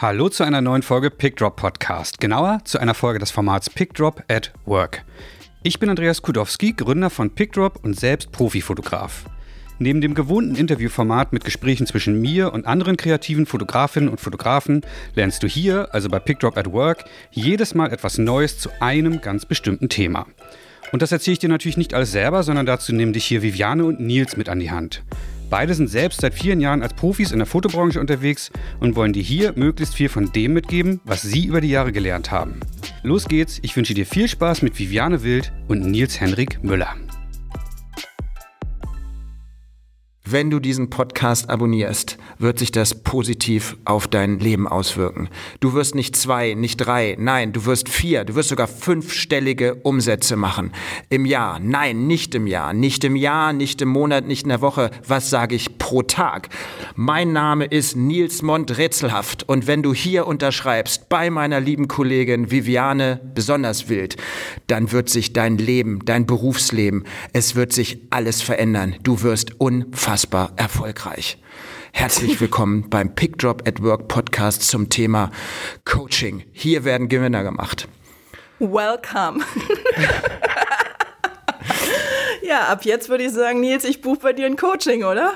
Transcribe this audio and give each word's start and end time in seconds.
Hallo 0.00 0.30
zu 0.30 0.44
einer 0.44 0.62
neuen 0.62 0.80
Folge 0.80 1.10
PickDrop 1.10 1.56
Podcast, 1.56 2.20
genauer 2.22 2.60
zu 2.64 2.78
einer 2.78 2.94
Folge 2.94 3.18
des 3.18 3.30
Formats 3.30 3.68
PickDrop 3.68 4.24
at 4.28 4.50
Work. 4.64 5.04
Ich 5.62 5.78
bin 5.78 5.90
Andreas 5.90 6.22
Kudowski, 6.22 6.72
Gründer 6.72 7.10
von 7.10 7.28
PickDrop 7.28 7.84
und 7.84 8.00
selbst 8.00 8.32
Profifotograf. 8.32 9.26
Neben 9.78 10.00
dem 10.00 10.14
gewohnten 10.14 10.54
Interviewformat 10.54 11.34
mit 11.34 11.44
Gesprächen 11.44 11.86
zwischen 11.86 12.18
mir 12.18 12.54
und 12.54 12.66
anderen 12.66 12.96
kreativen 12.96 13.44
Fotografinnen 13.44 14.08
und 14.08 14.22
Fotografen 14.22 14.80
lernst 15.16 15.42
du 15.42 15.46
hier, 15.46 15.92
also 15.92 16.08
bei 16.08 16.18
PickDrop 16.18 16.56
at 16.56 16.72
Work, 16.72 17.04
jedes 17.30 17.74
Mal 17.74 17.92
etwas 17.92 18.16
Neues 18.16 18.58
zu 18.58 18.70
einem 18.80 19.20
ganz 19.20 19.44
bestimmten 19.44 19.90
Thema. 19.90 20.26
Und 20.92 21.02
das 21.02 21.12
erzähle 21.12 21.34
ich 21.34 21.40
dir 21.40 21.50
natürlich 21.50 21.76
nicht 21.76 21.92
alles 21.92 22.10
selber, 22.10 22.42
sondern 22.42 22.64
dazu 22.64 22.94
nehmen 22.94 23.12
dich 23.12 23.26
hier 23.26 23.42
Viviane 23.42 23.84
und 23.84 24.00
Nils 24.00 24.38
mit 24.38 24.48
an 24.48 24.60
die 24.60 24.70
Hand. 24.70 25.02
Beide 25.50 25.74
sind 25.74 25.88
selbst 25.88 26.20
seit 26.20 26.32
vielen 26.32 26.60
Jahren 26.60 26.80
als 26.80 26.94
Profis 26.94 27.32
in 27.32 27.38
der 27.38 27.46
Fotobranche 27.46 27.98
unterwegs 28.00 28.52
und 28.78 28.94
wollen 28.94 29.12
dir 29.12 29.22
hier 29.22 29.52
möglichst 29.56 29.96
viel 29.96 30.08
von 30.08 30.30
dem 30.30 30.52
mitgeben, 30.52 31.00
was 31.04 31.22
sie 31.22 31.44
über 31.44 31.60
die 31.60 31.70
Jahre 31.70 31.90
gelernt 31.90 32.30
haben. 32.30 32.60
Los 33.02 33.26
geht's, 33.26 33.58
ich 33.62 33.76
wünsche 33.76 33.94
dir 33.94 34.06
viel 34.06 34.28
Spaß 34.28 34.62
mit 34.62 34.78
Viviane 34.78 35.24
Wild 35.24 35.52
und 35.66 35.90
Nils 35.90 36.20
Henrik 36.20 36.62
Müller. 36.62 36.94
Wenn 40.32 40.48
du 40.48 40.60
diesen 40.60 40.90
Podcast 40.90 41.50
abonnierst, 41.50 42.16
wird 42.38 42.60
sich 42.60 42.70
das 42.70 43.02
positiv 43.02 43.76
auf 43.84 44.06
dein 44.06 44.38
Leben 44.38 44.68
auswirken. 44.68 45.28
Du 45.58 45.72
wirst 45.74 45.96
nicht 45.96 46.14
zwei, 46.14 46.54
nicht 46.54 46.76
drei, 46.76 47.16
nein, 47.18 47.52
du 47.52 47.66
wirst 47.66 47.88
vier, 47.88 48.24
du 48.24 48.36
wirst 48.36 48.50
sogar 48.50 48.68
fünfstellige 48.68 49.74
Umsätze 49.82 50.36
machen. 50.36 50.70
Im 51.08 51.26
Jahr, 51.26 51.58
nein, 51.58 52.06
nicht 52.06 52.36
im 52.36 52.46
Jahr, 52.46 52.72
nicht 52.72 53.02
im 53.02 53.16
Jahr, 53.16 53.52
nicht 53.52 53.82
im 53.82 53.88
Monat, 53.88 54.28
nicht 54.28 54.44
in 54.44 54.50
der 54.50 54.60
Woche. 54.60 54.92
Was 55.04 55.30
sage 55.30 55.56
ich 55.56 55.78
pro 55.78 56.02
Tag? 56.02 56.48
Mein 56.94 57.32
Name 57.32 57.64
ist 57.64 57.96
Nils 57.96 58.42
Mond 58.42 58.78
Rätselhaft 58.78 59.48
und 59.48 59.66
wenn 59.66 59.82
du 59.82 59.92
hier 59.92 60.28
unterschreibst 60.28 61.08
bei 61.08 61.30
meiner 61.30 61.58
lieben 61.58 61.88
Kollegin 61.88 62.52
Viviane 62.52 63.20
besonders 63.34 63.88
wild, 63.88 64.14
dann 64.68 64.92
wird 64.92 65.08
sich 65.08 65.32
dein 65.32 65.58
Leben, 65.58 66.04
dein 66.04 66.24
Berufsleben, 66.24 67.02
es 67.32 67.56
wird 67.56 67.72
sich 67.72 67.98
alles 68.10 68.42
verändern. 68.42 68.94
Du 69.02 69.22
wirst 69.22 69.60
unfassbar 69.60 70.19
unfassbar 70.20 70.52
erfolgreich. 70.56 71.38
Herzlich 71.92 72.38
willkommen 72.42 72.90
beim 72.90 73.14
Pick 73.14 73.38
Drop 73.38 73.66
at 73.66 73.82
Work 73.82 74.08
Podcast 74.08 74.68
zum 74.68 74.90
Thema 74.90 75.30
Coaching. 75.86 76.44
Hier 76.52 76.84
werden 76.84 77.08
Gewinner 77.08 77.42
gemacht. 77.42 77.88
Welcome. 78.58 79.42
ja, 82.42 82.66
ab 82.66 82.84
jetzt 82.84 83.08
würde 83.08 83.24
ich 83.24 83.32
sagen, 83.32 83.60
Nils, 83.60 83.84
ich 83.84 84.02
buche 84.02 84.20
bei 84.20 84.32
dir 84.34 84.44
ein 84.44 84.56
Coaching, 84.56 85.04
oder? 85.04 85.32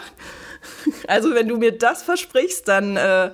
Also 1.08 1.34
wenn 1.34 1.48
du 1.48 1.56
mir 1.56 1.72
das 1.72 2.02
versprichst, 2.02 2.68
dann 2.68 2.98
äh, 2.98 3.30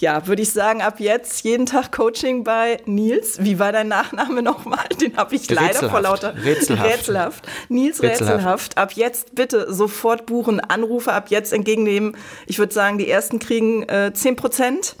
ja, 0.00 0.26
würde 0.26 0.42
ich 0.42 0.52
sagen, 0.52 0.82
ab 0.82 0.98
jetzt 0.98 1.44
jeden 1.44 1.66
Tag 1.66 1.92
Coaching 1.92 2.44
bei 2.44 2.78
Nils. 2.86 3.42
Wie 3.42 3.58
war 3.58 3.72
dein 3.72 3.88
Nachname 3.88 4.42
nochmal? 4.42 4.86
Den 5.00 5.16
habe 5.16 5.34
ich 5.34 5.48
leider 5.50 5.88
vor 5.88 6.00
lauter 6.00 6.34
Rätselhaft. 6.42 6.90
Rätselhaft. 6.90 7.48
Nils 7.68 8.02
Rätselhaft. 8.02 8.34
Rätselhaft. 8.34 8.78
Ab 8.78 8.92
jetzt 8.92 9.34
bitte 9.34 9.72
sofort 9.72 10.26
buchen, 10.26 10.60
Anrufe 10.60 11.12
ab 11.12 11.26
jetzt 11.28 11.52
entgegennehmen. 11.52 12.16
Ich 12.46 12.58
würde 12.58 12.72
sagen, 12.72 12.98
die 12.98 13.10
ersten 13.10 13.38
kriegen 13.38 13.82
äh, 13.84 14.12
10 14.12 14.36
Prozent. 14.36 14.96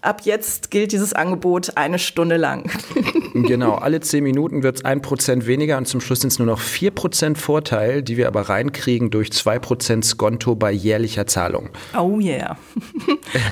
Ab 0.00 0.20
jetzt 0.22 0.70
gilt 0.70 0.92
dieses 0.92 1.12
Angebot 1.12 1.76
eine 1.76 1.98
Stunde 1.98 2.36
lang. 2.36 2.70
genau, 3.34 3.74
alle 3.74 4.00
zehn 4.00 4.22
Minuten 4.22 4.62
wird 4.62 4.76
es 4.76 4.84
ein 4.84 5.02
Prozent 5.02 5.48
weniger 5.48 5.76
und 5.76 5.88
zum 5.88 6.00
Schluss 6.00 6.20
sind 6.20 6.32
es 6.32 6.38
nur 6.38 6.46
noch 6.46 6.60
vier 6.60 6.92
Prozent 6.92 7.36
Vorteil, 7.36 8.02
die 8.02 8.16
wir 8.16 8.28
aber 8.28 8.42
reinkriegen 8.42 9.10
durch 9.10 9.32
zwei 9.32 9.58
Prozent 9.58 10.04
Skonto 10.04 10.54
bei 10.54 10.70
jährlicher 10.70 11.26
Zahlung. 11.26 11.70
Oh 11.98 12.20
yeah. 12.20 12.56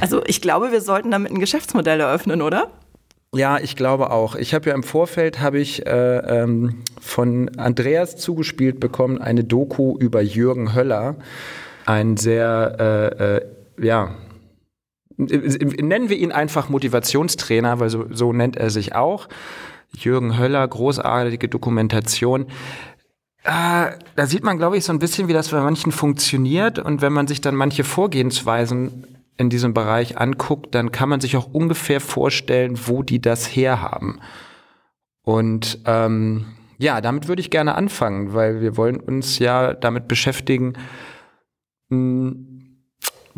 Also 0.00 0.22
ich 0.26 0.40
glaube, 0.40 0.72
wir 0.72 0.80
sollten 0.80 1.10
damit 1.10 1.32
ein 1.32 1.38
Geschäftsmodell 1.38 2.00
eröffnen, 2.00 2.40
oder? 2.40 2.70
Ja, 3.34 3.58
ich 3.58 3.76
glaube 3.76 4.10
auch. 4.10 4.36
Ich 4.36 4.54
habe 4.54 4.70
ja 4.70 4.74
im 4.74 4.82
Vorfeld 4.82 5.40
habe 5.40 5.58
ich 5.58 5.84
äh, 5.84 6.18
ähm, 6.18 6.82
von 7.00 7.50
Andreas 7.58 8.16
zugespielt 8.16 8.80
bekommen 8.80 9.20
eine 9.20 9.44
Doku 9.44 9.98
über 9.98 10.22
Jürgen 10.22 10.74
Höller, 10.74 11.16
ein 11.84 12.16
sehr 12.16 12.76
äh, 13.18 13.36
äh, 13.36 13.40
ja 13.78 14.14
nennen 15.16 16.08
wir 16.08 16.16
ihn 16.16 16.32
einfach 16.32 16.68
Motivationstrainer, 16.68 17.80
weil 17.80 17.90
so, 17.90 18.06
so 18.10 18.32
nennt 18.32 18.56
er 18.56 18.70
sich 18.70 18.94
auch. 18.94 19.28
Jürgen 19.96 20.38
Höller, 20.38 20.66
großartige 20.66 21.48
Dokumentation. 21.48 22.46
Äh, 23.44 23.92
da 24.16 24.26
sieht 24.26 24.44
man, 24.44 24.58
glaube 24.58 24.76
ich, 24.76 24.84
so 24.84 24.92
ein 24.92 24.98
bisschen, 24.98 25.28
wie 25.28 25.32
das 25.32 25.50
bei 25.50 25.60
manchen 25.60 25.92
funktioniert. 25.92 26.78
Und 26.78 27.00
wenn 27.00 27.12
man 27.12 27.26
sich 27.26 27.40
dann 27.40 27.54
manche 27.54 27.84
Vorgehensweisen 27.84 29.06
in 29.36 29.50
diesem 29.50 29.72
Bereich 29.72 30.18
anguckt, 30.18 30.74
dann 30.74 30.92
kann 30.92 31.08
man 31.08 31.20
sich 31.20 31.36
auch 31.36 31.52
ungefähr 31.52 32.00
vorstellen, 32.00 32.78
wo 32.86 33.02
die 33.02 33.20
das 33.20 33.46
herhaben. 33.46 34.20
Und 35.22 35.80
ähm, 35.86 36.46
ja, 36.78 37.00
damit 37.00 37.28
würde 37.28 37.40
ich 37.40 37.50
gerne 37.50 37.74
anfangen, 37.74 38.34
weil 38.34 38.60
wir 38.60 38.76
wollen 38.76 38.98
uns 38.98 39.38
ja 39.38 39.74
damit 39.74 40.08
beschäftigen, 40.08 40.74
mh, 41.88 42.30
hm, 42.30 42.55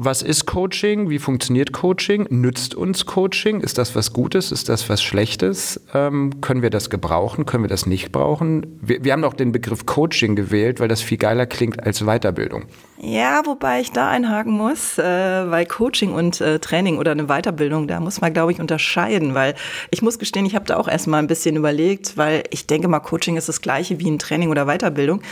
was 0.00 0.22
ist 0.22 0.47
Coaching? 0.47 1.10
Wie 1.10 1.19
funktioniert 1.19 1.72
Coaching? 1.72 2.28
Nützt 2.31 2.76
uns 2.76 3.04
Coaching? 3.04 3.60
Ist 3.60 3.78
das 3.78 3.97
was 3.97 4.12
Gutes? 4.12 4.53
Ist 4.53 4.69
das 4.69 4.88
was 4.88 5.03
Schlechtes? 5.03 5.81
Ähm, 5.92 6.41
können 6.41 6.62
wir 6.62 6.70
das 6.70 6.88
gebrauchen? 6.88 7.47
Können 7.47 7.64
wir 7.64 7.69
das 7.69 7.84
nicht 7.84 8.12
brauchen? 8.12 8.78
Wir, 8.81 9.03
wir 9.03 9.12
haben 9.12 9.22
doch 9.22 9.34
den 9.34 9.50
Begriff 9.50 9.86
Coaching 9.86 10.36
gewählt, 10.36 10.78
weil 10.78 10.86
das 10.86 11.03
viel 11.03 11.19
geiler 11.19 11.47
klingt 11.47 11.82
als 11.82 12.04
Weiterbildung. 12.04 12.66
Ja, 13.00 13.42
wobei 13.44 13.81
ich 13.81 13.91
da 13.91 14.09
einhaken 14.09 14.53
muss, 14.53 14.98
äh, 14.98 15.03
weil 15.03 15.66
Coaching 15.66 16.12
und 16.12 16.41
äh, 16.41 16.60
Training 16.60 16.98
oder 16.98 17.10
eine 17.10 17.26
Weiterbildung, 17.26 17.88
da 17.88 17.98
muss 17.98 18.20
man, 18.20 18.32
glaube 18.32 18.53
ich, 18.53 18.60
unterscheiden, 18.60 19.34
weil 19.34 19.56
ich 19.91 20.00
muss 20.00 20.20
gestehen, 20.20 20.47
ich 20.47 20.54
habe 20.54 20.65
da 20.65 20.76
auch 20.76 20.86
erstmal 20.86 21.20
ein 21.20 21.26
bisschen 21.26 21.56
überlegt, 21.56 22.16
weil 22.16 22.44
ich 22.50 22.69
denke 22.69 22.86
mal, 22.86 23.00
Coaching 23.00 23.36
ist 23.36 23.48
das 23.48 23.62
gleiche 23.62 23.98
wie 23.98 24.09
ein 24.09 24.20
Training 24.20 24.50
oder 24.50 24.66
Weiterbildung, 24.66 25.22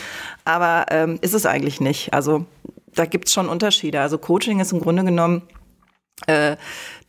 aber 0.43 0.87
ähm, 0.91 1.19
ist 1.21 1.33
es 1.33 1.45
eigentlich 1.45 1.79
nicht. 1.79 2.13
Also 2.13 2.45
da 2.97 3.05
gibt 3.05 3.27
es 3.27 3.33
schon 3.33 3.49
Unterschiede. 3.49 4.01
Also 4.01 4.17
Coaching 4.17 4.59
ist 4.59 4.73
im 4.73 4.79
Grunde 4.79 5.03
genommen, 5.03 5.43
äh, 6.25 6.57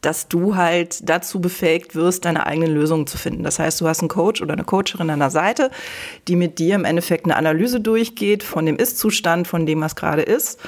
dass 0.01 0.29
du 0.29 0.55
halt 0.55 1.09
dazu 1.09 1.41
befähigt 1.41 1.95
wirst, 1.95 2.25
deine 2.25 2.47
eigenen 2.47 2.73
Lösungen 2.73 3.07
zu 3.07 3.19
finden. 3.19 3.43
Das 3.43 3.59
heißt, 3.59 3.81
du 3.81 3.89
hast 3.89 4.01
einen 4.01 4.09
Coach 4.09 4.43
oder 4.43 4.53
eine 4.53 4.65
Coacherin 4.65 5.11
an 5.11 5.19
der 5.19 5.31
Seite, 5.31 5.71
die 6.29 6.37
mit 6.37 6.59
dir 6.59 6.75
im 6.75 6.85
Endeffekt 6.85 7.25
eine 7.25 7.37
Analyse 7.37 7.81
durchgeht 7.81 8.43
von 8.43 8.67
dem 8.67 8.77
Ist-Zustand, 8.77 9.49
von 9.49 9.67
dem, 9.67 9.81
was 9.81 9.97
gerade 9.97 10.23
ist. 10.23 10.61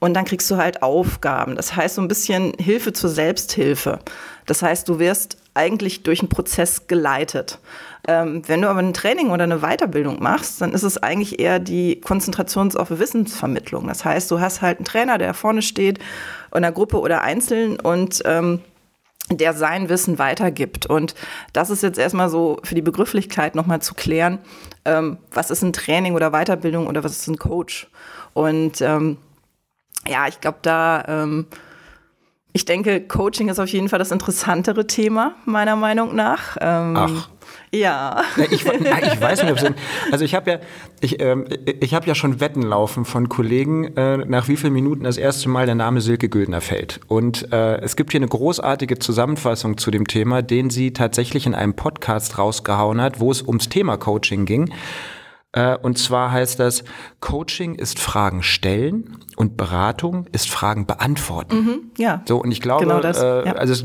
Und 0.00 0.14
dann 0.14 0.24
kriegst 0.24 0.50
du 0.50 0.56
halt 0.56 0.82
Aufgaben. 0.82 1.54
Das 1.54 1.76
heißt, 1.76 1.94
so 1.94 2.02
ein 2.02 2.08
bisschen 2.08 2.54
Hilfe 2.58 2.92
zur 2.92 3.10
Selbsthilfe. 3.10 4.00
Das 4.46 4.62
heißt, 4.62 4.88
du 4.88 4.98
wirst 4.98 5.36
eigentlich 5.54 6.02
durch 6.02 6.20
einen 6.20 6.28
Prozess 6.28 6.88
geleitet. 6.88 7.60
Ähm, 8.08 8.42
wenn 8.48 8.62
du 8.62 8.68
aber 8.68 8.80
ein 8.80 8.94
Training 8.94 9.30
oder 9.30 9.44
eine 9.44 9.60
Weiterbildung 9.60 10.20
machst, 10.20 10.60
dann 10.60 10.72
ist 10.72 10.82
es 10.82 10.98
eigentlich 10.98 11.38
eher 11.38 11.60
die 11.60 12.00
Konzentrations- 12.00 12.76
auf 12.76 12.90
Wissensvermittlung. 12.90 13.86
Das 13.86 14.04
heißt, 14.04 14.30
du 14.30 14.40
hast 14.40 14.60
halt 14.60 14.78
einen 14.78 14.84
Trainer, 14.84 15.18
der 15.18 15.34
vorne 15.34 15.62
steht, 15.62 16.00
in 16.54 16.62
der 16.62 16.72
Gruppe 16.72 16.98
oder 16.98 17.22
einzeln 17.22 17.78
und 17.78 18.22
ähm, 18.24 18.60
der 19.30 19.54
sein 19.54 19.88
Wissen 19.88 20.18
weitergibt. 20.18 20.86
Und 20.86 21.14
das 21.52 21.70
ist 21.70 21.82
jetzt 21.82 21.98
erstmal 21.98 22.28
so 22.28 22.58
für 22.64 22.74
die 22.74 22.82
Begrifflichkeit 22.82 23.54
nochmal 23.54 23.80
zu 23.80 23.94
klären, 23.94 24.38
ähm, 24.84 25.18
was 25.30 25.50
ist 25.50 25.62
ein 25.62 25.72
Training 25.72 26.14
oder 26.14 26.30
Weiterbildung 26.30 26.88
oder 26.88 27.04
was 27.04 27.12
ist 27.12 27.28
ein 27.28 27.38
Coach. 27.38 27.88
Und 28.34 28.80
ähm, 28.80 29.16
ja, 30.08 30.26
ich 30.26 30.40
glaube, 30.40 30.58
da 30.62 31.04
ähm, 31.06 31.46
ich 32.52 32.64
denke, 32.64 33.00
Coaching 33.00 33.48
ist 33.48 33.58
auf 33.58 33.68
jeden 33.68 33.88
Fall 33.88 33.98
das 33.98 34.10
interessantere 34.10 34.86
Thema, 34.86 35.34
meiner 35.46 35.76
Meinung 35.76 36.14
nach. 36.14 36.56
Ähm, 36.60 36.96
Ach. 36.96 37.28
Ja. 37.74 38.22
ja 38.36 38.44
ich, 38.44 38.52
ich, 38.52 38.66
weiß 38.66 39.42
nicht, 39.42 39.52
ob 39.52 39.58
es. 39.58 39.72
Also 40.10 40.24
ich 40.24 40.34
habe 40.34 40.50
ja, 40.50 40.58
ich, 41.00 41.20
ähm, 41.20 41.46
ich 41.80 41.94
habe 41.94 42.06
ja 42.06 42.14
schon 42.14 42.38
Wetten 42.40 42.62
laufen 42.62 43.04
von 43.04 43.30
Kollegen, 43.30 43.96
äh, 43.96 44.18
nach 44.18 44.48
wie 44.48 44.56
vielen 44.56 44.74
Minuten 44.74 45.04
das 45.04 45.16
erste 45.16 45.48
Mal 45.48 45.64
der 45.64 45.74
Name 45.74 46.02
Silke 46.02 46.28
Güldner 46.28 46.60
fällt. 46.60 47.00
Und 47.08 47.50
äh, 47.52 47.80
es 47.80 47.96
gibt 47.96 48.12
hier 48.12 48.20
eine 48.20 48.28
großartige 48.28 48.98
Zusammenfassung 48.98 49.78
zu 49.78 49.90
dem 49.90 50.06
Thema, 50.06 50.42
den 50.42 50.68
sie 50.68 50.92
tatsächlich 50.92 51.46
in 51.46 51.54
einem 51.54 51.74
Podcast 51.74 52.36
rausgehauen 52.38 53.00
hat, 53.00 53.20
wo 53.20 53.30
es 53.30 53.40
ums 53.42 53.70
Thema 53.70 53.96
Coaching 53.96 54.44
ging. 54.44 54.70
Äh, 55.52 55.76
und 55.76 55.98
zwar 55.98 56.32
heißt 56.32 56.58
das, 56.58 56.82
Coaching 57.20 57.74
ist 57.74 57.98
Fragen 57.98 58.42
stellen 58.42 59.18
und 59.36 59.56
Beratung 59.56 60.26
ist 60.32 60.48
Fragen 60.50 60.86
beantworten. 60.86 61.56
Mhm, 61.56 61.80
ja. 61.98 62.22
So, 62.26 62.38
und 62.38 62.50
ich 62.50 62.62
glaube, 62.62 62.86
genau 62.86 63.00
das, 63.00 63.20
äh, 63.20 63.46
ja. 63.46 63.52
also, 63.52 63.84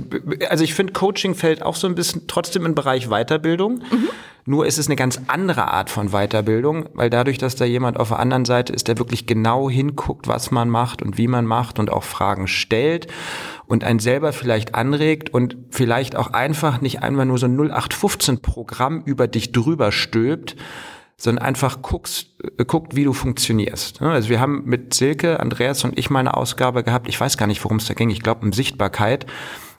also 0.50 0.64
ich 0.64 0.74
finde, 0.74 0.94
Coaching 0.94 1.36
fällt 1.36 1.62
auch 1.62 1.75
so 1.75 1.88
ein 1.88 1.96
bisschen 1.96 2.28
trotzdem 2.28 2.66
im 2.66 2.74
Bereich 2.74 3.10
Weiterbildung. 3.10 3.80
Mhm. 3.92 4.10
Nur 4.50 4.66
ist 4.66 4.78
es 4.78 4.88
eine 4.88 4.96
ganz 4.96 5.19
andere 5.28 5.74
Art 5.74 5.90
von 5.90 6.12
Weiterbildung, 6.12 6.88
weil 6.94 7.10
dadurch, 7.10 7.38
dass 7.38 7.58
da 7.58 7.66
jemand 7.66 8.00
auf 8.00 8.10
der 8.10 8.19
anderen 8.19 8.46
Seite 8.46 8.72
ist, 8.72 8.88
der 8.88 8.98
wirklich 8.98 9.28
genau 9.28 9.69
hinguckt, 9.69 10.30
was 10.30 10.52
man 10.52 10.69
macht 10.69 11.02
und 11.02 11.18
wie 11.18 11.28
man 11.28 11.46
macht 11.46 11.80
und 11.80 11.92
auch 11.92 12.06
Fragen 12.06 12.48
stellt 12.48 13.08
und 13.66 13.84
einen 13.84 14.00
selber 14.00 14.31
vielleicht 14.31 14.74
anregt 14.74 15.34
und 15.34 15.58
vielleicht 15.69 16.16
auch 16.16 16.31
einfach 16.31 16.80
nicht 16.80 17.04
einmal 17.04 17.25
nur 17.25 17.38
so 17.38 17.46
ein 17.46 17.60
0815 17.60 18.42
Programm 18.42 19.02
über 19.04 19.28
dich 19.28 19.52
drüber 19.52 19.92
stülpt, 19.92 20.56
sondern 21.18 21.44
einfach 21.44 21.81
guckst, 21.81 22.36
äh, 22.58 22.66
guckt, 22.66 22.96
wie 22.96 23.04
du 23.04 23.14
funktionierst. 23.14 24.02
Also 24.02 24.30
wir 24.30 24.40
haben 24.40 24.64
mit 24.66 24.94
Silke, 24.94 25.40
Andreas 25.40 25.84
und 25.84 25.98
ich 25.98 26.10
mal 26.10 26.19
eine 26.19 26.36
Ausgabe 26.36 26.84
gehabt, 26.84 27.08
ich 27.10 27.19
weiß 27.19 27.38
gar 27.38 27.48
nicht, 27.48 27.64
worum 27.64 27.78
es 27.78 27.88
da 27.88 27.94
ging, 27.94 28.10
ich 28.10 28.22
glaube 28.22 28.46
um 28.46 28.54
Sichtbarkeit. 28.54 29.25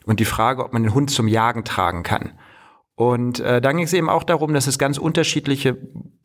und 0.05 0.21
die 0.21 0.25
Frage, 0.25 0.65
ob 0.65 0.73
man 0.73 0.83
den 0.83 0.95
Hund 0.95 1.11
zum 1.11 1.29
Jagen 1.29 1.65
tragen 1.65 2.03
kann. 2.03 2.33
Und 2.99 3.39
äh, 3.39 3.61
dann 3.61 3.77
ging 3.77 3.85
es 3.85 3.93
eben 3.93 4.09
auch 4.09 4.25
darum, 4.25 4.53
dass 4.55 4.67
es 4.67 4.77
ganz 4.77 4.99
unterschiedliche 4.99 5.77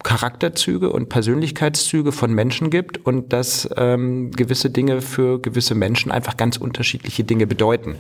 Charakterzüge 0.04 0.90
und 0.90 1.08
Persönlichkeitszüge 1.08 2.12
von 2.12 2.34
Menschen 2.34 2.72
gibt 2.72 3.06
und 3.06 3.32
dass 3.32 3.70
ähm, 3.78 4.32
gewisse 4.32 4.72
Dinge 4.72 5.02
für 5.02 5.40
gewisse 5.40 5.76
Menschen 5.76 6.12
einfach 6.12 6.36
ganz 6.36 6.58
unterschiedliche 6.58 7.24
Dinge 7.24 7.46
bedeuten. 7.46 7.98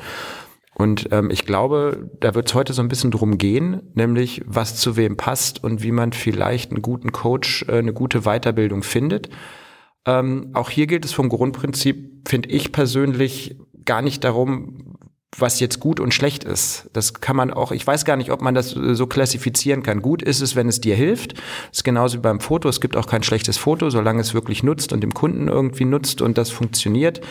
Und 0.75 1.09
ähm, 1.11 1.29
ich 1.29 1.45
glaube, 1.45 2.09
da 2.19 2.33
wird 2.33 2.49
es 2.49 2.55
heute 2.55 2.73
so 2.73 2.81
ein 2.81 2.87
bisschen 2.87 3.11
drum 3.11 3.37
gehen, 3.37 3.81
nämlich 3.93 4.41
was 4.45 4.75
zu 4.75 4.97
wem 4.97 5.17
passt 5.17 5.63
und 5.63 5.83
wie 5.83 5.91
man 5.91 6.13
vielleicht 6.13 6.71
einen 6.71 6.81
guten 6.81 7.11
Coach, 7.11 7.65
äh, 7.67 7.77
eine 7.77 7.93
gute 7.93 8.21
Weiterbildung 8.21 8.83
findet. 8.83 9.29
Ähm, 10.05 10.49
auch 10.53 10.69
hier 10.69 10.87
gilt 10.87 11.05
es 11.05 11.13
vom 11.13 11.29
Grundprinzip, 11.29 12.27
finde 12.27 12.49
ich 12.49 12.71
persönlich, 12.71 13.57
gar 13.85 14.01
nicht 14.01 14.23
darum, 14.23 14.97
was 15.37 15.59
jetzt 15.59 15.79
gut 15.79 15.99
und 15.99 16.13
schlecht 16.13 16.43
ist. 16.43 16.89
Das 16.93 17.15
kann 17.15 17.35
man 17.35 17.51
auch, 17.51 17.71
ich 17.71 17.85
weiß 17.85 18.05
gar 18.05 18.17
nicht, 18.17 18.31
ob 18.31 18.41
man 18.41 18.53
das 18.53 18.69
so 18.69 19.07
klassifizieren 19.07 19.83
kann. 19.83 20.01
Gut 20.01 20.21
ist 20.21 20.41
es, 20.41 20.55
wenn 20.55 20.67
es 20.67 20.81
dir 20.81 20.95
hilft. 20.95 21.33
Das 21.33 21.77
ist 21.77 21.83
genauso 21.83 22.17
wie 22.17 22.21
beim 22.21 22.39
Foto. 22.39 22.69
Es 22.69 22.81
gibt 22.81 22.95
auch 22.95 23.07
kein 23.07 23.23
schlechtes 23.23 23.57
Foto, 23.57 23.89
solange 23.89 24.21
es 24.21 24.33
wirklich 24.33 24.63
nutzt 24.63 24.93
und 24.93 25.01
dem 25.01 25.13
Kunden 25.13 25.47
irgendwie 25.47 25.85
nutzt 25.85 26.21
und 26.21 26.37
das 26.37 26.49
funktioniert, 26.49 27.21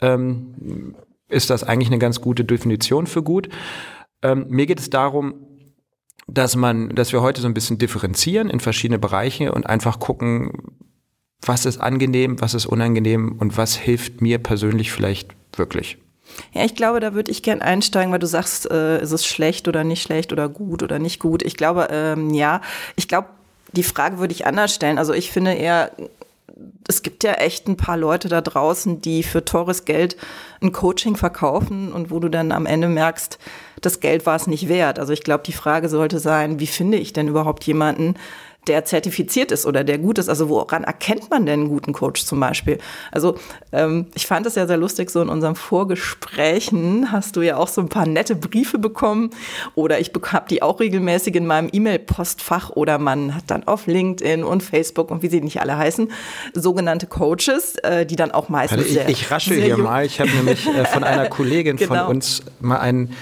ähm, 0.00 0.94
ist 1.30 1.50
das 1.50 1.64
eigentlich 1.64 1.88
eine 1.88 1.98
ganz 1.98 2.20
gute 2.20 2.44
Definition 2.44 3.06
für 3.06 3.22
gut. 3.22 3.48
Ähm, 4.22 4.46
mir 4.48 4.66
geht 4.66 4.80
es 4.80 4.90
darum, 4.90 5.34
dass 6.26 6.56
man, 6.56 6.90
dass 6.90 7.12
wir 7.12 7.22
heute 7.22 7.40
so 7.40 7.48
ein 7.48 7.54
bisschen 7.54 7.78
differenzieren 7.78 8.50
in 8.50 8.60
verschiedene 8.60 8.98
Bereiche 8.98 9.52
und 9.52 9.66
einfach 9.66 9.98
gucken, 9.98 10.52
was 11.42 11.64
ist 11.64 11.80
angenehm, 11.80 12.40
was 12.40 12.54
ist 12.54 12.66
unangenehm 12.66 13.36
und 13.38 13.56
was 13.56 13.76
hilft 13.76 14.20
mir 14.20 14.38
persönlich 14.38 14.92
vielleicht 14.92 15.34
wirklich. 15.56 15.98
Ja, 16.52 16.64
ich 16.64 16.74
glaube, 16.74 17.00
da 17.00 17.14
würde 17.14 17.30
ich 17.30 17.42
gern 17.42 17.60
einsteigen, 17.60 18.12
weil 18.12 18.18
du 18.20 18.26
sagst, 18.26 18.70
äh, 18.70 19.02
ist 19.02 19.12
es 19.12 19.26
schlecht 19.26 19.66
oder 19.66 19.82
nicht 19.82 20.02
schlecht 20.02 20.32
oder 20.32 20.48
gut 20.48 20.82
oder 20.82 20.98
nicht 20.98 21.18
gut. 21.18 21.42
Ich 21.42 21.56
glaube, 21.56 21.88
ähm, 21.90 22.30
ja, 22.30 22.60
ich 22.94 23.08
glaube, 23.08 23.28
die 23.72 23.82
Frage 23.82 24.18
würde 24.18 24.32
ich 24.32 24.46
anders 24.46 24.74
stellen. 24.74 24.98
Also 24.98 25.12
ich 25.12 25.30
finde 25.30 25.52
eher, 25.52 25.92
es 26.88 27.02
gibt 27.02 27.24
ja 27.24 27.34
echt 27.34 27.68
ein 27.68 27.76
paar 27.76 27.96
Leute 27.96 28.28
da 28.28 28.40
draußen, 28.40 29.00
die 29.00 29.22
für 29.22 29.44
teures 29.44 29.84
Geld 29.84 30.16
ein 30.60 30.72
Coaching 30.72 31.16
verkaufen 31.16 31.92
und 31.92 32.10
wo 32.10 32.18
du 32.20 32.28
dann 32.28 32.52
am 32.52 32.66
Ende 32.66 32.88
merkst, 32.88 33.38
das 33.80 34.00
Geld 34.00 34.26
war 34.26 34.36
es 34.36 34.46
nicht 34.46 34.68
wert. 34.68 34.98
Also 34.98 35.12
ich 35.12 35.22
glaube, 35.22 35.42
die 35.44 35.52
Frage 35.52 35.88
sollte 35.88 36.18
sein, 36.18 36.60
wie 36.60 36.66
finde 36.66 36.98
ich 36.98 37.12
denn 37.12 37.28
überhaupt 37.28 37.64
jemanden, 37.64 38.14
der 38.66 38.84
zertifiziert 38.84 39.52
ist 39.52 39.66
oder 39.66 39.84
der 39.84 39.98
gut 39.98 40.18
ist. 40.18 40.28
Also 40.28 40.48
woran 40.48 40.84
erkennt 40.84 41.30
man 41.30 41.46
denn 41.46 41.60
einen 41.60 41.68
guten 41.68 41.92
Coach 41.92 42.24
zum 42.24 42.40
Beispiel? 42.40 42.78
Also 43.10 43.36
ähm, 43.72 44.06
ich 44.14 44.26
fand 44.26 44.46
es 44.46 44.54
ja 44.54 44.66
sehr 44.66 44.76
lustig, 44.76 45.10
so 45.10 45.22
in 45.22 45.28
unseren 45.28 45.54
Vorgesprächen 45.54 47.10
hast 47.10 47.36
du 47.36 47.42
ja 47.42 47.56
auch 47.56 47.68
so 47.68 47.80
ein 47.80 47.88
paar 47.88 48.06
nette 48.06 48.36
Briefe 48.36 48.78
bekommen 48.78 49.30
oder 49.74 49.98
ich 49.98 50.12
habe 50.32 50.46
die 50.48 50.62
auch 50.62 50.80
regelmäßig 50.80 51.34
in 51.36 51.46
meinem 51.46 51.70
E-Mail-Postfach 51.72 52.70
oder 52.70 52.98
man 52.98 53.34
hat 53.34 53.44
dann 53.46 53.66
auf 53.66 53.86
LinkedIn 53.86 54.44
und 54.44 54.62
Facebook 54.62 55.10
und 55.10 55.22
wie 55.22 55.28
sie 55.28 55.40
nicht 55.40 55.60
alle 55.60 55.76
heißen, 55.76 56.10
sogenannte 56.52 57.06
Coaches, 57.06 57.76
äh, 57.76 58.04
die 58.04 58.16
dann 58.16 58.30
auch 58.30 58.48
meistens 58.48 58.78
also 58.78 58.88
ich, 58.88 58.94
sehr, 58.94 59.08
Ich 59.08 59.30
raschel 59.30 59.60
hier 59.60 59.78
mal, 59.78 60.04
ich 60.04 60.20
habe 60.20 60.30
nämlich 60.30 60.66
äh, 60.66 60.84
von 60.84 61.02
einer 61.02 61.28
Kollegin 61.30 61.76
genau. 61.76 62.06
von 62.06 62.16
uns 62.16 62.42
mal 62.60 62.78
einen 62.78 63.14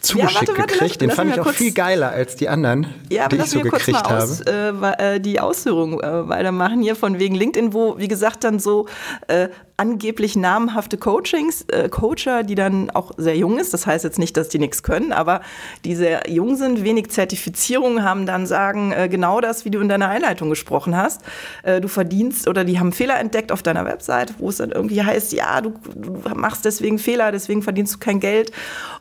zugeschickt 0.00 0.32
ja, 0.32 0.48
warte, 0.48 0.60
warte, 0.60 0.72
gekriegt. 0.72 0.90
Lass, 0.90 0.98
Den 0.98 1.08
lass 1.08 1.16
fand 1.16 1.32
ich 1.32 1.40
auch 1.40 1.50
viel 1.50 1.72
geiler 1.72 2.10
als 2.10 2.36
die 2.36 2.48
anderen, 2.48 2.86
ja, 3.10 3.28
die 3.28 3.36
ich 3.36 3.46
so 3.46 3.60
gekriegt 3.60 4.02
habe. 4.02 4.22
Aus, 4.22 4.40
äh, 4.40 5.16
äh, 5.16 5.20
die 5.20 5.40
Ausführung 5.40 6.00
äh, 6.00 6.28
weitermachen 6.28 6.82
hier 6.82 6.96
von 6.96 7.18
wegen 7.18 7.34
LinkedIn, 7.34 7.72
wo, 7.72 7.98
wie 7.98 8.08
gesagt, 8.08 8.44
dann 8.44 8.58
so 8.58 8.86
äh, 9.28 9.48
angeblich 9.80 10.36
namhafte 10.36 10.98
Coachings, 10.98 11.62
äh, 11.68 11.88
Coacher, 11.88 12.42
die 12.42 12.54
dann 12.54 12.90
auch 12.90 13.12
sehr 13.16 13.34
jung 13.34 13.58
ist. 13.58 13.72
Das 13.72 13.86
heißt 13.86 14.04
jetzt 14.04 14.18
nicht, 14.18 14.36
dass 14.36 14.50
die 14.50 14.58
nichts 14.58 14.82
können, 14.82 15.10
aber 15.10 15.40
die 15.86 15.94
sehr 15.94 16.28
jung 16.28 16.56
sind, 16.56 16.84
wenig 16.84 17.10
Zertifizierung 17.10 18.02
haben, 18.02 18.26
dann 18.26 18.46
sagen 18.46 18.92
äh, 18.92 19.08
genau 19.08 19.40
das, 19.40 19.64
wie 19.64 19.70
du 19.70 19.80
in 19.80 19.88
deiner 19.88 20.10
Einleitung 20.10 20.50
gesprochen 20.50 20.94
hast. 20.94 21.22
Äh, 21.62 21.80
du 21.80 21.88
verdienst 21.88 22.46
oder 22.46 22.64
die 22.64 22.78
haben 22.78 22.92
Fehler 22.92 23.18
entdeckt 23.18 23.52
auf 23.52 23.62
deiner 23.62 23.86
Website, 23.86 24.34
wo 24.36 24.50
es 24.50 24.58
dann 24.58 24.70
irgendwie 24.70 25.02
heißt, 25.02 25.32
ja, 25.32 25.62
du, 25.62 25.72
du 25.94 26.28
machst 26.34 26.66
deswegen 26.66 26.98
Fehler, 26.98 27.32
deswegen 27.32 27.62
verdienst 27.62 27.94
du 27.94 27.98
kein 28.00 28.20
Geld 28.20 28.52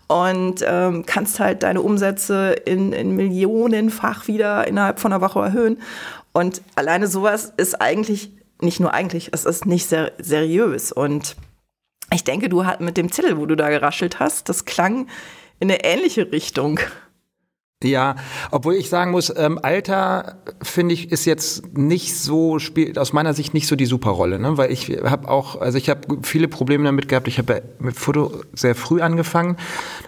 und 0.08 0.64
ähm, 0.66 1.06
kannst 1.06 1.42
halt 1.42 1.64
deine 1.64 1.82
Umsätze 1.82 2.54
in, 2.54 2.94
in 2.94 3.18
Millionenfach 3.18 4.30
wieder 4.30 4.66
innerhalb 4.66 5.02
von 5.02 5.12
einer 5.12 5.22
Woche 5.22 5.42
erhöhen. 5.42 5.78
Und 6.32 6.62
alleine 6.75 7.08
sowas 7.08 7.52
ist 7.58 7.82
eigentlich, 7.82 8.32
nicht 8.62 8.80
nur 8.80 8.94
eigentlich, 8.94 9.30
es 9.34 9.46
ist 9.46 9.66
nicht 9.66 9.86
sehr 9.86 10.14
seriös. 10.20 10.92
Und 10.92 11.36
ich 12.14 12.24
denke, 12.24 12.50
du 12.50 12.66
hast 12.66 12.82
mit 12.82 12.98
dem 12.98 13.12
Zettel, 13.12 13.38
wo 13.38 13.46
du 13.46 13.56
da 13.56 13.70
geraschelt 13.70 14.20
hast, 14.20 14.50
das 14.50 14.66
klang 14.66 15.08
in 15.60 15.70
eine 15.70 15.84
ähnliche 15.84 16.32
Richtung. 16.32 16.80
Ja, 17.81 18.18
obwohl 18.52 18.74
ich 18.74 18.90
sagen 18.90 19.12
muss, 19.12 19.34
ähm, 19.38 19.58
Alter 19.64 20.40
finde 20.62 20.94
ich 20.94 21.14
ist 21.14 21.24
jetzt 21.24 21.78
nicht 21.78 22.14
so 22.14 22.60
spielt 22.60 23.00
aus 23.00 23.14
meiner 23.14 23.34
Sicht 23.34 23.54
nicht 23.54 23.68
so 23.68 23.78
die 23.78 23.86
Superrolle, 23.86 24.38
ne? 24.38 24.58
weil 24.58 24.70
ich 24.70 24.90
habe 25.06 25.30
auch, 25.30 25.62
also 25.62 25.78
ich 25.78 25.90
habe 25.90 26.02
viele 26.24 26.50
Probleme 26.50 26.84
damit 26.84 27.08
gehabt. 27.08 27.30
Ich 27.30 27.38
habe 27.38 27.64
mit 27.80 27.96
Foto 27.96 28.34
sehr 28.54 28.76
früh 28.76 29.00
angefangen. 29.00 29.56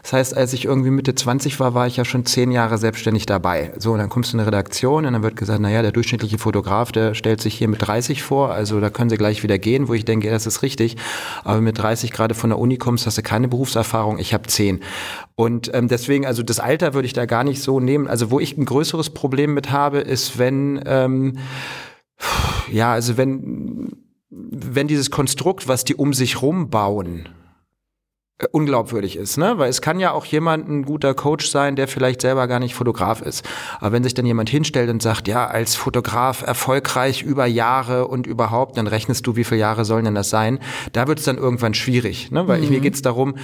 Das 0.01 0.11
heißt, 0.11 0.35
als 0.35 0.51
ich 0.51 0.65
irgendwie 0.65 0.89
Mitte 0.89 1.15
20 1.15 1.61
war, 1.61 1.73
war 1.73 1.87
ich 1.87 1.95
ja 1.95 2.03
schon 2.03 2.25
zehn 2.25 2.51
Jahre 2.51 2.77
selbstständig 2.77 3.25
dabei. 3.25 3.71
So, 3.77 3.93
und 3.93 3.99
dann 3.99 4.09
kommst 4.09 4.33
du 4.33 4.35
in 4.35 4.41
eine 4.41 4.47
Redaktion 4.47 5.05
und 5.05 5.13
dann 5.13 5.23
wird 5.23 5.37
gesagt, 5.37 5.61
naja, 5.61 5.81
der 5.81 5.93
durchschnittliche 5.93 6.39
Fotograf, 6.39 6.91
der 6.91 7.13
stellt 7.13 7.39
sich 7.39 7.57
hier 7.57 7.69
mit 7.69 7.87
30 7.87 8.21
vor, 8.21 8.51
also 8.51 8.81
da 8.81 8.89
können 8.89 9.09
sie 9.09 9.17
gleich 9.17 9.43
wieder 9.43 9.57
gehen, 9.57 9.87
wo 9.87 9.93
ich 9.93 10.03
denke, 10.03 10.27
ja, 10.27 10.33
das 10.33 10.45
ist 10.45 10.61
richtig. 10.61 10.97
Aber 11.45 11.61
mit 11.61 11.77
30 11.77 12.11
gerade 12.11 12.35
von 12.35 12.49
der 12.49 12.59
Uni 12.59 12.75
kommst, 12.75 13.05
hast 13.05 13.17
du 13.17 13.21
keine 13.21 13.47
Berufserfahrung. 13.47 14.19
Ich 14.19 14.33
habe 14.33 14.47
zehn. 14.47 14.81
Und 15.41 15.71
ähm, 15.73 15.87
deswegen, 15.87 16.27
also 16.27 16.43
das 16.43 16.59
Alter 16.59 16.93
würde 16.93 17.07
ich 17.07 17.13
da 17.13 17.25
gar 17.25 17.43
nicht 17.43 17.63
so 17.63 17.79
nehmen. 17.79 18.07
Also 18.07 18.29
wo 18.29 18.39
ich 18.39 18.55
ein 18.57 18.65
größeres 18.65 19.09
Problem 19.09 19.55
mit 19.55 19.71
habe, 19.71 19.97
ist, 19.97 20.37
wenn, 20.37 20.79
ähm, 20.85 21.39
ja, 22.71 22.93
also 22.93 23.17
wenn, 23.17 23.91
wenn 24.29 24.87
dieses 24.87 25.09
Konstrukt, 25.09 25.67
was 25.67 25.83
die 25.83 25.95
um 25.95 26.13
sich 26.13 26.43
rum 26.43 26.69
bauen, 26.69 27.27
unglaubwürdig 28.51 29.15
ist, 29.15 29.37
ne? 29.37 29.57
Weil 29.57 29.69
es 29.69 29.81
kann 29.81 29.99
ja 29.99 30.11
auch 30.11 30.25
jemand 30.25 30.67
ein 30.69 30.83
guter 30.83 31.13
Coach 31.13 31.47
sein, 31.47 31.75
der 31.75 31.87
vielleicht 31.87 32.21
selber 32.21 32.47
gar 32.47 32.59
nicht 32.59 32.75
Fotograf 32.75 33.21
ist. 33.21 33.47
Aber 33.79 33.91
wenn 33.91 34.03
sich 34.03 34.13
dann 34.13 34.25
jemand 34.25 34.49
hinstellt 34.49 34.89
und 34.89 35.01
sagt, 35.01 35.27
ja, 35.27 35.47
als 35.47 35.75
Fotograf 35.75 36.41
erfolgreich 36.41 37.23
über 37.23 37.45
Jahre 37.45 38.07
und 38.07 38.27
überhaupt, 38.27 38.77
dann 38.77 38.87
rechnest 38.87 39.27
du, 39.27 39.35
wie 39.35 39.43
viele 39.43 39.61
Jahre 39.61 39.85
sollen 39.85 40.05
denn 40.05 40.15
das 40.15 40.29
sein? 40.29 40.59
Da 40.93 41.07
wird 41.07 41.19
es 41.19 41.25
dann 41.25 41.37
irgendwann 41.37 41.73
schwierig, 41.73 42.31
ne? 42.31 42.47
Weil 42.47 42.59
mhm. 42.59 42.63
ich, 42.63 42.69
mir 42.69 42.79
geht 42.79 42.95
es 42.95 43.01
darum, 43.01 43.35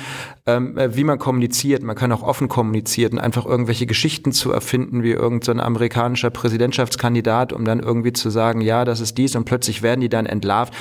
ähm, 0.45 0.77
wie 0.77 1.03
man 1.03 1.19
kommuniziert. 1.19 1.83
Man 1.83 1.95
kann 1.95 2.11
auch 2.11 2.23
offen 2.23 2.47
kommunizieren, 2.47 3.19
einfach 3.19 3.45
irgendwelche 3.45 3.85
Geschichten 3.85 4.31
zu 4.31 4.51
erfinden, 4.51 5.03
wie 5.03 5.11
irgendein 5.11 5.57
so 5.57 5.61
amerikanischer 5.61 6.29
Präsidentschaftskandidat, 6.29 7.53
um 7.53 7.65
dann 7.65 7.79
irgendwie 7.79 8.13
zu 8.13 8.29
sagen, 8.29 8.61
ja, 8.61 8.85
das 8.85 8.99
ist 8.99 9.17
dies 9.17 9.35
und 9.35 9.45
plötzlich 9.45 9.81
werden 9.81 10.01
die 10.01 10.09
dann 10.09 10.25
entlarvt. 10.25 10.73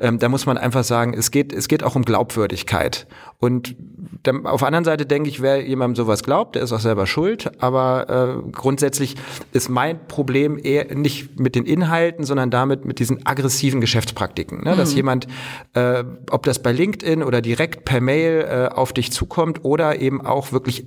Ähm, 0.00 0.18
da 0.18 0.28
muss 0.28 0.46
man 0.46 0.58
einfach 0.58 0.84
sagen, 0.84 1.14
es 1.14 1.30
geht, 1.30 1.52
es 1.52 1.68
geht 1.68 1.82
auch 1.82 1.96
um 1.96 2.04
Glaubwürdigkeit. 2.04 3.06
Und 3.42 3.74
dann, 4.22 4.46
auf 4.46 4.60
der 4.60 4.68
anderen 4.68 4.84
Seite 4.84 5.06
denke 5.06 5.28
ich, 5.28 5.40
wer 5.42 5.66
jemandem 5.66 5.96
sowas 5.96 6.22
glaubt, 6.22 6.56
der 6.56 6.62
ist 6.62 6.72
auch 6.72 6.80
selber 6.80 7.06
schuld. 7.06 7.50
Aber 7.62 8.42
äh, 8.44 8.50
grundsätzlich 8.50 9.16
ist 9.52 9.68
mein 9.68 10.06
Problem 10.08 10.58
eher 10.62 10.94
nicht 10.94 11.38
mit 11.38 11.54
den 11.54 11.64
Inhalten, 11.64 12.24
sondern 12.24 12.50
damit 12.50 12.84
mit 12.84 12.98
diesen 12.98 13.26
aggressiven 13.26 13.80
Geschäftspraktiken. 13.80 14.64
Ne? 14.64 14.72
Mhm. 14.72 14.76
Dass 14.76 14.94
jemand, 14.94 15.26
äh, 15.74 16.04
ob 16.30 16.44
das 16.44 16.60
bei 16.60 16.72
LinkedIn 16.72 17.22
oder 17.22 17.40
direkt 17.40 17.84
per 17.84 18.00
Mail 18.00 18.46
äh, 18.48 18.74
auf 18.74 18.92
dich 18.92 19.12
zukommt 19.12 19.64
oder 19.64 20.00
eben 20.00 20.24
auch 20.24 20.52
wirklich 20.52 20.86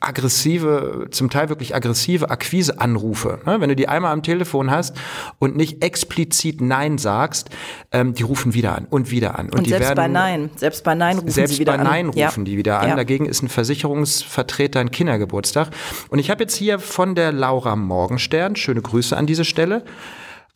aggressive, 0.00 1.08
zum 1.10 1.30
Teil 1.30 1.48
wirklich 1.48 1.74
aggressive 1.74 2.30
Akquiseanrufe. 2.30 3.40
Ne? 3.46 3.60
Wenn 3.60 3.68
du 3.68 3.76
die 3.76 3.88
einmal 3.88 4.12
am 4.12 4.22
Telefon 4.22 4.70
hast 4.70 4.96
und 5.38 5.56
nicht 5.56 5.84
explizit 5.84 6.60
Nein 6.60 6.98
sagst, 6.98 7.50
ähm, 7.92 8.14
die 8.14 8.22
rufen 8.22 8.54
wieder 8.54 8.76
an 8.76 8.86
und 8.90 9.10
wieder 9.10 9.38
an. 9.38 9.46
Und, 9.46 9.60
und 9.60 9.68
selbst 9.68 9.88
werden, 9.88 9.96
bei 9.96 10.08
Nein, 10.08 10.50
selbst 10.56 10.84
bei 10.84 10.94
Nein 10.94 11.16
rufen 11.16 11.30
selbst 11.30 11.54
sie 11.54 11.60
wieder 11.60 11.72
bei 11.72 11.78
an. 11.78 11.84
Nein 11.84 12.06
rufen 12.06 12.18
ja. 12.18 12.30
Die 12.48 12.56
wieder 12.56 12.80
an. 12.80 12.90
Ja. 12.90 12.96
Dagegen 12.96 13.26
ist 13.26 13.42
ein 13.42 13.48
Versicherungsvertreter 13.48 14.80
ein 14.80 14.90
Kindergeburtstag. 14.90 15.70
Und 16.10 16.18
ich 16.18 16.30
habe 16.30 16.42
jetzt 16.42 16.56
hier 16.56 16.78
von 16.78 17.14
der 17.14 17.32
Laura 17.32 17.76
Morgenstern, 17.76 18.56
schöne 18.56 18.82
Grüße 18.82 19.16
an 19.16 19.26
diese 19.26 19.44
Stelle, 19.44 19.84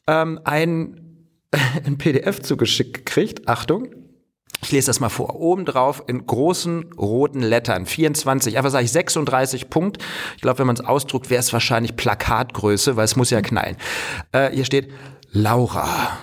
ähm, 0.06 0.40
ein, 0.44 1.28
ein 1.86 1.98
PDF 1.98 2.40
zugeschickt 2.40 2.94
gekriegt. 2.94 3.48
Achtung. 3.48 3.88
Ich 4.64 4.70
lese 4.70 4.86
das 4.86 5.00
mal 5.00 5.08
vor. 5.08 5.34
Oben 5.34 5.64
drauf 5.64 6.04
in 6.06 6.24
großen 6.24 6.92
roten 6.92 7.40
Lettern, 7.40 7.84
24, 7.84 8.56
einfach 8.56 8.70
sage 8.70 8.84
ich 8.84 8.92
36 8.92 9.68
Punkt. 9.70 9.98
Ich 10.36 10.42
glaube, 10.42 10.60
wenn 10.60 10.68
man 10.68 10.76
es 10.76 10.84
ausdruckt, 10.84 11.30
wäre 11.30 11.40
es 11.40 11.52
wahrscheinlich 11.52 11.96
Plakatgröße, 11.96 12.94
weil 12.94 13.04
es 13.04 13.16
muss 13.16 13.30
ja 13.30 13.40
knallen. 13.40 13.76
Äh, 14.30 14.50
hier 14.50 14.64
steht 14.64 14.92
Laura 15.32 16.16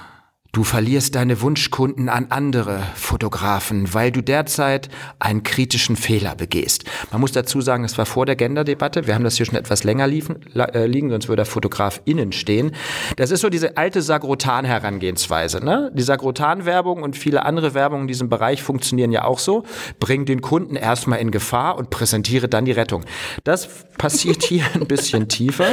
Du 0.52 0.64
verlierst 0.64 1.14
deine 1.14 1.42
Wunschkunden 1.42 2.10
an 2.10 2.28
andere 2.32 2.82
Fotografen, 2.96 3.94
weil 3.94 4.12
du 4.12 4.22
derzeit 4.22 4.90
einen 5.20 5.44
kritischen 5.44 5.96
Fehler 5.96 6.34
begehst. 6.34 6.86
Man 7.12 7.22
muss 7.22 7.32
dazu 7.32 7.62
sagen, 7.62 7.84
es 7.84 8.00
war 8.00 8.08
vor 8.08 8.26
der 8.26 8.36
Gender-Debatte. 8.36 9.06
Wir 9.06 9.14
haben 9.14 9.24
das 9.24 9.36
hier 9.36 9.46
schon 9.46 9.60
etwas 9.60 9.84
länger 9.84 10.08
liefen, 10.08 10.40
äh, 10.56 10.88
liegen, 10.88 11.12
sonst 11.12 11.28
würde 11.28 11.42
der 11.42 11.46
Fotograf 11.46 12.02
innen 12.06 12.32
stehen. 12.32 12.72
Das 13.18 13.30
ist 13.30 13.42
so 13.42 13.50
diese 13.50 13.78
alte 13.78 14.02
Sagrotan-Herangehensweise. 14.02 15.64
Ne? 15.64 15.92
Die 15.94 16.02
Sagrotan-Werbung 16.02 17.04
und 17.04 17.16
viele 17.16 17.46
andere 17.46 17.76
Werbungen 17.76 18.06
in 18.06 18.08
diesem 18.08 18.30
Bereich 18.30 18.64
funktionieren 18.64 19.12
ja 19.12 19.26
auch 19.26 19.38
so. 19.38 19.66
Bring 20.00 20.26
den 20.26 20.42
Kunden 20.42 20.76
erstmal 20.76 21.20
in 21.20 21.30
Gefahr 21.30 21.78
und 21.78 21.92
präsentiere 21.92 22.48
dann 22.48 22.66
die 22.66 22.72
Rettung. 22.72 23.06
Das 23.44 23.70
passiert 24.00 24.42
hier 24.42 24.66
ein 24.74 24.88
bisschen 24.88 25.28
tiefer. 25.28 25.68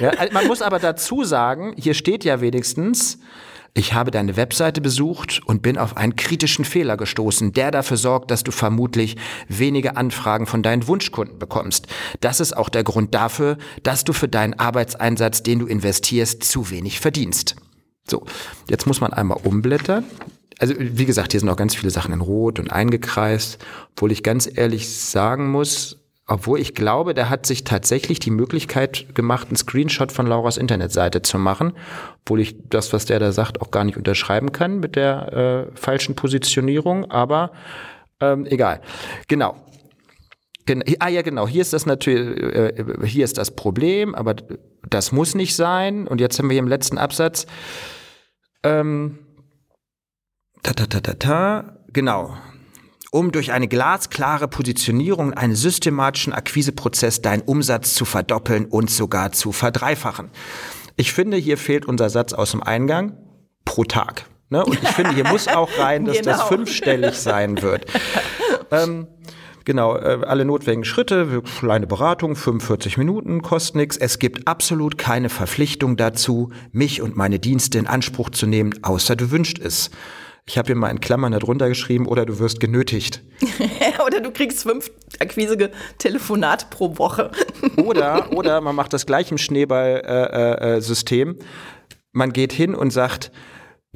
Ja, 0.00 0.12
man 0.32 0.46
muss 0.46 0.62
aber 0.62 0.78
dazu 0.78 1.24
sagen, 1.24 1.74
hier 1.76 1.92
steht 1.92 2.24
ja 2.24 2.40
wenigstens, 2.40 3.18
ich 3.72 3.92
habe 3.94 4.10
deine 4.10 4.36
Webseite 4.36 4.80
besucht 4.80 5.40
und 5.44 5.62
bin 5.62 5.78
auf 5.78 5.96
einen 5.96 6.16
kritischen 6.16 6.64
Fehler 6.64 6.96
gestoßen, 6.96 7.52
der 7.52 7.70
dafür 7.70 7.96
sorgt, 7.96 8.30
dass 8.30 8.42
du 8.42 8.50
vermutlich 8.50 9.16
wenige 9.48 9.96
Anfragen 9.96 10.46
von 10.46 10.62
deinen 10.62 10.88
Wunschkunden 10.88 11.38
bekommst. 11.38 11.86
Das 12.20 12.40
ist 12.40 12.56
auch 12.56 12.68
der 12.68 12.82
Grund 12.82 13.14
dafür, 13.14 13.58
dass 13.82 14.04
du 14.04 14.12
für 14.12 14.28
deinen 14.28 14.54
Arbeitseinsatz, 14.54 15.42
den 15.42 15.60
du 15.60 15.66
investierst, 15.66 16.42
zu 16.42 16.70
wenig 16.70 16.98
verdienst. 17.00 17.56
So, 18.08 18.24
jetzt 18.68 18.86
muss 18.86 19.00
man 19.00 19.12
einmal 19.12 19.38
umblättern. 19.44 20.04
Also 20.58 20.74
wie 20.76 21.06
gesagt, 21.06 21.30
hier 21.32 21.40
sind 21.40 21.48
auch 21.48 21.56
ganz 21.56 21.74
viele 21.74 21.90
Sachen 21.90 22.12
in 22.12 22.20
Rot 22.20 22.58
und 22.58 22.70
eingekreist, 22.70 23.64
obwohl 23.92 24.12
ich 24.12 24.22
ganz 24.22 24.50
ehrlich 24.52 24.90
sagen 24.90 25.50
muss, 25.50 25.99
obwohl 26.30 26.60
ich 26.60 26.74
glaube, 26.74 27.12
der 27.12 27.28
hat 27.28 27.44
sich 27.44 27.64
tatsächlich 27.64 28.20
die 28.20 28.30
Möglichkeit 28.30 29.16
gemacht, 29.16 29.48
einen 29.48 29.56
Screenshot 29.56 30.12
von 30.12 30.28
Lauras 30.28 30.58
Internetseite 30.58 31.22
zu 31.22 31.38
machen, 31.38 31.72
obwohl 32.20 32.40
ich 32.40 32.54
das, 32.68 32.92
was 32.92 33.04
der 33.04 33.18
da 33.18 33.32
sagt, 33.32 33.60
auch 33.60 33.72
gar 33.72 33.82
nicht 33.82 33.96
unterschreiben 33.96 34.52
kann 34.52 34.78
mit 34.78 34.94
der 34.94 35.68
äh, 35.72 35.76
falschen 35.76 36.14
Positionierung, 36.14 37.10
aber 37.10 37.50
ähm, 38.20 38.46
egal. 38.46 38.80
Genau. 39.26 39.56
Gen 40.66 40.84
ah 41.00 41.08
ja, 41.08 41.22
genau. 41.22 41.48
Hier 41.48 41.62
ist 41.62 41.72
das 41.72 41.84
natürlich, 41.84 42.40
äh, 42.40 42.84
hier 43.04 43.24
ist 43.24 43.36
das 43.36 43.50
Problem, 43.50 44.14
aber 44.14 44.36
das 44.88 45.10
muss 45.10 45.34
nicht 45.34 45.56
sein. 45.56 46.06
Und 46.06 46.20
jetzt 46.20 46.38
haben 46.38 46.48
wir 46.48 46.54
hier 46.54 46.62
im 46.62 46.68
letzten 46.68 46.98
Absatz. 46.98 47.46
Ähm, 48.62 49.18
ta 50.62 50.74
ta 50.74 50.86
ta 50.86 51.00
ta 51.00 51.14
ta. 51.14 51.76
Genau 51.92 52.36
um 53.10 53.32
durch 53.32 53.52
eine 53.52 53.68
glasklare 53.68 54.48
Positionierung 54.48 55.32
einen 55.32 55.56
systematischen 55.56 56.32
Akquiseprozess 56.32 57.22
deinen 57.22 57.42
Umsatz 57.42 57.94
zu 57.94 58.04
verdoppeln 58.04 58.66
und 58.66 58.90
sogar 58.90 59.32
zu 59.32 59.52
verdreifachen. 59.52 60.30
Ich 60.96 61.12
finde, 61.12 61.36
hier 61.36 61.58
fehlt 61.58 61.86
unser 61.86 62.10
Satz 62.10 62.32
aus 62.32 62.52
dem 62.52 62.62
Eingang 62.62 63.16
pro 63.64 63.84
Tag. 63.84 64.26
Ne? 64.48 64.64
Und 64.64 64.82
ich 64.82 64.88
finde, 64.90 65.14
hier 65.14 65.26
muss 65.26 65.48
auch 65.48 65.70
rein, 65.78 66.04
dass 66.04 66.18
genau. 66.18 66.32
das 66.32 66.42
fünfstellig 66.42 67.14
sein 67.14 67.62
wird. 67.62 67.86
ähm, 68.70 69.06
Genau, 69.64 69.96
äh, 69.96 70.20
alle 70.26 70.44
notwendigen 70.44 70.84
Schritte, 70.84 71.42
kleine 71.60 71.86
Beratung, 71.86 72.34
45 72.34 72.96
Minuten, 72.96 73.42
kostet 73.42 73.76
nichts. 73.76 73.96
Es 73.96 74.18
gibt 74.18 74.48
absolut 74.48 74.96
keine 74.98 75.28
Verpflichtung 75.28 75.96
dazu, 75.96 76.50
mich 76.72 77.02
und 77.02 77.14
meine 77.14 77.38
Dienste 77.38 77.78
in 77.78 77.86
Anspruch 77.86 78.30
zu 78.30 78.46
nehmen, 78.46 78.72
außer 78.82 79.16
du 79.16 79.30
wünscht 79.30 79.58
es. 79.58 79.90
Ich 80.50 80.58
habe 80.58 80.66
hier 80.66 80.74
mal 80.74 80.88
in 80.88 81.00
Klammern 81.00 81.30
darunter 81.30 81.68
geschrieben, 81.68 82.08
oder 82.08 82.26
du 82.26 82.40
wirst 82.40 82.58
genötigt. 82.58 83.22
oder 84.04 84.20
du 84.20 84.32
kriegst 84.32 84.64
fünf 84.64 84.90
akquisige 85.20 85.70
Telefonate 85.98 86.66
pro 86.70 86.98
Woche. 86.98 87.30
oder, 87.76 88.32
oder 88.32 88.60
man 88.60 88.74
macht 88.74 88.92
das 88.92 89.06
gleich 89.06 89.30
im 89.30 89.38
Schneeball-System. 89.38 91.28
Äh, 91.28 91.32
äh, 91.34 91.44
man 92.10 92.32
geht 92.32 92.52
hin 92.52 92.74
und 92.74 92.90
sagt, 92.90 93.30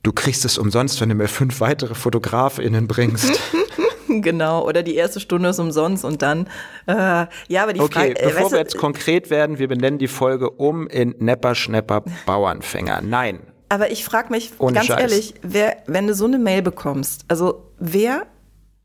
du 0.04 0.12
kriegst 0.12 0.44
es 0.44 0.56
umsonst, 0.56 1.00
wenn 1.00 1.08
du 1.08 1.16
mir 1.16 1.26
fünf 1.26 1.58
weitere 1.58 1.96
FotografInnen 1.96 2.86
bringst. 2.86 3.36
genau, 4.08 4.64
oder 4.64 4.84
die 4.84 4.94
erste 4.94 5.18
Stunde 5.18 5.48
ist 5.48 5.58
umsonst 5.58 6.04
und 6.04 6.22
dann, 6.22 6.46
äh, 6.86 7.26
ja, 7.48 7.64
aber 7.64 7.72
die 7.72 7.80
okay, 7.80 8.14
Frage. 8.14 8.20
Äh, 8.20 8.26
bevor 8.28 8.52
wir 8.52 8.58
jetzt 8.60 8.78
konkret 8.78 9.28
werden, 9.28 9.58
wir 9.58 9.66
benennen 9.66 9.98
die 9.98 10.06
Folge 10.06 10.50
um 10.50 10.86
in 10.86 11.16
Nepper, 11.18 11.56
Schnepper, 11.56 12.04
Bauernfänger. 12.26 13.00
Nein, 13.02 13.40
aber 13.68 13.90
ich 13.90 14.04
frage 14.04 14.30
mich 14.30 14.52
Ohne 14.58 14.74
ganz 14.74 14.86
Scheiß. 14.86 15.00
ehrlich, 15.00 15.34
wer, 15.42 15.76
wenn 15.86 16.06
du 16.06 16.14
so 16.14 16.24
eine 16.24 16.38
Mail 16.38 16.62
bekommst, 16.62 17.24
also 17.28 17.70
wer 17.78 18.26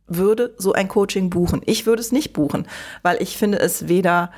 würde 0.08 0.54
so 0.58 0.74
ein 0.74 0.88
Coaching 0.88 1.30
buchen? 1.30 1.62
Ich 1.66 1.86
würde 1.86 2.02
es 2.02 2.12
nicht 2.12 2.34
buchen, 2.34 2.68
weil 3.04 3.22
ich 3.22 3.38
finde 3.38 3.60
es 3.60 3.88
weder 3.88 4.32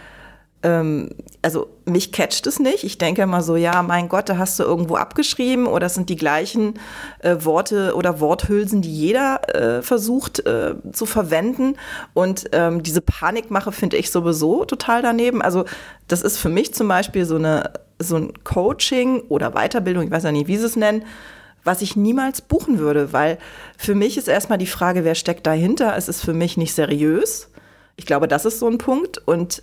ähm, 0.64 1.10
also 1.42 1.70
mich 1.86 2.12
catcht 2.12 2.46
es 2.46 2.60
nicht. 2.60 2.84
Ich 2.84 2.98
denke 2.98 3.22
immer 3.22 3.42
so, 3.42 3.56
ja, 3.56 3.82
mein 3.82 4.10
Gott, 4.10 4.30
da 4.30 4.38
hast 4.38 4.60
du 4.60 4.64
irgendwo 4.64 4.96
abgeschrieben 4.96 5.66
oder 5.66 5.88
es 5.88 5.96
sind 5.96 6.10
die 6.10 6.16
gleichen 6.16 6.76
äh, 7.20 7.38
Worte 7.40 7.96
oder 7.96 8.20
Worthülsen, 8.20 8.82
die 8.82 8.94
jeder 8.94 9.56
äh, 9.56 9.82
versucht 9.82 10.46
äh, 10.46 10.76
zu 10.92 11.06
verwenden. 11.06 11.78
Und 12.14 12.50
ähm, 12.52 12.84
diese 12.84 13.02
Panikmache 13.02 13.72
finde 13.72 13.98
ich 13.98 14.12
sowieso 14.12 14.66
total 14.66 15.02
daneben. 15.02 15.42
Also 15.42 15.66
das 16.08 16.22
ist 16.22 16.38
für 16.38 16.50
mich 16.50 16.74
zum 16.74 16.88
Beispiel 16.88 17.26
so 17.26 17.36
eine 17.36 17.72
so 18.04 18.16
ein 18.18 18.34
Coaching 18.44 19.22
oder 19.30 19.52
Weiterbildung, 19.52 20.04
ich 20.04 20.12
weiß 20.12 20.24
ja 20.24 20.32
nicht, 20.32 20.48
wie 20.48 20.58
sie 20.58 20.66
es 20.66 20.76
nennen, 20.76 21.04
was 21.64 21.82
ich 21.82 21.96
niemals 21.96 22.42
buchen 22.42 22.80
würde, 22.80 23.14
weil 23.14 23.38
für 23.78 23.96
mich 23.96 24.18
ist 24.18 24.28
erstmal 24.28 24.58
die 24.58 24.68
Frage, 24.68 25.04
wer 25.04 25.16
steckt 25.16 25.46
dahinter? 25.46 25.96
Es 25.96 26.08
ist 26.08 26.22
für 26.22 26.34
mich 26.34 26.58
nicht 26.58 26.74
seriös. 26.74 27.50
Ich 27.98 28.06
glaube, 28.06 28.28
das 28.28 28.46
ist 28.46 28.60
so 28.60 28.68
ein 28.68 28.78
Punkt. 28.78 29.20
Und 29.20 29.62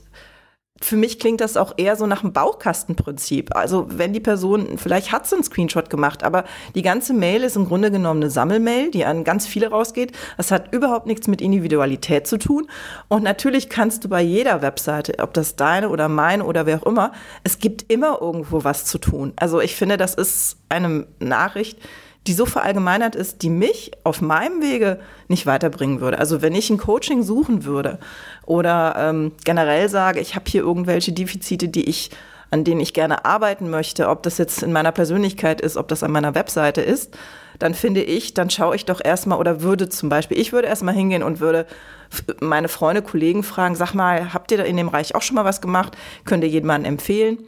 für 0.80 0.96
mich 0.96 1.18
klingt 1.18 1.40
das 1.40 1.56
auch 1.56 1.74
eher 1.76 1.96
so 1.96 2.06
nach 2.06 2.22
einem 2.22 2.32
Bauchkastenprinzip. 2.32 3.54
Also 3.56 3.86
wenn 3.90 4.12
die 4.12 4.20
Person, 4.20 4.78
vielleicht 4.78 5.12
hat 5.12 5.26
sie 5.26 5.34
einen 5.34 5.44
Screenshot 5.44 5.90
gemacht, 5.90 6.22
aber 6.22 6.44
die 6.74 6.82
ganze 6.82 7.14
Mail 7.14 7.42
ist 7.42 7.56
im 7.56 7.66
Grunde 7.66 7.90
genommen 7.90 8.22
eine 8.22 8.30
Sammelmail, 8.30 8.90
die 8.90 9.04
an 9.04 9.24
ganz 9.24 9.46
viele 9.46 9.70
rausgeht. 9.70 10.12
Das 10.36 10.50
hat 10.50 10.72
überhaupt 10.72 11.06
nichts 11.06 11.26
mit 11.26 11.40
Individualität 11.40 12.26
zu 12.26 12.38
tun. 12.38 12.68
Und 13.08 13.24
natürlich 13.24 13.68
kannst 13.68 14.04
du 14.04 14.08
bei 14.08 14.22
jeder 14.22 14.62
Webseite, 14.62 15.18
ob 15.18 15.34
das 15.34 15.56
deine 15.56 15.88
oder 15.88 16.08
meine 16.08 16.44
oder 16.44 16.66
wer 16.66 16.80
auch 16.82 16.86
immer, 16.86 17.12
es 17.42 17.58
gibt 17.58 17.90
immer 17.90 18.18
irgendwo 18.20 18.62
was 18.62 18.84
zu 18.84 18.98
tun. 18.98 19.32
Also 19.36 19.60
ich 19.60 19.74
finde, 19.74 19.96
das 19.96 20.14
ist 20.14 20.58
eine 20.68 21.06
Nachricht, 21.18 21.78
die 22.28 22.34
so 22.34 22.46
verallgemeinert 22.46 23.16
ist, 23.16 23.42
die 23.42 23.50
mich 23.50 23.92
auf 24.04 24.20
meinem 24.20 24.62
Wege 24.62 25.00
nicht 25.28 25.46
weiterbringen 25.46 26.00
würde. 26.00 26.18
Also 26.18 26.42
wenn 26.42 26.54
ich 26.54 26.70
ein 26.70 26.78
Coaching 26.78 27.22
suchen 27.22 27.64
würde 27.64 27.98
oder 28.44 28.94
ähm, 28.98 29.32
generell 29.44 29.88
sage, 29.88 30.20
ich 30.20 30.34
habe 30.34 30.44
hier 30.48 30.62
irgendwelche 30.62 31.12
Defizite, 31.12 31.68
die 31.68 31.88
ich 31.88 32.10
an 32.50 32.64
denen 32.64 32.80
ich 32.80 32.94
gerne 32.94 33.26
arbeiten 33.26 33.68
möchte, 33.68 34.08
ob 34.08 34.22
das 34.22 34.38
jetzt 34.38 34.62
in 34.62 34.72
meiner 34.72 34.92
Persönlichkeit 34.92 35.60
ist, 35.60 35.76
ob 35.76 35.88
das 35.88 36.02
an 36.02 36.10
meiner 36.10 36.34
Webseite 36.34 36.80
ist, 36.80 37.14
dann 37.58 37.74
finde 37.74 38.02
ich, 38.02 38.34
dann 38.34 38.48
schaue 38.50 38.76
ich 38.76 38.84
doch 38.84 39.04
erstmal 39.04 39.38
oder 39.38 39.60
würde 39.60 39.88
zum 39.88 40.08
Beispiel, 40.08 40.38
ich 40.38 40.52
würde 40.52 40.68
erstmal 40.68 40.94
hingehen 40.94 41.22
und 41.22 41.40
würde 41.40 41.66
meine 42.40 42.68
Freunde, 42.68 43.02
Kollegen 43.02 43.42
fragen, 43.42 43.74
sag 43.74 43.92
mal, 43.92 44.32
habt 44.32 44.50
ihr 44.50 44.58
da 44.58 44.64
in 44.64 44.76
dem 44.76 44.86
Bereich 44.86 45.14
auch 45.14 45.22
schon 45.22 45.34
mal 45.34 45.44
was 45.44 45.60
gemacht? 45.60 45.96
Könnt 46.24 46.42
ihr 46.42 46.48
jemanden 46.48 46.86
empfehlen? 46.86 47.38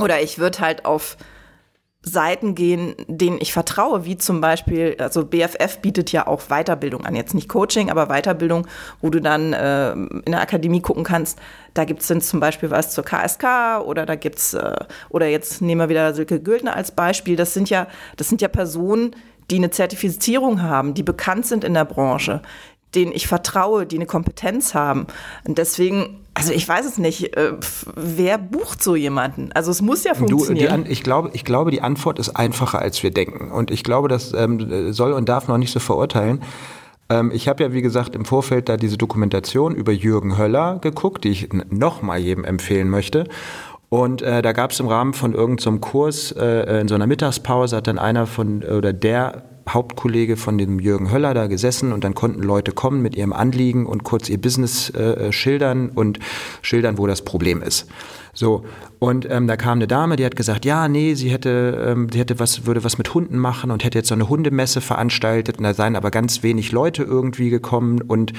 Oder 0.00 0.20
ich 0.20 0.38
würde 0.38 0.60
halt 0.60 0.84
auf 0.84 1.16
Seiten 2.08 2.54
gehen, 2.54 2.94
denen 3.06 3.38
ich 3.40 3.52
vertraue, 3.52 4.04
wie 4.04 4.16
zum 4.16 4.40
Beispiel, 4.40 4.96
also 4.98 5.24
BFF 5.24 5.78
bietet 5.80 6.12
ja 6.12 6.26
auch 6.26 6.42
Weiterbildung 6.48 7.04
an, 7.04 7.14
jetzt 7.14 7.34
nicht 7.34 7.48
Coaching, 7.48 7.90
aber 7.90 8.06
Weiterbildung, 8.06 8.66
wo 9.00 9.10
du 9.10 9.20
dann 9.20 9.52
äh, 9.52 9.92
in 9.92 10.32
der 10.32 10.40
Akademie 10.40 10.80
gucken 10.80 11.04
kannst, 11.04 11.38
da 11.74 11.84
gibt 11.84 12.02
es 12.02 12.28
zum 12.28 12.40
Beispiel 12.40 12.70
was 12.70 12.90
zur 12.90 13.04
KSK 13.04 13.84
oder 13.84 14.06
da 14.06 14.16
gibt's, 14.16 14.54
äh, 14.54 14.76
oder 15.10 15.26
jetzt 15.26 15.62
nehmen 15.62 15.80
wir 15.80 15.88
wieder 15.88 16.14
Silke 16.14 16.40
Güldner 16.40 16.74
als 16.74 16.90
Beispiel, 16.90 17.36
das 17.36 17.54
sind 17.54 17.70
ja, 17.70 17.86
das 18.16 18.28
sind 18.28 18.40
ja 18.40 18.48
Personen, 18.48 19.14
die 19.50 19.56
eine 19.56 19.70
Zertifizierung 19.70 20.62
haben, 20.62 20.94
die 20.94 21.02
bekannt 21.02 21.46
sind 21.46 21.64
in 21.64 21.74
der 21.74 21.84
Branche, 21.84 22.42
denen 22.94 23.12
ich 23.12 23.26
vertraue, 23.26 23.86
die 23.86 23.96
eine 23.96 24.06
Kompetenz 24.06 24.74
haben. 24.74 25.06
Und 25.46 25.58
deswegen, 25.58 26.20
also 26.34 26.52
ich 26.52 26.66
weiß 26.66 26.86
es 26.86 26.98
nicht, 26.98 27.36
äh, 27.36 27.52
wer 27.94 28.38
bucht 28.38 28.82
so 28.82 28.96
jemanden? 28.96 29.50
Also 29.52 29.70
es 29.70 29.82
muss 29.82 30.04
ja 30.04 30.14
funktionieren. 30.14 30.84
Du, 30.84 30.90
ich, 30.90 31.02
glaube, 31.02 31.30
ich 31.34 31.44
glaube, 31.44 31.70
die 31.70 31.82
Antwort 31.82 32.18
ist 32.18 32.30
einfacher, 32.30 32.78
als 32.80 33.02
wir 33.02 33.10
denken. 33.10 33.50
Und 33.50 33.70
ich 33.70 33.84
glaube, 33.84 34.08
das 34.08 34.32
ähm, 34.32 34.92
soll 34.92 35.12
und 35.12 35.28
darf 35.28 35.48
noch 35.48 35.58
nicht 35.58 35.72
so 35.72 35.80
verurteilen. 35.80 36.42
Ähm, 37.10 37.30
ich 37.32 37.48
habe 37.48 37.62
ja, 37.62 37.72
wie 37.72 37.82
gesagt, 37.82 38.14
im 38.14 38.24
Vorfeld 38.24 38.68
da 38.68 38.76
diese 38.76 38.96
Dokumentation 38.96 39.74
über 39.74 39.92
Jürgen 39.92 40.38
Höller 40.38 40.78
geguckt, 40.80 41.24
die 41.24 41.30
ich 41.30 41.48
nochmal 41.70 42.18
jedem 42.18 42.44
empfehlen 42.44 42.88
möchte. 42.88 43.24
Und 43.90 44.20
äh, 44.20 44.42
da 44.42 44.52
gab 44.52 44.72
es 44.72 44.80
im 44.80 44.86
Rahmen 44.86 45.14
von 45.14 45.32
irgendeinem 45.32 45.76
so 45.76 45.80
Kurs 45.80 46.32
äh, 46.32 46.80
in 46.80 46.88
so 46.88 46.94
einer 46.94 47.06
Mittagspause 47.06 47.76
hat 47.76 47.86
dann 47.86 47.98
einer 47.98 48.26
von 48.26 48.62
oder 48.62 48.92
der 48.92 49.44
Hauptkollege 49.68 50.36
von 50.36 50.58
dem 50.58 50.78
Jürgen 50.80 51.10
Höller 51.10 51.34
da 51.34 51.46
gesessen 51.46 51.92
und 51.92 52.04
dann 52.04 52.14
konnten 52.14 52.42
Leute 52.42 52.72
kommen 52.72 53.02
mit 53.02 53.16
ihrem 53.16 53.32
Anliegen 53.32 53.86
und 53.86 54.04
kurz 54.04 54.28
ihr 54.28 54.40
Business 54.40 54.90
äh, 54.90 55.32
schildern 55.32 55.90
und 55.90 56.18
schildern, 56.62 56.98
wo 56.98 57.06
das 57.06 57.22
Problem 57.22 57.62
ist. 57.62 57.88
So, 58.34 58.64
und 59.00 59.28
ähm, 59.30 59.48
da 59.48 59.56
kam 59.56 59.78
eine 59.78 59.88
Dame, 59.88 60.14
die 60.14 60.24
hat 60.24 60.36
gesagt, 60.36 60.64
ja, 60.64 60.86
nee, 60.86 61.14
sie 61.14 61.30
hätte, 61.30 61.84
ähm, 61.88 62.08
sie 62.12 62.20
hätte 62.20 62.38
was, 62.38 62.66
würde 62.66 62.84
was 62.84 62.96
mit 62.96 63.12
Hunden 63.12 63.36
machen 63.36 63.72
und 63.72 63.82
hätte 63.82 63.98
jetzt 63.98 64.08
so 64.08 64.14
eine 64.14 64.28
Hundemesse 64.28 64.80
veranstaltet 64.80 65.58
und 65.58 65.64
da 65.64 65.74
seien 65.74 65.96
aber 65.96 66.12
ganz 66.12 66.44
wenig 66.44 66.70
Leute 66.70 67.02
irgendwie 67.02 67.50
gekommen 67.50 68.00
und 68.00 68.32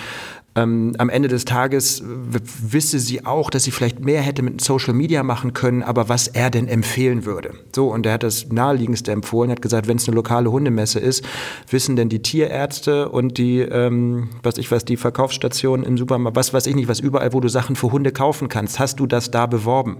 Ähm, 0.55 0.93
am 0.97 1.09
Ende 1.09 1.27
des 1.27 1.45
Tages 1.45 2.03
wisse 2.05 2.99
sie 2.99 3.25
auch, 3.25 3.49
dass 3.49 3.63
sie 3.63 3.71
vielleicht 3.71 3.99
mehr 3.99 4.21
hätte 4.21 4.41
mit 4.41 4.61
Social 4.61 4.93
Media 4.93 5.23
machen 5.23 5.53
können, 5.53 5.83
aber 5.83 6.09
was 6.09 6.27
er 6.27 6.49
denn 6.49 6.67
empfehlen 6.67 7.25
würde. 7.25 7.53
So, 7.75 7.93
und 7.93 8.05
er 8.05 8.13
hat 8.13 8.23
das 8.23 8.47
naheliegendste 8.49 9.11
empfohlen, 9.11 9.51
hat 9.51 9.61
gesagt, 9.61 9.87
wenn 9.87 9.97
es 9.97 10.07
eine 10.07 10.15
lokale 10.15 10.51
Hundemesse 10.51 10.99
ist, 10.99 11.23
wissen 11.69 11.95
denn 11.95 12.09
die 12.09 12.21
Tierärzte 12.21 13.09
und 13.09 13.37
die, 13.37 13.59
ähm, 13.59 14.29
was 14.41 14.57
ich 14.57 14.71
weiß, 14.71 14.85
die 14.85 14.97
Verkaufsstationen 14.97 15.85
im 15.85 15.97
Supermarkt, 15.97 16.35
was 16.35 16.53
weiß 16.53 16.65
ich 16.67 16.75
nicht, 16.75 16.87
was 16.87 16.99
überall, 16.99 17.33
wo 17.33 17.39
du 17.39 17.47
Sachen 17.47 17.75
für 17.75 17.91
Hunde 17.91 18.11
kaufen 18.11 18.49
kannst, 18.49 18.79
hast 18.79 18.99
du 18.99 19.05
das 19.05 19.31
da 19.31 19.45
beworben? 19.45 19.97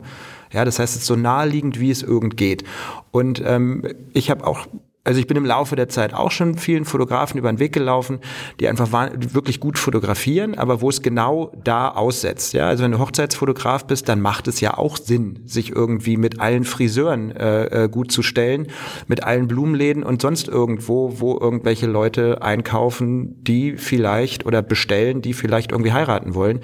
Ja, 0.52 0.66
das 0.66 0.80
heißt, 0.80 0.96
es 0.96 1.02
ist 1.02 1.08
so 1.08 1.16
naheliegend, 1.16 1.80
wie 1.80 1.92
es 1.92 2.02
irgend 2.02 2.38
geht. 2.38 2.64
Und 3.12 3.42
ähm, 3.46 3.84
ich 4.14 4.32
habe 4.32 4.48
auch 4.48 4.68
also 5.10 5.20
ich 5.20 5.26
bin 5.26 5.38
im 5.38 5.46
Laufe 5.46 5.76
der 5.76 5.90
Zeit 5.90 6.14
auch 6.14 6.30
schon 6.30 6.56
vielen 6.60 6.86
Fotografen 6.86 7.40
über 7.40 7.52
den 7.52 7.58
Weg 7.58 7.74
gelaufen, 7.74 8.20
die 8.60 8.68
einfach 8.68 8.92
wirklich 9.16 9.60
gut 9.60 9.80
fotografieren, 9.80 10.54
aber 10.54 10.82
wo 10.82 10.90
es 10.90 11.02
genau 11.02 11.52
da 11.64 11.90
aussetzt. 11.90 12.54
Ja, 12.54 12.68
also 12.68 12.84
wenn 12.84 12.92
du 12.92 13.00
Hochzeitsfotograf 13.00 13.88
bist, 13.88 14.08
dann 14.08 14.22
macht 14.22 14.48
es 14.48 14.62
ja 14.62 14.78
auch 14.78 14.98
Sinn, 14.98 15.40
sich 15.48 15.72
irgendwie 15.72 16.16
mit 16.16 16.40
allen 16.40 16.64
Friseuren 16.64 17.32
äh, 17.32 17.86
äh 17.86 17.90
gut 17.90 18.12
zu 18.12 18.22
stellen, 18.22 18.68
mit 19.08 19.24
allen 19.24 19.48
Blumenläden 19.48 20.04
und 20.04 20.22
sonst 20.22 20.48
irgendwo, 20.48 21.20
wo 21.20 21.40
irgendwelche 21.40 21.88
Leute 21.88 22.44
einkaufen, 22.44 23.44
die 23.44 23.78
vielleicht 23.78 24.46
oder 24.46 24.62
bestellen, 24.62 25.24
die 25.24 25.34
vielleicht 25.34 25.72
irgendwie 25.72 25.92
heiraten 25.92 26.36
wollen. 26.36 26.60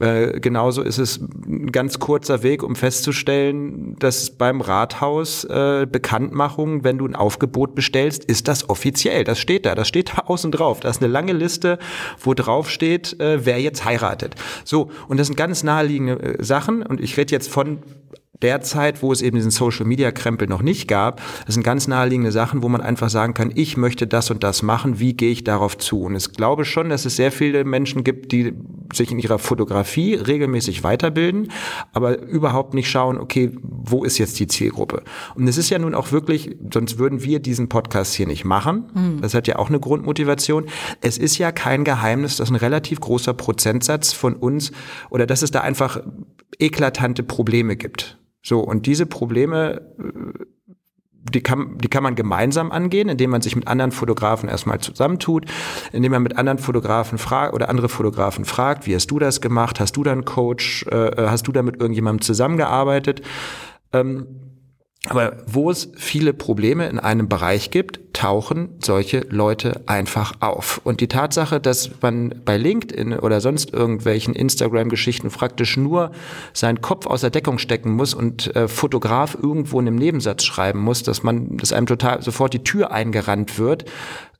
Äh, 0.00 0.40
genauso 0.40 0.82
ist 0.82 0.98
es 0.98 1.20
ein 1.20 1.70
ganz 1.70 1.98
kurzer 1.98 2.42
Weg, 2.42 2.62
um 2.62 2.74
festzustellen, 2.74 3.96
dass 3.98 4.30
beim 4.30 4.60
Rathaus 4.60 5.44
äh, 5.44 5.86
Bekanntmachung, 5.90 6.82
wenn 6.84 6.98
du 6.98 7.06
ein 7.06 7.14
Aufgebot 7.14 7.74
bestellst, 7.74 8.24
ist 8.24 8.48
das 8.48 8.68
offiziell. 8.68 9.24
Das 9.24 9.38
steht 9.38 9.66
da, 9.66 9.74
das 9.74 9.88
steht 9.88 10.12
da 10.16 10.22
außen 10.26 10.50
drauf. 10.50 10.80
Da 10.80 10.90
ist 10.90 11.02
eine 11.02 11.12
lange 11.12 11.32
Liste, 11.32 11.78
wo 12.20 12.34
drauf 12.34 12.70
steht, 12.70 13.18
äh, 13.20 13.44
wer 13.46 13.60
jetzt 13.60 13.84
heiratet. 13.84 14.34
So, 14.64 14.90
und 15.08 15.18
das 15.18 15.28
sind 15.28 15.36
ganz 15.36 15.62
naheliegende 15.62 16.38
äh, 16.38 16.42
Sachen. 16.42 16.82
Und 16.82 17.00
ich 17.00 17.16
rede 17.16 17.32
jetzt 17.32 17.48
von 17.48 17.78
der 18.44 18.60
Zeit, 18.60 19.02
wo 19.02 19.10
es 19.10 19.22
eben 19.22 19.36
diesen 19.36 19.50
Social 19.50 19.86
Media 19.86 20.12
Krempel 20.12 20.46
noch 20.46 20.60
nicht 20.60 20.86
gab, 20.86 21.22
das 21.46 21.54
sind 21.54 21.62
ganz 21.62 21.88
naheliegende 21.88 22.30
Sachen, 22.30 22.62
wo 22.62 22.68
man 22.68 22.82
einfach 22.82 23.08
sagen 23.08 23.32
kann, 23.32 23.50
ich 23.54 23.78
möchte 23.78 24.06
das 24.06 24.30
und 24.30 24.44
das 24.44 24.62
machen, 24.62 25.00
wie 25.00 25.14
gehe 25.14 25.30
ich 25.30 25.44
darauf 25.44 25.78
zu? 25.78 26.02
Und 26.02 26.14
ich 26.14 26.30
glaube 26.32 26.66
schon, 26.66 26.90
dass 26.90 27.06
es 27.06 27.16
sehr 27.16 27.32
viele 27.32 27.64
Menschen 27.64 28.04
gibt, 28.04 28.32
die 28.32 28.52
sich 28.92 29.10
in 29.10 29.18
ihrer 29.18 29.38
Fotografie 29.38 30.14
regelmäßig 30.14 30.84
weiterbilden, 30.84 31.50
aber 31.94 32.20
überhaupt 32.20 32.74
nicht 32.74 32.90
schauen, 32.90 33.18
okay, 33.18 33.50
wo 33.62 34.04
ist 34.04 34.18
jetzt 34.18 34.38
die 34.38 34.46
Zielgruppe? 34.46 35.02
Und 35.34 35.48
es 35.48 35.56
ist 35.56 35.70
ja 35.70 35.78
nun 35.78 35.94
auch 35.94 36.12
wirklich, 36.12 36.54
sonst 36.70 36.98
würden 36.98 37.24
wir 37.24 37.40
diesen 37.40 37.70
Podcast 37.70 38.12
hier 38.12 38.26
nicht 38.26 38.44
machen. 38.44 38.90
Mhm. 38.92 39.20
Das 39.22 39.32
hat 39.32 39.48
ja 39.48 39.56
auch 39.56 39.70
eine 39.70 39.80
Grundmotivation. 39.80 40.66
Es 41.00 41.16
ist 41.16 41.38
ja 41.38 41.50
kein 41.50 41.82
Geheimnis, 41.84 42.36
dass 42.36 42.50
ein 42.50 42.56
relativ 42.56 43.00
großer 43.00 43.32
Prozentsatz 43.32 44.12
von 44.12 44.34
uns 44.34 44.70
oder 45.08 45.26
dass 45.26 45.40
es 45.40 45.50
da 45.50 45.62
einfach 45.62 46.02
eklatante 46.58 47.22
Probleme 47.22 47.76
gibt. 47.76 48.18
So, 48.44 48.60
und 48.60 48.86
diese 48.86 49.06
Probleme, 49.06 49.80
äh, 49.98 50.44
die 51.32 51.42
kann, 51.42 51.78
die 51.78 51.88
kann 51.88 52.02
man 52.02 52.14
gemeinsam 52.14 52.70
angehen, 52.70 53.08
indem 53.08 53.30
man 53.30 53.40
sich 53.40 53.56
mit 53.56 53.66
anderen 53.66 53.90
Fotografen 53.90 54.48
erstmal 54.48 54.78
zusammentut, 54.80 55.46
indem 55.92 56.12
man 56.12 56.22
mit 56.22 56.36
anderen 56.36 56.58
Fotografen 56.58 57.16
fragt 57.16 57.54
oder 57.54 57.70
andere 57.70 57.88
Fotografen 57.88 58.44
fragt, 58.44 58.86
wie 58.86 58.94
hast 58.94 59.10
du 59.10 59.18
das 59.18 59.40
gemacht? 59.40 59.80
Hast 59.80 59.96
du 59.96 60.04
da 60.04 60.12
einen 60.12 60.26
Coach? 60.26 60.86
Äh, 60.86 61.12
hast 61.16 61.48
du 61.48 61.52
da 61.52 61.62
mit 61.62 61.80
irgendjemandem 61.80 62.20
zusammengearbeitet? 62.20 63.22
Ähm, 63.94 64.53
aber 65.08 65.36
wo 65.46 65.70
es 65.70 65.90
viele 65.96 66.32
Probleme 66.32 66.88
in 66.88 66.98
einem 66.98 67.28
Bereich 67.28 67.70
gibt, 67.70 68.00
tauchen 68.14 68.70
solche 68.82 69.20
Leute 69.28 69.82
einfach 69.86 70.34
auf. 70.40 70.80
Und 70.84 71.00
die 71.00 71.08
Tatsache, 71.08 71.60
dass 71.60 71.90
man 72.00 72.34
bei 72.44 72.56
LinkedIn 72.56 73.18
oder 73.18 73.40
sonst 73.40 73.72
irgendwelchen 73.72 74.34
Instagram-Geschichten 74.34 75.28
praktisch 75.30 75.76
nur 75.76 76.12
seinen 76.54 76.80
Kopf 76.80 77.06
aus 77.06 77.20
der 77.20 77.30
Deckung 77.30 77.58
stecken 77.58 77.92
muss 77.92 78.14
und 78.14 78.54
äh, 78.56 78.68
Fotograf 78.68 79.36
irgendwo 79.40 79.78
in 79.80 79.88
einem 79.88 79.96
Nebensatz 79.96 80.44
schreiben 80.44 80.80
muss, 80.80 81.02
dass 81.02 81.22
man, 81.22 81.56
dass 81.58 81.72
einem 81.72 81.86
total 81.86 82.22
sofort 82.22 82.54
die 82.54 82.64
Tür 82.64 82.92
eingerannt 82.92 83.58
wird, 83.58 83.84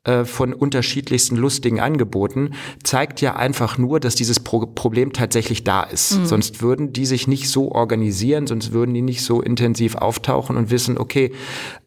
äh, 0.04 0.24
von 0.24 0.52
unterschiedlichsten 0.52 1.36
lustigen 1.36 1.80
Angeboten, 1.80 2.50
zeigt 2.82 3.20
ja 3.20 3.36
einfach 3.36 3.78
nur, 3.78 4.00
dass 4.00 4.14
dieses 4.14 4.40
Pro 4.40 4.66
Problem 4.66 5.12
tatsächlich 5.12 5.64
da 5.64 5.82
ist. 5.82 6.18
Mhm. 6.18 6.26
Sonst 6.26 6.62
würden 6.62 6.92
die 6.92 7.06
sich 7.06 7.26
nicht 7.26 7.48
so 7.48 7.72
organisieren, 7.72 8.46
sonst 8.46 8.72
würden 8.72 8.94
die 8.94 9.02
nicht 9.02 9.22
so 9.22 9.40
intensiv 9.40 9.94
auftauchen 9.94 10.56
und 10.56 10.70
wissen, 10.70 10.98
okay, 10.98 11.32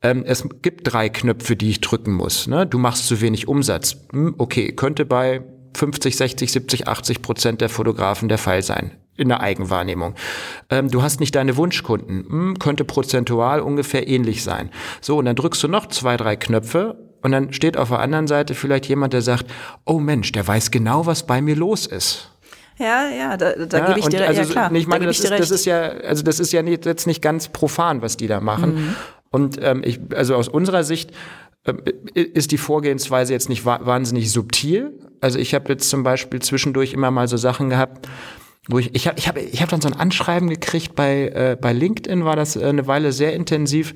ähm, 0.01 0.23
es 0.25 0.47
gibt 0.61 0.91
drei 0.91 1.09
Knöpfe, 1.09 1.55
die 1.55 1.69
ich 1.69 1.81
drücken 1.81 2.13
muss. 2.13 2.47
Ne? 2.47 2.65
Du 2.65 2.77
machst 2.77 3.07
zu 3.07 3.21
wenig 3.21 3.47
Umsatz. 3.47 3.97
Hm, 4.11 4.35
okay, 4.37 4.71
könnte 4.71 5.05
bei 5.05 5.43
50, 5.75 6.17
60, 6.17 6.51
70, 6.51 6.87
80 6.87 7.21
Prozent 7.21 7.61
der 7.61 7.69
Fotografen 7.69 8.29
der 8.29 8.39
Fall 8.39 8.63
sein 8.63 8.91
in 9.15 9.29
der 9.29 9.41
Eigenwahrnehmung. 9.41 10.15
Ähm, 10.69 10.89
du 10.89 11.01
hast 11.01 11.19
nicht 11.19 11.35
deine 11.35 11.57
Wunschkunden, 11.57 12.25
hm, 12.29 12.59
könnte 12.59 12.83
prozentual 12.83 13.61
ungefähr 13.61 14.07
ähnlich 14.07 14.43
sein. 14.43 14.69
So, 15.01 15.17
und 15.17 15.25
dann 15.25 15.35
drückst 15.35 15.63
du 15.63 15.67
noch 15.67 15.87
zwei, 15.87 16.17
drei 16.17 16.35
Knöpfe 16.35 17.06
und 17.21 17.31
dann 17.31 17.53
steht 17.53 17.77
auf 17.77 17.89
der 17.89 17.99
anderen 17.99 18.27
Seite 18.27 18.55
vielleicht 18.55 18.87
jemand, 18.87 19.13
der 19.13 19.21
sagt, 19.21 19.45
oh 19.85 19.99
Mensch, 19.99 20.31
der 20.31 20.47
weiß 20.47 20.71
genau, 20.71 21.05
was 21.05 21.25
bei 21.25 21.41
mir 21.41 21.55
los 21.55 21.85
ist. 21.85 22.31
Ja, 22.79 23.09
ja, 23.09 23.37
da, 23.37 23.53
da 23.53 23.77
ja, 23.77 23.87
gebe 23.87 23.99
ich 23.99 24.07
dir 24.07 24.27
also, 24.27 24.41
ja 24.41 24.47
klar. 24.47 24.71
Ich 24.73 24.87
meine, 24.87 25.05
da 25.05 25.07
das, 25.07 25.19
ist, 25.19 25.31
das 25.31 25.51
ist 25.51 25.65
ja, 25.65 25.79
also 25.79 26.23
das 26.23 26.39
ist 26.39 26.53
ja 26.53 26.61
nicht, 26.61 26.85
jetzt 26.85 27.07
nicht 27.07 27.21
ganz 27.21 27.47
profan, 27.47 28.01
was 28.01 28.17
die 28.17 28.27
da 28.27 28.39
machen. 28.39 28.75
Mhm. 28.75 28.95
Und 29.31 29.59
ähm, 29.61 29.81
ich, 29.83 29.99
also 30.15 30.35
aus 30.35 30.47
unserer 30.47 30.83
Sicht 30.83 31.11
äh, 31.63 31.73
ist 32.13 32.51
die 32.51 32.57
Vorgehensweise 32.57 33.33
jetzt 33.33 33.49
nicht 33.49 33.65
wa 33.65 33.79
wahnsinnig 33.83 34.31
subtil. 34.31 34.93
Also 35.21 35.39
ich 35.39 35.55
habe 35.55 35.69
jetzt 35.69 35.89
zum 35.89 36.03
Beispiel 36.03 36.39
zwischendurch 36.41 36.93
immer 36.93 37.09
mal 37.09 37.27
so 37.27 37.37
Sachen 37.37 37.69
gehabt, 37.69 38.07
wo 38.67 38.77
ich, 38.79 38.93
ich 38.93 39.07
habe 39.07 39.17
ich 39.17 39.27
hab, 39.27 39.37
ich 39.37 39.61
hab 39.61 39.69
dann 39.69 39.81
so 39.81 39.87
ein 39.87 39.95
Anschreiben 39.95 40.49
gekriegt 40.49 40.95
bei, 40.95 41.29
äh, 41.29 41.57
bei 41.59 41.73
LinkedIn, 41.73 42.25
war 42.25 42.35
das 42.35 42.55
äh, 42.55 42.63
eine 42.63 42.85
Weile 42.85 43.11
sehr 43.11 43.33
intensiv 43.33 43.95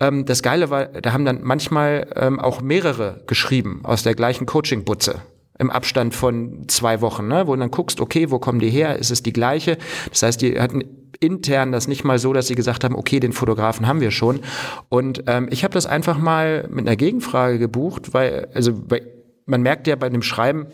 ähm, 0.00 0.24
das 0.24 0.42
Geile 0.42 0.70
war, 0.70 0.86
da 0.86 1.12
haben 1.12 1.24
dann 1.24 1.40
manchmal 1.42 2.08
ähm, 2.16 2.38
auch 2.40 2.60
mehrere 2.60 3.22
geschrieben 3.26 3.80
aus 3.84 4.02
der 4.02 4.14
gleichen 4.14 4.46
Coaching-Butze 4.46 5.22
im 5.58 5.70
Abstand 5.70 6.14
von 6.14 6.68
zwei 6.68 7.00
Wochen, 7.00 7.26
ne? 7.26 7.46
wo 7.46 7.54
du 7.54 7.60
dann 7.60 7.70
guckst, 7.70 8.00
okay, 8.00 8.30
wo 8.30 8.38
kommen 8.38 8.60
die 8.60 8.70
her? 8.70 8.96
Ist 8.96 9.10
es 9.10 9.22
die 9.22 9.32
gleiche? 9.32 9.76
Das 10.10 10.22
heißt, 10.22 10.40
die 10.40 10.60
hatten 10.60 10.84
intern 11.20 11.72
das 11.72 11.88
nicht 11.88 12.04
mal 12.04 12.18
so, 12.18 12.32
dass 12.32 12.46
sie 12.46 12.54
gesagt 12.54 12.84
haben, 12.84 12.94
okay, 12.94 13.18
den 13.18 13.32
Fotografen 13.32 13.86
haben 13.86 14.00
wir 14.00 14.12
schon. 14.12 14.40
Und 14.88 15.24
ähm, 15.26 15.48
ich 15.50 15.64
habe 15.64 15.74
das 15.74 15.86
einfach 15.86 16.16
mal 16.16 16.68
mit 16.70 16.86
einer 16.86 16.96
Gegenfrage 16.96 17.58
gebucht, 17.58 18.14
weil, 18.14 18.48
also 18.54 18.72
weil 18.88 19.02
man 19.46 19.62
merkt 19.62 19.88
ja 19.88 19.96
bei 19.96 20.08
dem 20.08 20.22
Schreiben, 20.22 20.66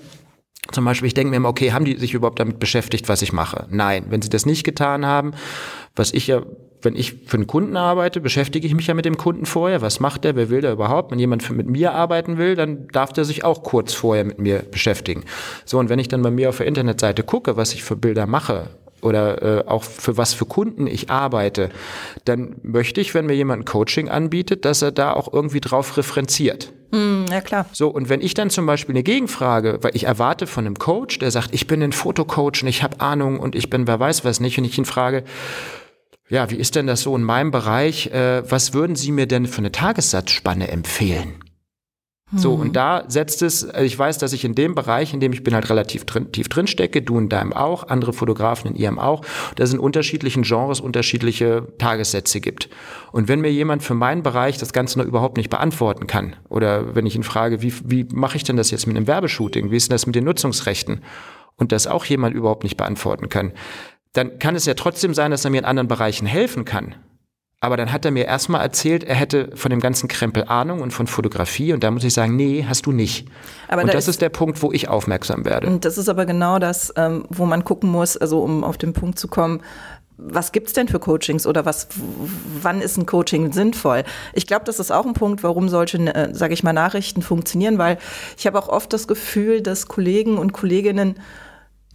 zum 0.72 0.84
Beispiel, 0.84 1.06
ich 1.06 1.14
denke 1.14 1.30
mir 1.30 1.36
immer, 1.36 1.50
okay, 1.50 1.72
haben 1.72 1.84
die 1.84 1.96
sich 1.96 2.14
überhaupt 2.14 2.40
damit 2.40 2.58
beschäftigt, 2.58 3.08
was 3.08 3.22
ich 3.22 3.32
mache? 3.32 3.66
Nein, 3.70 4.06
wenn 4.08 4.22
sie 4.22 4.30
das 4.30 4.46
nicht 4.46 4.64
getan 4.64 5.04
haben, 5.04 5.32
was 5.94 6.12
ich 6.12 6.26
ja 6.26 6.42
wenn 6.84 6.96
ich 6.96 7.16
für 7.26 7.36
einen 7.36 7.46
Kunden 7.46 7.76
arbeite, 7.76 8.20
beschäftige 8.20 8.66
ich 8.66 8.74
mich 8.74 8.86
ja 8.86 8.94
mit 8.94 9.04
dem 9.04 9.16
Kunden 9.16 9.46
vorher. 9.46 9.82
Was 9.82 10.00
macht 10.00 10.24
der? 10.24 10.36
Wer 10.36 10.50
will 10.50 10.60
der 10.60 10.72
überhaupt? 10.72 11.10
Wenn 11.10 11.18
jemand 11.18 11.48
mit 11.50 11.68
mir 11.68 11.92
arbeiten 11.92 12.38
will, 12.38 12.54
dann 12.54 12.88
darf 12.88 13.12
der 13.12 13.24
sich 13.24 13.44
auch 13.44 13.62
kurz 13.62 13.92
vorher 13.92 14.24
mit 14.24 14.38
mir 14.38 14.60
beschäftigen. 14.70 15.24
So, 15.64 15.78
und 15.78 15.88
wenn 15.88 15.98
ich 15.98 16.08
dann 16.08 16.22
bei 16.22 16.30
mir 16.30 16.48
auf 16.48 16.58
der 16.58 16.66
Internetseite 16.66 17.22
gucke, 17.22 17.56
was 17.56 17.74
ich 17.74 17.82
für 17.82 17.96
Bilder 17.96 18.26
mache, 18.26 18.68
oder 19.04 19.42
äh, 19.42 19.68
auch 19.68 19.84
für 19.84 20.16
was 20.16 20.32
für 20.32 20.46
Kunden 20.46 20.86
ich 20.86 21.10
arbeite, 21.10 21.68
dann 22.24 22.56
möchte 22.62 23.00
ich, 23.00 23.14
wenn 23.14 23.26
mir 23.26 23.34
jemand 23.34 23.62
ein 23.62 23.64
Coaching 23.66 24.08
anbietet, 24.08 24.64
dass 24.64 24.80
er 24.80 24.92
da 24.92 25.12
auch 25.12 25.30
irgendwie 25.30 25.60
drauf 25.60 25.98
referenziert. 25.98 26.72
Mm, 26.90 27.26
ja, 27.30 27.40
klar. 27.40 27.66
So, 27.72 27.88
und 27.88 28.08
wenn 28.08 28.22
ich 28.22 28.34
dann 28.34 28.50
zum 28.50 28.66
Beispiel 28.66 28.94
eine 28.94 29.02
Gegenfrage, 29.02 29.78
weil 29.82 29.94
ich 29.94 30.04
erwarte 30.04 30.46
von 30.46 30.66
einem 30.66 30.78
Coach, 30.78 31.18
der 31.18 31.30
sagt, 31.30 31.50
ich 31.52 31.66
bin 31.66 31.82
ein 31.82 31.92
Fotocoach 31.92 32.62
und 32.62 32.68
ich 32.68 32.82
habe 32.82 33.00
Ahnung 33.00 33.40
und 33.40 33.54
ich 33.54 33.68
bin 33.68 33.86
wer 33.86 34.00
weiß 34.00 34.24
was 34.24 34.40
nicht, 34.40 34.56
und 34.58 34.64
ich 34.64 34.78
ihn 34.78 34.84
frage, 34.86 35.24
ja, 36.34 36.50
wie 36.50 36.56
ist 36.56 36.74
denn 36.74 36.86
das 36.86 37.02
so 37.02 37.14
in 37.16 37.22
meinem 37.22 37.50
Bereich? 37.50 38.08
Äh, 38.08 38.42
was 38.50 38.74
würden 38.74 38.96
Sie 38.96 39.12
mir 39.12 39.26
denn 39.26 39.46
für 39.46 39.58
eine 39.58 39.72
Tagessatzspanne 39.72 40.68
empfehlen? 40.68 41.44
So, 42.36 42.54
und 42.54 42.68
mhm. 42.68 42.72
da 42.72 43.04
setzt 43.06 43.42
es, 43.42 43.64
also 43.64 43.84
ich 43.84 43.96
weiß, 43.96 44.18
dass 44.18 44.32
ich 44.32 44.44
in 44.44 44.56
dem 44.56 44.74
Bereich, 44.74 45.14
in 45.14 45.20
dem 45.20 45.32
ich 45.32 45.44
bin 45.44 45.54
halt 45.54 45.70
relativ 45.70 46.04
drin, 46.04 46.32
tief 46.32 46.48
drin 46.48 46.66
stecke, 46.66 47.00
du 47.00 47.16
in 47.18 47.28
deinem 47.28 47.52
auch, 47.52 47.86
andere 47.86 48.12
Fotografen 48.12 48.72
in 48.72 48.76
ihrem 48.76 48.98
auch, 48.98 49.24
dass 49.54 49.68
es 49.68 49.74
in 49.74 49.78
unterschiedlichen 49.78 50.42
Genres 50.42 50.80
unterschiedliche 50.80 51.68
Tagessätze 51.78 52.40
gibt. 52.40 52.70
Und 53.12 53.28
wenn 53.28 53.40
mir 53.40 53.52
jemand 53.52 53.84
für 53.84 53.94
meinen 53.94 54.24
Bereich 54.24 54.58
das 54.58 54.72
Ganze 54.72 54.98
noch 54.98 55.06
überhaupt 55.06 55.36
nicht 55.36 55.50
beantworten 55.50 56.08
kann, 56.08 56.34
oder 56.48 56.96
wenn 56.96 57.06
ich 57.06 57.14
ihn 57.14 57.22
frage, 57.22 57.62
wie, 57.62 57.72
wie 57.84 58.04
mache 58.12 58.36
ich 58.36 58.42
denn 58.42 58.56
das 58.56 58.72
jetzt 58.72 58.88
mit 58.88 58.96
einem 58.96 59.06
Werbeshooting, 59.06 59.70
wie 59.70 59.76
ist 59.76 59.88
denn 59.88 59.94
das 59.94 60.06
mit 60.06 60.16
den 60.16 60.24
Nutzungsrechten, 60.24 61.02
und 61.56 61.72
das 61.72 61.86
auch 61.86 62.04
jemand 62.04 62.34
überhaupt 62.34 62.64
nicht 62.64 62.76
beantworten 62.76 63.28
kann, 63.28 63.52
dann 64.14 64.38
kann 64.38 64.56
es 64.56 64.64
ja 64.64 64.74
trotzdem 64.74 65.12
sein, 65.12 65.30
dass 65.30 65.44
er 65.44 65.50
mir 65.50 65.58
in 65.58 65.64
anderen 65.64 65.88
Bereichen 65.88 66.26
helfen 66.26 66.64
kann. 66.64 66.94
Aber 67.60 67.76
dann 67.78 67.92
hat 67.92 68.04
er 68.04 68.10
mir 68.10 68.26
erstmal 68.26 68.60
erzählt, 68.60 69.04
er 69.04 69.14
hätte 69.14 69.50
von 69.54 69.70
dem 69.70 69.80
ganzen 69.80 70.06
Krempel 70.06 70.44
Ahnung 70.44 70.82
und 70.82 70.92
von 70.92 71.06
Fotografie. 71.06 71.72
Und 71.72 71.82
da 71.82 71.90
muss 71.90 72.04
ich 72.04 72.12
sagen, 72.12 72.36
nee, 72.36 72.66
hast 72.68 72.84
du 72.84 72.92
nicht. 72.92 73.26
Aber 73.68 73.82
und 73.82 73.88
da 73.88 73.94
das 73.94 74.04
ist, 74.04 74.16
ist, 74.16 74.22
der 74.22 74.28
Punkt, 74.28 74.62
wo 74.62 74.70
ich 74.70 74.88
aufmerksam 74.88 75.46
werde. 75.46 75.66
Und 75.66 75.86
das 75.86 75.96
ist 75.96 76.10
aber 76.10 76.26
genau 76.26 76.58
das, 76.58 76.92
ähm, 76.96 77.24
wo 77.30 77.46
man 77.46 77.64
gucken 77.64 77.90
muss, 77.90 78.18
also 78.18 78.42
um 78.42 78.64
auf 78.64 78.76
den 78.76 78.92
Punkt 78.92 79.18
zu 79.18 79.28
kommen, 79.28 79.62
was 80.16 80.52
gibt's 80.52 80.74
denn 80.74 80.88
für 80.88 81.00
Coachings 81.00 81.46
oder 81.46 81.64
was, 81.64 81.88
wann 82.60 82.82
ist 82.82 82.98
ein 82.98 83.06
Coaching 83.06 83.52
sinnvoll? 83.52 84.04
Ich 84.34 84.46
glaube, 84.46 84.64
das 84.64 84.78
ist 84.78 84.92
auch 84.92 85.06
ein 85.06 85.14
Punkt, 85.14 85.42
warum 85.42 85.68
solche, 85.68 85.98
äh, 85.98 86.34
sage 86.34 86.54
ich 86.54 86.62
mal, 86.62 86.72
Nachrichten 86.72 87.22
funktionieren, 87.22 87.78
weil 87.78 87.98
ich 88.36 88.46
habe 88.46 88.58
auch 88.58 88.68
oft 88.68 88.92
das 88.92 89.08
Gefühl, 89.08 89.60
dass 89.60 89.88
Kollegen 89.88 90.38
und 90.38 90.52
Kolleginnen 90.52 91.16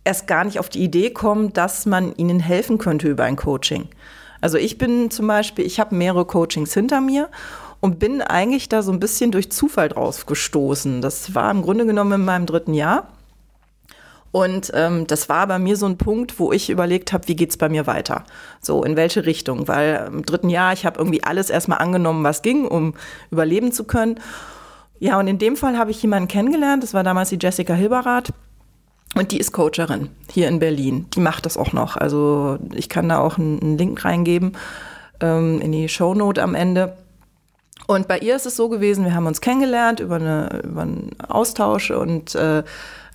erst 0.10 0.26
gar 0.26 0.44
nicht 0.44 0.60
auf 0.60 0.70
die 0.70 0.84
Idee 0.84 1.12
kommen, 1.12 1.54
dass 1.54 1.86
man 1.86 2.16
ihnen 2.16 2.40
helfen 2.40 2.80
könnte 2.80 3.08
über 3.08 3.26
ein 3.26 3.36
Coaching. 3.36 3.88
Also 4.42 4.58
ich 4.58 4.80
bin 4.80 5.12
zum 5.12 5.28
Beispiel, 5.28 5.66
ich 5.66 5.80
habe 5.80 5.96
mehrere 5.96 6.26
Coachings 6.26 6.74
hinter 6.74 7.00
mir 7.00 7.30
und 7.80 8.00
bin 8.00 8.24
eigentlich 8.24 8.68
da 8.70 8.82
so 8.82 8.92
ein 8.92 9.00
bisschen 9.00 9.32
durch 9.32 9.52
Zufall 9.52 9.90
drauf 9.90 10.26
gestoßen. 10.26 11.02
Das 11.02 11.36
war 11.36 11.52
im 11.52 11.62
Grunde 11.62 11.86
genommen 11.86 12.14
in 12.14 12.26
meinem 12.26 12.48
dritten 12.48 12.74
Jahr. 12.74 13.08
Und 14.32 14.72
ähm, 14.74 15.06
das 15.06 15.30
war 15.30 15.46
bei 15.46 15.60
mir 15.60 15.76
so 15.76 15.86
ein 15.86 15.98
Punkt, 15.98 16.40
wo 16.40 16.52
ich 16.52 16.72
überlegt 16.72 17.14
habe, 17.14 17.28
wie 17.28 17.36
geht's 17.36 17.58
bei 17.58 17.70
mir 17.70 17.86
weiter? 17.86 18.24
So, 18.62 18.84
in 18.84 18.96
welche 18.96 19.28
Richtung? 19.28 19.68
Weil 19.68 20.06
im 20.08 20.26
dritten 20.26 20.50
Jahr, 20.50 20.74
ich 20.74 20.88
habe 20.88 21.00
irgendwie 21.00 21.24
alles 21.24 21.52
erstmal 21.52 21.80
angenommen, 21.80 22.24
was 22.24 22.42
ging, 22.42 22.68
um 22.68 22.96
überleben 23.30 23.72
zu 23.72 23.84
können. 23.84 24.20
Ja, 24.98 25.20
und 25.20 25.28
in 25.28 25.38
dem 25.38 25.56
Fall 25.56 25.78
habe 25.78 25.92
ich 25.92 26.02
jemanden 26.02 26.28
kennengelernt, 26.28 26.82
das 26.82 26.96
war 26.96 27.04
damals 27.04 27.30
die 27.30 27.40
Jessica 27.40 27.74
Hilberath. 27.74 28.34
Und 29.16 29.32
die 29.32 29.40
ist 29.40 29.52
Coacherin 29.52 30.10
hier 30.32 30.48
in 30.48 30.60
Berlin. 30.60 31.08
Die 31.14 31.20
macht 31.20 31.46
das 31.46 31.58
auch 31.58 31.74
noch. 31.74 31.98
Also 31.98 32.58
ich 32.74 32.90
kann 32.90 33.10
da 33.10 33.20
auch 33.20 33.38
einen 33.38 33.78
Link 33.78 34.06
reingeben 34.06 34.54
ähm, 35.20 35.60
in 35.62 35.72
die 35.72 35.90
Shownote 35.90 36.42
am 36.42 36.56
Ende. 36.56 36.96
Und 37.88 38.08
bei 38.08 38.20
ihr 38.20 38.36
ist 38.36 38.46
es 38.46 38.56
so 38.56 38.70
gewesen, 38.70 39.04
wir 39.04 39.16
haben 39.16 39.26
uns 39.26 39.42
kennengelernt 39.42 40.00
über, 40.00 40.16
eine, 40.16 40.62
über 40.64 40.84
einen 40.84 41.10
Austausch 41.28 41.90
und 41.90 42.36
äh, 42.36 42.64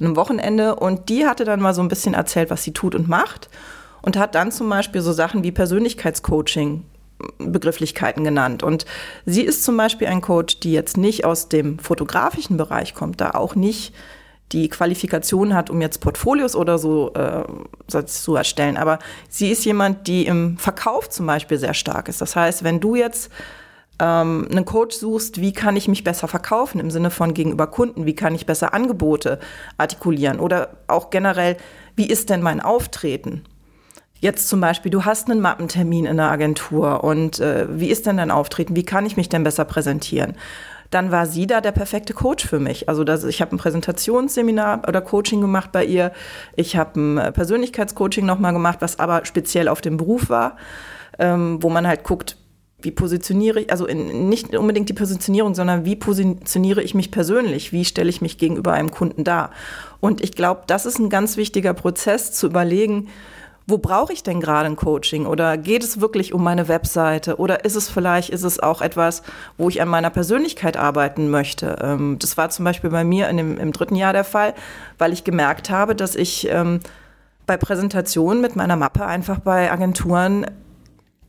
einem 0.00 0.16
Wochenende. 0.16 0.74
Und 0.74 1.08
die 1.08 1.26
hatte 1.26 1.44
dann 1.44 1.60
mal 1.60 1.74
so 1.74 1.80
ein 1.80 1.88
bisschen 1.88 2.14
erzählt, 2.14 2.50
was 2.50 2.64
sie 2.64 2.72
tut 2.72 2.96
und 2.96 3.08
macht. 3.08 3.48
Und 4.02 4.16
hat 4.16 4.34
dann 4.34 4.50
zum 4.50 4.68
Beispiel 4.68 5.00
so 5.00 5.12
Sachen 5.12 5.44
wie 5.44 5.52
Persönlichkeitscoaching 5.52 6.84
Begrifflichkeiten 7.38 8.24
genannt. 8.24 8.62
Und 8.62 8.84
sie 9.24 9.42
ist 9.42 9.64
zum 9.64 9.76
Beispiel 9.76 10.08
ein 10.08 10.20
Coach, 10.20 10.60
die 10.60 10.72
jetzt 10.72 10.96
nicht 10.96 11.24
aus 11.24 11.48
dem 11.48 11.78
fotografischen 11.78 12.56
Bereich 12.56 12.94
kommt, 12.94 13.20
da 13.20 13.30
auch 13.30 13.54
nicht 13.54 13.94
die 14.54 14.68
Qualifikation 14.68 15.52
hat, 15.52 15.68
um 15.68 15.80
jetzt 15.80 16.00
Portfolios 16.00 16.54
oder 16.54 16.78
so 16.78 17.12
äh, 17.14 18.04
zu 18.06 18.36
erstellen. 18.36 18.76
Aber 18.76 19.00
sie 19.28 19.50
ist 19.50 19.64
jemand, 19.64 20.06
die 20.06 20.26
im 20.26 20.56
Verkauf 20.58 21.10
zum 21.10 21.26
Beispiel 21.26 21.58
sehr 21.58 21.74
stark 21.74 22.08
ist. 22.08 22.20
Das 22.20 22.36
heißt, 22.36 22.62
wenn 22.62 22.78
du 22.78 22.94
jetzt 22.94 23.32
ähm, 23.98 24.46
einen 24.48 24.64
Coach 24.64 24.96
suchst, 24.96 25.40
wie 25.40 25.52
kann 25.52 25.76
ich 25.76 25.88
mich 25.88 26.04
besser 26.04 26.28
verkaufen 26.28 26.78
im 26.78 26.92
Sinne 26.92 27.10
von 27.10 27.34
gegenüber 27.34 27.66
Kunden, 27.66 28.06
wie 28.06 28.14
kann 28.14 28.34
ich 28.34 28.46
besser 28.46 28.72
Angebote 28.74 29.40
artikulieren 29.76 30.38
oder 30.38 30.76
auch 30.86 31.10
generell, 31.10 31.56
wie 31.96 32.06
ist 32.06 32.30
denn 32.30 32.40
mein 32.40 32.60
Auftreten? 32.60 33.42
Jetzt 34.20 34.48
zum 34.48 34.60
Beispiel, 34.60 34.90
du 34.90 35.04
hast 35.04 35.28
einen 35.28 35.40
Mappentermin 35.40 36.06
in 36.06 36.16
der 36.16 36.30
Agentur 36.30 37.02
und 37.02 37.40
äh, 37.40 37.66
wie 37.68 37.90
ist 37.90 38.06
denn 38.06 38.16
dein 38.16 38.30
Auftreten? 38.30 38.76
Wie 38.76 38.84
kann 38.84 39.04
ich 39.04 39.16
mich 39.16 39.28
denn 39.28 39.42
besser 39.42 39.64
präsentieren? 39.64 40.36
Dann 40.94 41.10
war 41.10 41.26
sie 41.26 41.48
da 41.48 41.60
der 41.60 41.72
perfekte 41.72 42.14
Coach 42.14 42.46
für 42.46 42.60
mich. 42.60 42.88
Also 42.88 43.02
das, 43.02 43.24
ich 43.24 43.40
habe 43.40 43.56
ein 43.56 43.58
Präsentationsseminar 43.58 44.86
oder 44.86 45.00
Coaching 45.00 45.40
gemacht 45.40 45.72
bei 45.72 45.84
ihr. 45.84 46.12
Ich 46.54 46.76
habe 46.76 47.00
ein 47.00 47.18
äh, 47.18 47.32
Persönlichkeitscoaching 47.32 48.24
nochmal 48.24 48.52
gemacht, 48.52 48.78
was 48.78 49.00
aber 49.00 49.24
speziell 49.24 49.66
auf 49.66 49.80
den 49.80 49.96
Beruf 49.96 50.30
war, 50.30 50.56
ähm, 51.18 51.60
wo 51.60 51.68
man 51.68 51.88
halt 51.88 52.04
guckt, 52.04 52.36
wie 52.80 52.92
positioniere 52.92 53.62
ich, 53.62 53.72
also 53.72 53.86
in, 53.86 54.28
nicht 54.28 54.54
unbedingt 54.54 54.88
die 54.88 54.92
Positionierung, 54.94 55.56
sondern 55.56 55.84
wie 55.84 55.96
positioniere 55.96 56.80
ich 56.80 56.94
mich 56.94 57.10
persönlich? 57.10 57.72
Wie 57.72 57.84
stelle 57.84 58.08
ich 58.08 58.22
mich 58.22 58.38
gegenüber 58.38 58.72
einem 58.72 58.92
Kunden 58.92 59.24
dar? 59.24 59.50
Und 59.98 60.22
ich 60.22 60.32
glaube, 60.32 60.62
das 60.68 60.86
ist 60.86 61.00
ein 61.00 61.10
ganz 61.10 61.36
wichtiger 61.36 61.74
Prozess 61.74 62.30
zu 62.30 62.46
überlegen, 62.46 63.08
wo 63.66 63.78
brauche 63.78 64.12
ich 64.12 64.22
denn 64.22 64.40
gerade 64.40 64.66
ein 64.66 64.76
Coaching? 64.76 65.26
Oder 65.26 65.56
geht 65.56 65.82
es 65.82 66.00
wirklich 66.00 66.34
um 66.34 66.44
meine 66.44 66.68
Webseite? 66.68 67.36
Oder 67.36 67.64
ist 67.64 67.76
es 67.76 67.88
vielleicht, 67.88 68.28
ist 68.30 68.42
es 68.42 68.60
auch 68.60 68.82
etwas, 68.82 69.22
wo 69.56 69.68
ich 69.68 69.80
an 69.80 69.88
meiner 69.88 70.10
Persönlichkeit 70.10 70.76
arbeiten 70.76 71.30
möchte? 71.30 71.78
Ähm, 71.80 72.18
das 72.18 72.36
war 72.36 72.50
zum 72.50 72.64
Beispiel 72.64 72.90
bei 72.90 73.04
mir 73.04 73.28
in 73.28 73.38
dem, 73.38 73.58
im 73.58 73.72
dritten 73.72 73.96
Jahr 73.96 74.12
der 74.12 74.24
Fall, 74.24 74.54
weil 74.98 75.12
ich 75.12 75.24
gemerkt 75.24 75.70
habe, 75.70 75.94
dass 75.94 76.14
ich 76.14 76.48
ähm, 76.50 76.80
bei 77.46 77.56
Präsentationen 77.56 78.42
mit 78.42 78.54
meiner 78.54 78.76
Mappe 78.76 79.06
einfach 79.06 79.38
bei 79.38 79.72
Agenturen 79.72 80.46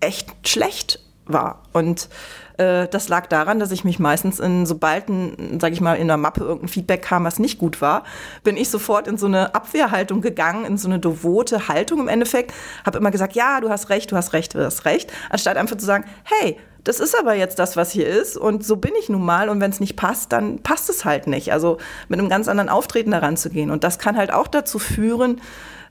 echt 0.01 0.47
schlecht 0.47 1.04
war. 1.27 1.63
Und 1.73 2.09
äh, 2.57 2.87
das 2.87 3.09
lag 3.09 3.27
daran, 3.27 3.59
dass 3.59 3.71
ich 3.71 3.83
mich 3.83 3.99
meistens 3.99 4.39
in, 4.39 4.65
sobald 4.65 5.09
ein, 5.09 5.59
sag 5.59 5.73
ich 5.73 5.81
mal, 5.81 5.95
in 5.95 6.07
der 6.07 6.17
Mappe 6.17 6.41
irgendein 6.41 6.67
Feedback 6.67 7.01
kam, 7.01 7.25
was 7.25 7.39
nicht 7.39 7.57
gut 7.57 7.81
war, 7.81 8.03
bin 8.43 8.57
ich 8.57 8.69
sofort 8.69 9.07
in 9.07 9.17
so 9.17 9.25
eine 9.25 9.55
Abwehrhaltung 9.55 10.21
gegangen, 10.21 10.65
in 10.65 10.77
so 10.77 10.87
eine 10.87 10.99
devote 10.99 11.67
Haltung 11.67 11.99
im 11.99 12.07
Endeffekt, 12.07 12.53
habe 12.85 12.97
immer 12.97 13.11
gesagt, 13.11 13.35
ja, 13.35 13.59
du 13.59 13.69
hast 13.69 13.89
recht, 13.89 14.11
du 14.11 14.15
hast 14.15 14.33
recht, 14.33 14.53
du 14.53 14.63
hast 14.63 14.85
recht, 14.85 15.11
anstatt 15.29 15.57
einfach 15.57 15.77
zu 15.77 15.85
sagen, 15.85 16.05
hey, 16.23 16.57
das 16.83 16.99
ist 16.99 17.17
aber 17.17 17.33
jetzt 17.33 17.57
das, 17.57 17.75
was 17.75 17.91
hier 17.91 18.07
ist 18.07 18.37
und 18.37 18.63
so 18.63 18.75
bin 18.75 18.93
ich 18.99 19.09
nun 19.09 19.25
mal 19.25 19.49
und 19.49 19.59
wenn 19.59 19.71
es 19.71 19.79
nicht 19.79 19.95
passt, 19.95 20.31
dann 20.31 20.59
passt 20.59 20.87
es 20.87 21.03
halt 21.03 21.25
nicht. 21.25 21.51
Also 21.51 21.79
mit 22.09 22.19
einem 22.19 22.29
ganz 22.29 22.47
anderen 22.47 22.69
Auftreten 22.69 23.09
daran 23.09 23.37
zu 23.37 23.49
gehen 23.49 23.71
und 23.71 23.83
das 23.83 23.97
kann 23.97 24.15
halt 24.15 24.31
auch 24.31 24.47
dazu 24.47 24.77
führen, 24.77 25.41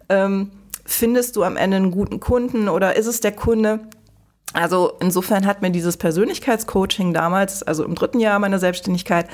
ähm, 0.09 0.53
findest 0.87 1.35
du 1.35 1.43
am 1.43 1.57
Ende 1.57 1.79
einen 1.79 1.91
guten 1.91 2.21
Kunden 2.21 2.69
oder 2.69 2.95
ist 2.95 3.07
es 3.07 3.21
der 3.21 3.33
Kunde, 3.33 3.81
also 4.53 4.93
insofern 5.01 5.47
hat 5.47 5.63
mir 5.63 5.71
dieses 5.71 5.97
Persönlichkeitscoaching 5.97 7.13
damals, 7.13 7.63
also 7.63 7.85
im 7.85 7.95
dritten 7.95 8.21
Jahr 8.21 8.39
meiner 8.39 8.59
Selbstständigkeit, 8.59 9.29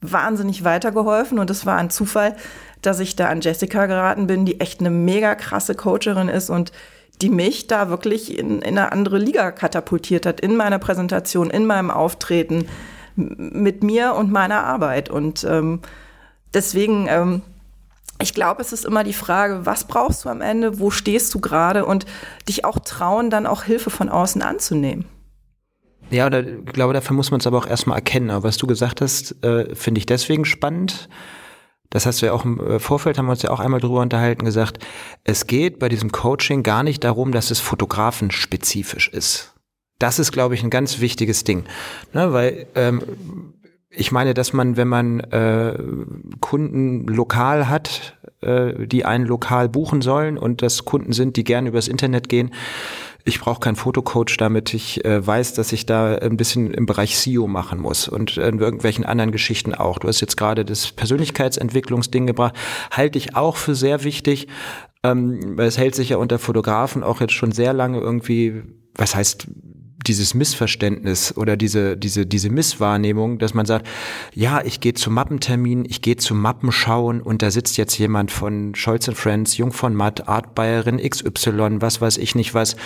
wahnsinnig 0.00 0.64
weitergeholfen 0.64 1.38
und 1.38 1.50
es 1.50 1.66
war 1.66 1.76
ein 1.76 1.90
Zufall, 1.90 2.36
dass 2.82 3.00
ich 3.00 3.16
da 3.16 3.28
an 3.28 3.40
Jessica 3.40 3.86
geraten 3.86 4.26
bin, 4.26 4.44
die 4.44 4.60
echt 4.60 4.80
eine 4.80 4.90
mega 4.90 5.34
krasse 5.34 5.74
Coacherin 5.74 6.28
ist 6.28 6.50
und 6.50 6.72
die 7.22 7.30
mich 7.30 7.66
da 7.66 7.88
wirklich 7.88 8.38
in, 8.38 8.60
in 8.60 8.78
eine 8.78 8.92
andere 8.92 9.18
Liga 9.18 9.50
katapultiert 9.50 10.26
hat, 10.26 10.40
in 10.40 10.56
meiner 10.56 10.78
Präsentation, 10.78 11.50
in 11.50 11.66
meinem 11.66 11.90
Auftreten, 11.90 12.68
mit 13.16 13.82
mir 13.82 14.14
und 14.14 14.30
meiner 14.30 14.64
Arbeit. 14.64 15.08
Und 15.08 15.42
ähm, 15.44 15.80
deswegen 16.52 17.06
ähm, 17.08 17.42
ich 18.20 18.34
glaube, 18.34 18.62
es 18.62 18.72
ist 18.72 18.84
immer 18.84 19.04
die 19.04 19.12
Frage, 19.12 19.66
was 19.66 19.86
brauchst 19.86 20.24
du 20.24 20.28
am 20.28 20.40
Ende, 20.40 20.78
wo 20.78 20.90
stehst 20.90 21.34
du 21.34 21.40
gerade 21.40 21.84
und 21.84 22.06
dich 22.48 22.64
auch 22.64 22.78
trauen, 22.78 23.30
dann 23.30 23.46
auch 23.46 23.64
Hilfe 23.64 23.90
von 23.90 24.08
außen 24.08 24.42
anzunehmen. 24.42 25.06
Ja, 26.10 26.26
oder, 26.26 26.46
ich 26.46 26.66
glaube, 26.66 26.92
dafür 26.92 27.16
muss 27.16 27.30
man 27.30 27.40
es 27.40 27.46
aber 27.46 27.58
auch 27.58 27.66
erstmal 27.66 27.98
erkennen. 27.98 28.30
Aber 28.30 28.44
was 28.44 28.56
du 28.56 28.66
gesagt 28.66 29.00
hast, 29.00 29.44
äh, 29.44 29.74
finde 29.74 29.98
ich 29.98 30.06
deswegen 30.06 30.44
spannend. 30.44 31.08
Das 31.90 32.06
hast 32.06 32.22
du 32.22 32.26
ja 32.26 32.32
auch 32.32 32.44
im 32.44 32.60
äh, 32.60 32.78
Vorfeld, 32.78 33.18
haben 33.18 33.26
wir 33.26 33.32
uns 33.32 33.42
ja 33.42 33.50
auch 33.50 33.60
einmal 33.60 33.80
drüber 33.80 34.00
unterhalten, 34.00 34.44
gesagt, 34.44 34.84
es 35.24 35.46
geht 35.46 35.78
bei 35.78 35.88
diesem 35.88 36.10
Coaching 36.10 36.62
gar 36.62 36.82
nicht 36.82 37.04
darum, 37.04 37.32
dass 37.32 37.50
es 37.50 37.60
fotografenspezifisch 37.60 39.08
ist. 39.08 39.54
Das 39.98 40.18
ist, 40.18 40.30
glaube 40.32 40.54
ich, 40.54 40.62
ein 40.62 40.70
ganz 40.70 41.00
wichtiges 41.00 41.44
Ding. 41.44 41.64
Ne, 42.12 42.32
weil 42.32 42.66
ähm, 42.74 43.02
ich 43.96 44.12
meine, 44.12 44.34
dass 44.34 44.52
man, 44.52 44.76
wenn 44.76 44.88
man 44.88 45.20
äh, 45.20 45.78
Kunden 46.40 47.06
lokal 47.06 47.68
hat, 47.68 48.16
äh, 48.42 48.86
die 48.86 49.04
einen 49.04 49.26
lokal 49.26 49.68
buchen 49.68 50.02
sollen 50.02 50.36
und 50.36 50.62
das 50.62 50.84
Kunden 50.84 51.12
sind, 51.12 51.36
die 51.36 51.44
gerne 51.44 51.70
übers 51.70 51.88
Internet 51.88 52.28
gehen, 52.28 52.52
ich 53.24 53.40
brauche 53.40 53.58
keinen 53.58 53.74
Fotocoach, 53.74 54.36
damit 54.38 54.72
ich 54.72 55.04
äh, 55.04 55.26
weiß, 55.26 55.54
dass 55.54 55.72
ich 55.72 55.84
da 55.84 56.14
ein 56.14 56.36
bisschen 56.36 56.72
im 56.72 56.86
Bereich 56.86 57.18
SEO 57.18 57.48
machen 57.48 57.80
muss 57.80 58.06
und 58.06 58.36
in 58.36 58.60
irgendwelchen 58.60 59.04
anderen 59.04 59.32
Geschichten 59.32 59.74
auch. 59.74 59.98
Du 59.98 60.06
hast 60.06 60.20
jetzt 60.20 60.36
gerade 60.36 60.64
das 60.64 60.92
Persönlichkeitsentwicklungsding 60.92 62.26
gebracht, 62.26 62.54
halte 62.92 63.18
ich 63.18 63.34
auch 63.34 63.56
für 63.56 63.74
sehr 63.74 64.04
wichtig, 64.04 64.46
ähm, 65.02 65.58
es 65.58 65.78
hält 65.78 65.94
sich 65.94 66.10
ja 66.10 66.18
unter 66.18 66.38
Fotografen 66.38 67.02
auch 67.02 67.20
jetzt 67.20 67.32
schon 67.32 67.50
sehr 67.50 67.72
lange 67.72 67.98
irgendwie, 67.98 68.62
was 68.94 69.16
heißt 69.16 69.48
dieses 70.06 70.34
Missverständnis 70.34 71.36
oder 71.36 71.56
diese, 71.56 71.96
diese, 71.96 72.26
diese 72.26 72.50
Misswahrnehmung, 72.50 73.38
dass 73.38 73.54
man 73.54 73.66
sagt, 73.66 73.86
ja, 74.34 74.60
ich 74.64 74.80
gehe 74.80 74.94
zum 74.94 75.14
Mappentermin, 75.14 75.84
ich 75.88 76.02
gehe 76.02 76.16
zum 76.16 76.40
Mappenschauen 76.40 77.20
und 77.20 77.42
da 77.42 77.50
sitzt 77.50 77.76
jetzt 77.76 77.98
jemand 77.98 78.30
von 78.30 78.74
Scholz 78.74 79.06
Friends, 79.14 79.56
Jung 79.56 79.72
von 79.72 79.94
Matt, 79.94 80.28
Art 80.28 80.54
Bayerin 80.54 80.98
XY, 80.98 81.80
was 81.80 82.00
weiß 82.00 82.18
ich 82.18 82.34
nicht 82.34 82.54
was. 82.54 82.76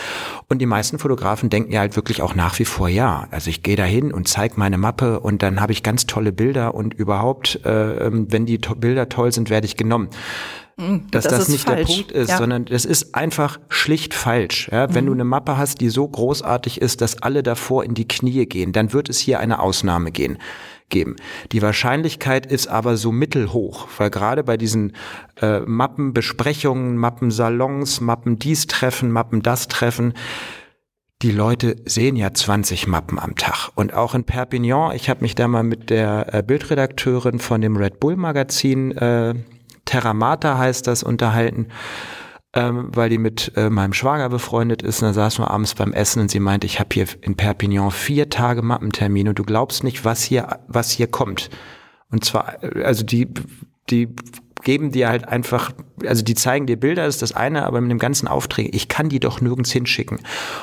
Und 0.49 0.59
die 0.59 0.67
meisten 0.67 0.99
Fotografen 0.99 1.51
denken 1.51 1.73
ja 1.73 1.81
halt 1.81 1.97
wirklich 1.97 2.23
auch 2.23 2.35
nach 2.35 2.59
wie 2.59 2.65
vor, 2.65 2.89
ja, 2.89 3.27
also 3.31 3.49
ich 3.49 3.63
gehe 3.63 3.77
da 3.77 3.85
hin 3.85 4.13
und 4.13 4.29
zeige 4.29 4.55
meine 4.57 4.79
Mappe 4.79 5.21
und 5.21 5.43
dann 5.43 5.61
habe 5.61 5.73
ich 5.73 5.83
ganz 5.83 6.07
tolle 6.07 6.33
Bilder 6.33 6.75
und 6.75 6.95
überhaupt, 6.95 7.61
äh, 7.65 8.07
ähm, 8.07 8.27
wenn 8.31 8.47
die 8.47 8.59
to 8.59 8.75
Bilder 8.75 9.09
toll 9.09 9.33
sind, 9.33 9.51
werde 9.51 9.67
ich 9.67 9.77
genommen. 9.77 10.09
Mhm. 10.81 11.11
dass 11.11 11.25
das, 11.25 11.39
das 11.39 11.49
nicht 11.49 11.65
falsch. 11.65 11.87
der 11.87 11.95
Punkt 11.95 12.13
ist, 12.13 12.31
ja. 12.31 12.39
sondern 12.39 12.67
es 12.69 12.85
ist 12.85 13.15
einfach 13.15 13.61
schlicht 13.69 14.15
falsch. 14.15 14.69
Ja? 14.73 14.93
Wenn 14.95 15.05
mhm. 15.05 15.09
du 15.09 15.13
eine 15.15 15.25
Mappe 15.25 15.57
hast, 15.59 15.81
die 15.81 15.91
so 15.91 16.09
großartig 16.09 16.81
ist, 16.81 17.01
dass 17.01 17.23
alle 17.23 17.43
davor 17.43 17.85
in 17.85 17.95
die 17.95 18.09
Knie 18.09 18.47
gehen, 18.47 18.73
dann 18.73 18.93
wird 18.93 19.09
es 19.09 19.19
hier 19.19 19.41
eine 19.41 19.61
Ausnahme 19.61 20.11
gehen 20.11 20.39
geben. 20.89 21.15
Die 21.53 21.63
Wahrscheinlichkeit 21.63 22.47
ist 22.47 22.67
aber 22.67 22.97
so 22.97 23.13
mittelhoch, 23.13 23.87
weil 23.97 24.11
gerade 24.11 24.43
bei 24.43 24.57
diesen 24.57 24.95
äh, 25.41 25.61
Mappenbesprechungen, 25.61 26.97
Mappensalons, 26.97 28.01
Mappen 28.01 28.41
dies 28.41 28.67
treffen, 28.67 29.13
Mappen 29.13 29.41
das 29.41 29.69
treffen, 29.69 30.15
die 31.23 31.31
Leute 31.31 31.77
sehen 31.85 32.17
ja 32.17 32.33
20 32.33 32.87
Mappen 32.87 33.19
am 33.19 33.37
Tag. 33.37 33.71
Und 33.75 33.93
auch 33.95 34.15
in 34.15 34.25
Perpignan, 34.25 34.97
ich 34.97 35.09
habe 35.09 35.21
mich 35.21 35.35
da 35.35 35.49
mal 35.49 35.63
mit 35.63 35.91
der 35.91 36.35
äh, 36.35 36.43
Bildredakteurin 36.43 37.39
von 37.39 37.61
dem 37.61 37.77
Red 37.77 38.01
Bull 38.01 38.17
Magazin 38.17 38.91
äh, 38.97 39.35
Terramata 39.85 40.59
heißt 40.59 40.87
das, 40.87 41.03
unterhalten, 41.03 41.69
ähm, 42.53 42.91
weil 42.95 43.11
die 43.11 43.19
mit 43.19 43.53
äh, 43.57 43.71
meinem 43.71 43.93
Schwager 43.93 44.29
befreundet 44.29 44.83
ist. 44.83 45.03
Und 45.03 45.09
da 45.09 45.13
saßen 45.13 45.45
wir 45.45 45.51
abends 45.51 45.75
beim 45.75 45.93
Essen 45.93 46.23
und 46.23 46.31
sie 46.31 46.41
meinte, 46.41 46.67
ich 46.67 46.81
habe 46.81 46.89
hier 46.93 47.07
in 47.21 47.37
Perpignan 47.37 47.91
vier 47.91 48.29
Tage 48.29 48.63
Mappentermin 48.63 49.29
und 49.29 49.39
du 49.39 49.45
glaubst 49.45 49.85
nicht, 49.85 50.05
was 50.05 50.23
hier, 50.23 50.61
was 50.67 50.91
hier 50.91 51.07
kommt. 51.07 51.51
Und 52.11 52.25
zwar, 52.25 52.63
äh, 52.63 52.83
also 52.83 53.05
die, 53.05 53.29
die 53.91 54.15
geben 54.63 54.91
dir 54.91 55.09
halt 55.09 55.29
einfach, 55.29 55.73
also 56.07 56.23
die 56.23 56.35
zeigen 56.35 56.67
dir 56.67 56.79
Bilder, 56.79 57.07
ist 57.07 57.23
das 57.23 57.33
eine, 57.33 57.65
aber 57.67 57.81
mit 57.81 57.91
dem 57.91 57.99
ganzen 57.99 58.29
Aufträge, 58.29 58.71
ich 58.71 58.89
kann 58.89 59.09
die 59.09 59.21
doch 59.21 59.41
nirgends 59.41 59.71
hinschicken. 59.73 60.21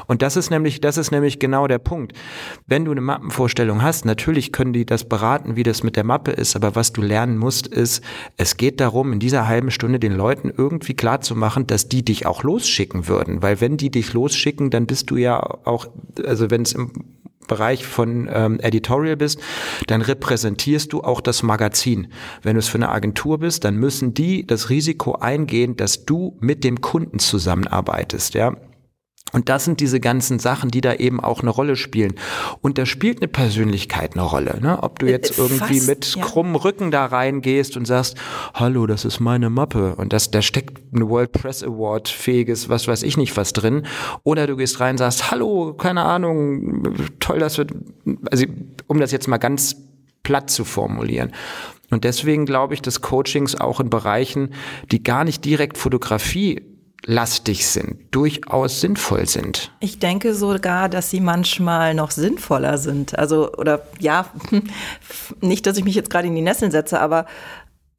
Und 0.08 0.22
das 0.22 0.38
ist 0.38 0.50
nämlich, 0.50 0.82
das 0.82 0.98
ist 0.98 1.12
nämlich 1.12 1.40
genau 1.40 1.68
der 1.68 1.80
Punkt. 1.80 2.14
Wenn 2.66 2.86
du 2.86 2.92
eine 2.92 3.02
Mappenvorstellung 3.02 3.82
hast, 3.82 4.06
natürlich 4.06 4.52
können 4.52 4.74
die 4.74 4.86
das 4.86 5.04
beraten, 5.08 5.56
wie 5.56 5.64
das 5.64 5.84
mit 5.84 5.96
der 5.96 6.04
Mappe 6.04 6.32
ist, 6.32 6.56
aber 6.56 6.76
was 6.76 6.94
du 6.94 7.02
lernen 7.02 7.38
musst, 7.38 7.68
ist, 7.68 8.04
es 8.38 8.58
geht 8.58 8.80
darum, 8.80 9.14
in 9.14 9.20
dieser 9.20 9.48
halben 9.48 9.72
Stunde 9.72 10.00
den 10.00 10.16
Leuten 10.16 10.52
irgendwie 10.56 10.94
klar 10.94 11.22
zu 11.22 11.36
machen, 11.36 11.68
dass 11.68 11.90
die 11.90 12.04
dich 12.04 12.26
auch 12.26 12.44
losschicken 12.44 13.08
würden. 13.08 13.42
Weil 13.42 13.62
wenn 13.62 13.78
die 13.78 13.90
dich 13.90 14.14
losschicken, 14.14 14.70
dann 14.70 14.86
bist 14.86 15.10
du 15.12 15.18
ja 15.18 15.40
auch, 15.66 15.88
also 16.26 16.50
wenn 16.50 16.62
es 16.62 16.74
im 16.74 16.92
Bereich 17.48 17.86
von 17.86 18.30
ähm, 18.32 18.60
Editorial 18.62 19.18
bist, 19.18 19.40
dann 19.88 20.02
repräsentierst 20.02 20.94
du 20.94 21.02
auch 21.02 21.22
das 21.22 21.44
Magazin. 21.44 22.08
Wenn 22.44 22.54
du 22.54 22.60
es 22.60 22.68
für 22.68 22.78
eine 22.78 22.90
Agentur 22.90 23.40
bist, 23.40 23.64
dann 23.64 23.76
müssen 23.76 24.14
die 24.14 24.46
das 24.46 24.70
Risiko 24.70 25.14
eingehen, 25.16 25.76
dass 25.76 26.06
du 26.06 26.38
mit 26.40 26.64
dem 26.64 26.82
Kunden 26.82 27.20
zusammenarbeitest, 27.20 28.34
ja. 28.34 28.56
Und 29.34 29.50
das 29.50 29.66
sind 29.66 29.80
diese 29.82 30.00
ganzen 30.00 30.40
Sachen, 30.40 30.72
die 30.72 30.82
da 30.82 30.94
eben 30.94 31.20
auch 31.20 31.42
eine 31.42 31.50
Rolle 31.50 31.76
spielen. 31.76 32.16
Und 32.62 32.78
da 32.78 32.86
spielt 32.86 33.20
eine 33.20 33.28
Persönlichkeit 33.28 34.14
eine 34.14 34.24
Rolle. 34.24 34.60
Ne? 34.62 34.82
Ob 34.82 35.00
du 35.00 35.06
äh, 35.06 35.12
jetzt 35.12 35.38
irgendwie 35.38 35.80
Fast, 35.80 35.88
mit 35.88 36.16
ja. 36.16 36.24
krummem 36.24 36.56
Rücken 36.56 36.92
da 36.92 37.06
reingehst 37.06 37.76
und 37.78 37.86
sagst, 37.86 38.16
hallo, 38.54 38.88
das 38.88 39.06
ist 39.06 39.20
meine 39.20 39.50
Mappe. 39.50 39.96
Und 39.96 40.14
das, 40.14 40.32
da 40.32 40.42
steckt 40.42 40.94
ein 40.94 41.10
World 41.10 41.34
Press 41.34 41.64
Award 41.64 42.08
fähiges, 42.08 42.70
was 42.70 42.88
weiß 42.88 43.04
ich 43.04 43.18
nicht 43.18 43.36
was 43.36 43.54
drin. 43.54 43.86
Oder 44.24 44.48
du 44.48 44.56
gehst 44.56 44.80
rein 44.80 44.92
und 44.92 45.00
sagst, 45.00 45.30
hallo, 45.30 45.74
keine 45.74 46.04
Ahnung, 46.04 46.94
toll, 47.20 47.40
dass 47.40 47.58
wir, 47.58 47.68
also 48.32 48.46
um 48.88 49.00
das 49.00 49.12
jetzt 49.12 49.28
mal 49.28 49.38
ganz 49.38 49.76
platt 50.24 50.50
zu 50.50 50.64
formulieren. 50.64 51.32
Und 51.90 52.04
deswegen 52.04 52.46
glaube 52.46 52.74
ich, 52.74 52.82
dass 52.82 53.02
Coachings 53.02 53.56
auch 53.56 53.80
in 53.80 53.90
Bereichen, 53.90 54.54
die 54.92 55.04
gar 55.04 55.24
nicht 55.24 55.46
direkt 55.46 55.78
Fotografie 55.78 56.62
lastig 57.06 57.68
sind, 57.68 57.98
durchaus 58.12 58.82
sinnvoll 58.82 59.28
sind. 59.28 59.72
Ich 59.80 60.00
denke 60.00 60.34
sogar, 60.34 60.90
dass 60.90 61.10
sie 61.10 61.22
manchmal 61.22 61.94
noch 61.94 62.12
sinnvoller 62.12 62.78
sind. 62.78 63.18
Also, 63.18 63.54
oder 63.54 63.82
ja, 64.00 64.28
nicht, 65.42 65.66
dass 65.66 65.78
ich 65.78 65.84
mich 65.84 65.96
jetzt 65.96 66.10
gerade 66.10 66.28
in 66.28 66.36
die 66.36 66.42
Nesseln 66.42 66.72
setze, 66.72 67.00
aber 67.00 67.26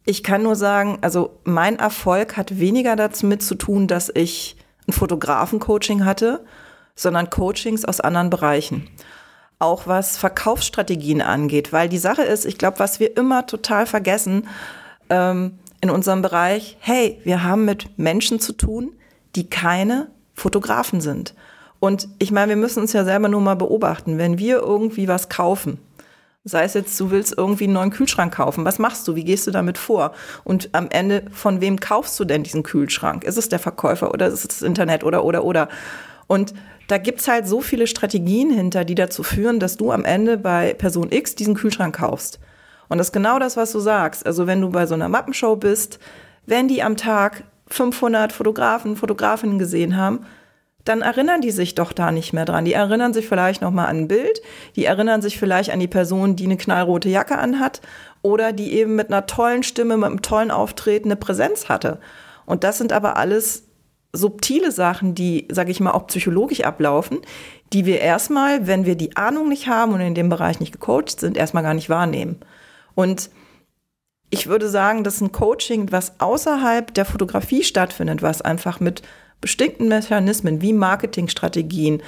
ich 0.05 0.23
kann 0.23 0.43
nur 0.43 0.57
sagen, 0.57 0.99
also 1.01 1.39
mein 1.45 1.79
Erfolg 1.79 2.37
hat 2.37 2.59
weniger 2.59 2.97
damit 2.97 3.43
zu 3.43 3.55
tun, 3.55 3.87
dass 3.87 4.11
ich 4.15 4.57
ein 4.87 4.93
Fotografen-Coaching 4.93 6.05
hatte, 6.05 6.45
sondern 6.95 7.31
Coachings 7.31 7.85
aus 7.85 8.01
anderen 8.01 8.31
Bereichen. 8.31 8.89
Auch 9.59 9.87
was 9.87 10.17
Verkaufsstrategien 10.17 11.21
angeht, 11.21 11.73
weil 11.73 11.89
die 11.89 11.99
Sache 11.99 12.23
ist, 12.23 12.47
ich 12.47 12.59
glaube, 12.59 12.79
was 12.79 13.01
wir 13.01 13.17
immer 13.17 13.47
total 13.47 13.87
vergessen, 13.87 14.49
ähm, 15.11 15.59
in 15.81 15.91
unserem 15.91 16.23
Bereich, 16.23 16.77
hey, 16.81 17.21
wir 17.25 17.43
haben 17.45 17.65
mit 17.65 17.99
Menschen 17.99 18.41
zu 18.41 18.53
tun, 18.53 18.93
die 19.37 19.49
keine 19.49 20.09
Fotografen 20.35 21.01
sind. 21.01 21.35
Und 21.81 22.09
ich 22.19 22.33
meine, 22.33 22.51
wir 22.51 22.57
müssen 22.57 22.81
uns 22.81 22.93
ja 22.93 23.05
selber 23.05 23.29
nur 23.29 23.41
mal 23.41 23.55
beobachten, 23.55 24.19
wenn 24.19 24.39
wir 24.39 24.59
irgendwie 24.59 25.07
was 25.07 25.29
kaufen, 25.29 25.79
sei 26.45 26.65
es 26.65 26.75
jetzt, 26.75 26.99
du 26.99 27.11
willst 27.11 27.37
irgendwie 27.37 27.65
einen 27.65 27.75
neuen 27.75 27.91
Kühlschrank 27.91 28.35
kaufen, 28.35 28.65
was 28.65 28.79
machst 28.79 29.07
du, 29.07 29.15
wie 29.15 29.25
gehst 29.25 29.47
du 29.47 29.51
damit 29.51 29.79
vor? 29.79 30.13
Und 30.45 30.71
am 30.73 30.89
Ende, 30.91 31.25
von 31.33 31.61
wem 31.61 31.79
kaufst 31.79 32.19
du 32.19 32.25
denn 32.25 32.43
diesen 32.43 32.63
Kühlschrank? 32.63 33.25
Ist 33.25 33.37
es 33.37 33.49
der 33.49 33.59
Verkäufer 33.59 34.13
oder 34.13 34.27
ist 34.27 34.35
es 34.35 34.49
das 34.49 34.63
Internet 34.63 35.05
oder, 35.05 35.25
oder, 35.25 35.45
oder? 35.45 35.69
Und 36.27 36.55
da 36.89 36.99
gibt's 36.99 37.29
halt 37.29 37.47
so 37.47 37.61
viele 37.61 37.87
Strategien 37.87 38.51
hinter, 38.51 38.85
die 38.85 38.95
dazu 38.95 39.23
führen, 39.23 39.61
dass 39.61 39.77
du 39.77 39.93
am 39.93 40.05
Ende 40.05 40.39
bei 40.39 40.75
Person 40.75 41.13
X 41.13 41.35
diesen 41.35 41.55
Kühlschrank 41.55 41.97
kaufst. 41.97 42.41
Und 42.89 42.99
das 42.99 43.09
ist 43.09 43.13
genau 43.13 43.39
das, 43.39 43.57
was 43.57 43.73
du 43.73 43.81
sagst. 43.81 44.27
Also 44.27 44.47
wenn 44.47 44.61
du 44.61 44.71
bei 44.71 44.87
so 44.87 44.95
einer 44.95 45.09
Mappenshow 45.09 45.57
bist, 45.57 45.99
wenn 46.47 46.69
die 46.69 46.83
am 46.83 46.97
Tag 46.97 47.45
500 47.69 48.33
Fotografen, 48.33 48.97
Fotografinnen 48.97 49.59
gesehen 49.59 49.97
haben, 49.97 50.21
dann 50.85 51.03
erinnern 51.03 51.43
die 51.43 51.51
sich 51.51 51.75
doch 51.75 51.93
da 51.93 52.11
nicht 52.11 52.33
mehr 52.33 52.47
dran. 52.47 52.65
Die 52.65 52.73
erinnern 52.73 53.13
sich 53.13 53.29
vielleicht 53.29 53.61
noch 53.61 53.71
mal 53.71 53.87
an 53.87 53.99
ein 53.99 54.09
Bild, 54.09 54.41
die 54.75 54.87
erinnern 54.87 55.21
sich 55.21 55.39
vielleicht 55.39 55.71
an 55.71 55.81
die 55.81 55.89
Person, 55.89 56.35
die 56.35 56.47
eine 56.47 56.57
knallrote 56.57 57.11
Jacke 57.11 57.37
anhat 57.37 57.83
oder 58.23 58.53
die 58.53 58.73
eben 58.73 58.97
mit 58.97 59.09
einer 59.09 59.27
tollen 59.27 59.63
Stimme, 59.63 59.97
mit 59.97 60.07
einem 60.07 60.23
tollen 60.23 60.51
Auftreten 60.51 61.09
eine 61.09 61.17
Präsenz 61.17 61.69
hatte. 61.69 62.01
Und 62.47 62.65
das 62.65 62.79
sind 62.79 62.93
aber 62.93 63.19
alles 63.19 63.65
subtile 64.15 64.73
Sachen, 64.73 65.15
die, 65.15 65.47
sage 65.51 65.71
ich 65.71 65.81
mal, 65.81 65.91
auch 65.91 66.07
psychologisch 66.07 66.63
ablaufen, 66.63 67.19
die 67.75 67.85
wir 67.85 68.01
erstmal, 68.01 68.67
wenn 68.67 68.87
wir 68.87 68.95
die 68.95 69.17
Ahnung 69.17 69.51
nicht 69.51 69.69
haben 69.69 69.93
und 69.93 70.01
in 70.01 70.15
dem 70.15 70.31
Bereich 70.31 70.59
nicht 70.61 70.73
gecoacht 70.73 71.21
sind, 71.21 71.37
erstmal 71.37 71.63
gar 71.63 71.75
nicht 71.75 71.91
wahrnehmen. 71.91 72.37
Und 72.99 73.31
ich 74.29 74.49
würde 74.49 74.69
sagen, 74.69 75.05
dass 75.05 75.21
ein 75.21 75.31
Coaching, 75.31 75.93
was 75.93 76.21
außerhalb 76.21 76.93
der 76.93 77.05
Fotografie 77.05 77.63
stattfindet, 77.63 78.23
was 78.23 78.43
einfach 78.43 78.81
mit 78.81 79.03
bestimmten 79.41 79.87
Mechanismen 79.87 80.63
wie 80.63 80.73
Marketingstrategien, 80.73 82.03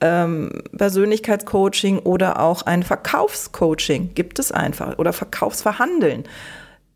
ähm, 0.00 0.62
Persönlichkeitscoaching 0.74 1.98
oder 1.98 2.40
auch 2.40 2.62
ein 2.62 2.82
Verkaufscoaching 2.82 4.14
gibt 4.14 4.38
es 4.38 4.50
einfach 4.50 4.96
oder 4.96 5.12
Verkaufsverhandeln. 5.12 6.24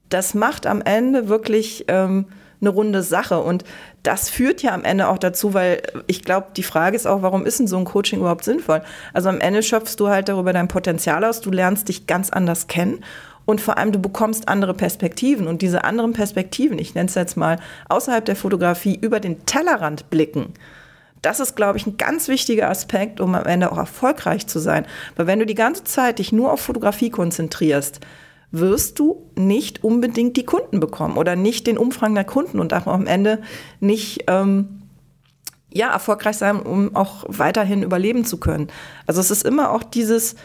Das 0.09 0.33
macht 0.33 0.67
am 0.67 0.81
Ende 0.81 1.29
wirklich 1.29 1.85
ähm, 1.89 2.29
eine 2.63 2.71
runde 2.71 3.03
Sache 3.03 3.41
und 3.41 3.65
das 4.03 4.31
führt 4.31 4.63
ja 4.63 4.73
am 4.73 4.85
Ende 4.85 5.09
auch 5.09 5.19
dazu, 5.19 5.55
weil 5.55 5.83
ich 6.07 6.23
glaube, 6.23 6.49
die 6.57 6.63
Frage 6.63 6.97
ist 6.97 7.07
auch, 7.07 7.23
warum 7.23 7.47
ist 7.47 7.59
denn 7.59 7.67
so 7.67 7.77
ein 7.77 7.85
Coaching 7.85 8.21
überhaupt 8.21 8.45
sinnvoll? 8.45 8.83
Also 9.13 9.29
am 9.29 9.41
Ende 9.41 9.63
schöpfst 9.63 9.97
du 9.99 10.09
halt 10.09 10.29
darüber 10.29 10.53
dein 10.53 10.69
Potenzial 10.69 11.25
aus, 11.25 11.41
du 11.41 11.51
lernst 11.51 11.89
dich 11.89 12.07
ganz 12.07 12.31
anders 12.31 12.67
kennen 12.67 13.05
und 13.47 13.61
vor 13.61 13.79
allem 13.79 13.93
du 13.93 13.99
bekommst 13.99 14.49
andere 14.49 14.75
Perspektiven 14.75 15.47
und 15.47 15.63
diese 15.63 15.85
anderen 15.85 16.13
Perspektiven, 16.13 16.79
ich 16.79 16.95
nenne 16.95 17.09
es 17.09 17.15
jetzt 17.15 17.37
mal 17.37 17.59
außerhalb 17.89 18.25
der 18.25 18.37
Fotografie, 18.37 18.99
über 19.01 19.21
den 19.21 19.45
Tellerrand 19.47 20.11
blicken. 20.11 20.55
Das 21.23 21.41
ist, 21.41 21.57
glaube 21.57 21.79
ich, 21.79 21.87
ein 21.87 21.97
ganz 21.97 22.29
wichtiger 22.29 22.69
Aspekt, 22.69 23.21
um 23.21 23.35
am 23.35 23.47
Ende 23.47 23.73
auch 23.73 23.79
erfolgreich 23.79 24.47
zu 24.47 24.59
sein. 24.59 24.87
Weil 25.17 25.27
wenn 25.27 25.39
du 25.39 25.47
die 25.47 25.55
ganze 25.55 25.85
Zeit 25.85 26.19
dich 26.19 26.33
nur 26.33 26.53
auf 26.53 26.61
Fotografie 26.61 27.09
konzentrierst, 27.09 28.01
wirst 28.51 28.99
du 28.99 29.31
nicht 29.35 29.83
unbedingt 29.83 30.37
die 30.37 30.45
Kunden 30.45 30.81
bekommen 30.81 31.17
oder 31.17 31.35
nicht 31.35 31.67
den 31.67 31.79
Umfang 31.79 32.15
der 32.15 32.25
Kunden 32.25 32.61
und 32.61 32.73
auch 32.75 32.87
am 32.87 33.07
Ende 33.07 33.41
nicht 33.81 34.25
ähm, 34.29 34.83
ja, 35.73 35.91
erfolgreich 35.93 36.37
sein, 36.37 36.61
um 36.61 36.95
auch 36.95 37.25
weiterhin 37.27 37.83
überleben 37.83 38.25
zu 38.25 38.39
können. 38.39 38.69
Also 39.07 39.21
es 39.21 39.31
ist 39.31 39.45
immer 39.45 39.73
auch 39.73 39.83
dieses, 39.83 40.37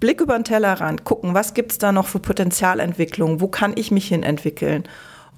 Blick 0.00 0.20
über 0.20 0.34
den 0.34 0.44
Tellerrand, 0.44 1.04
gucken, 1.04 1.34
was 1.34 1.54
gibt 1.54 1.72
es 1.72 1.78
da 1.78 1.92
noch 1.92 2.06
für 2.06 2.18
Potenzialentwicklung, 2.18 3.40
wo 3.40 3.48
kann 3.48 3.74
ich 3.76 3.90
mich 3.90 4.08
hin 4.08 4.22
entwickeln? 4.22 4.84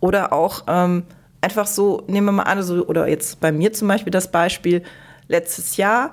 Oder 0.00 0.32
auch 0.32 0.64
ähm, 0.68 1.04
einfach 1.40 1.66
so, 1.66 2.04
nehmen 2.06 2.28
wir 2.28 2.32
mal 2.32 2.44
an, 2.44 2.62
so, 2.62 2.86
oder 2.86 3.08
jetzt 3.08 3.40
bei 3.40 3.52
mir 3.52 3.72
zum 3.72 3.88
Beispiel 3.88 4.12
das 4.12 4.30
Beispiel, 4.30 4.82
letztes 5.28 5.76
Jahr 5.76 6.12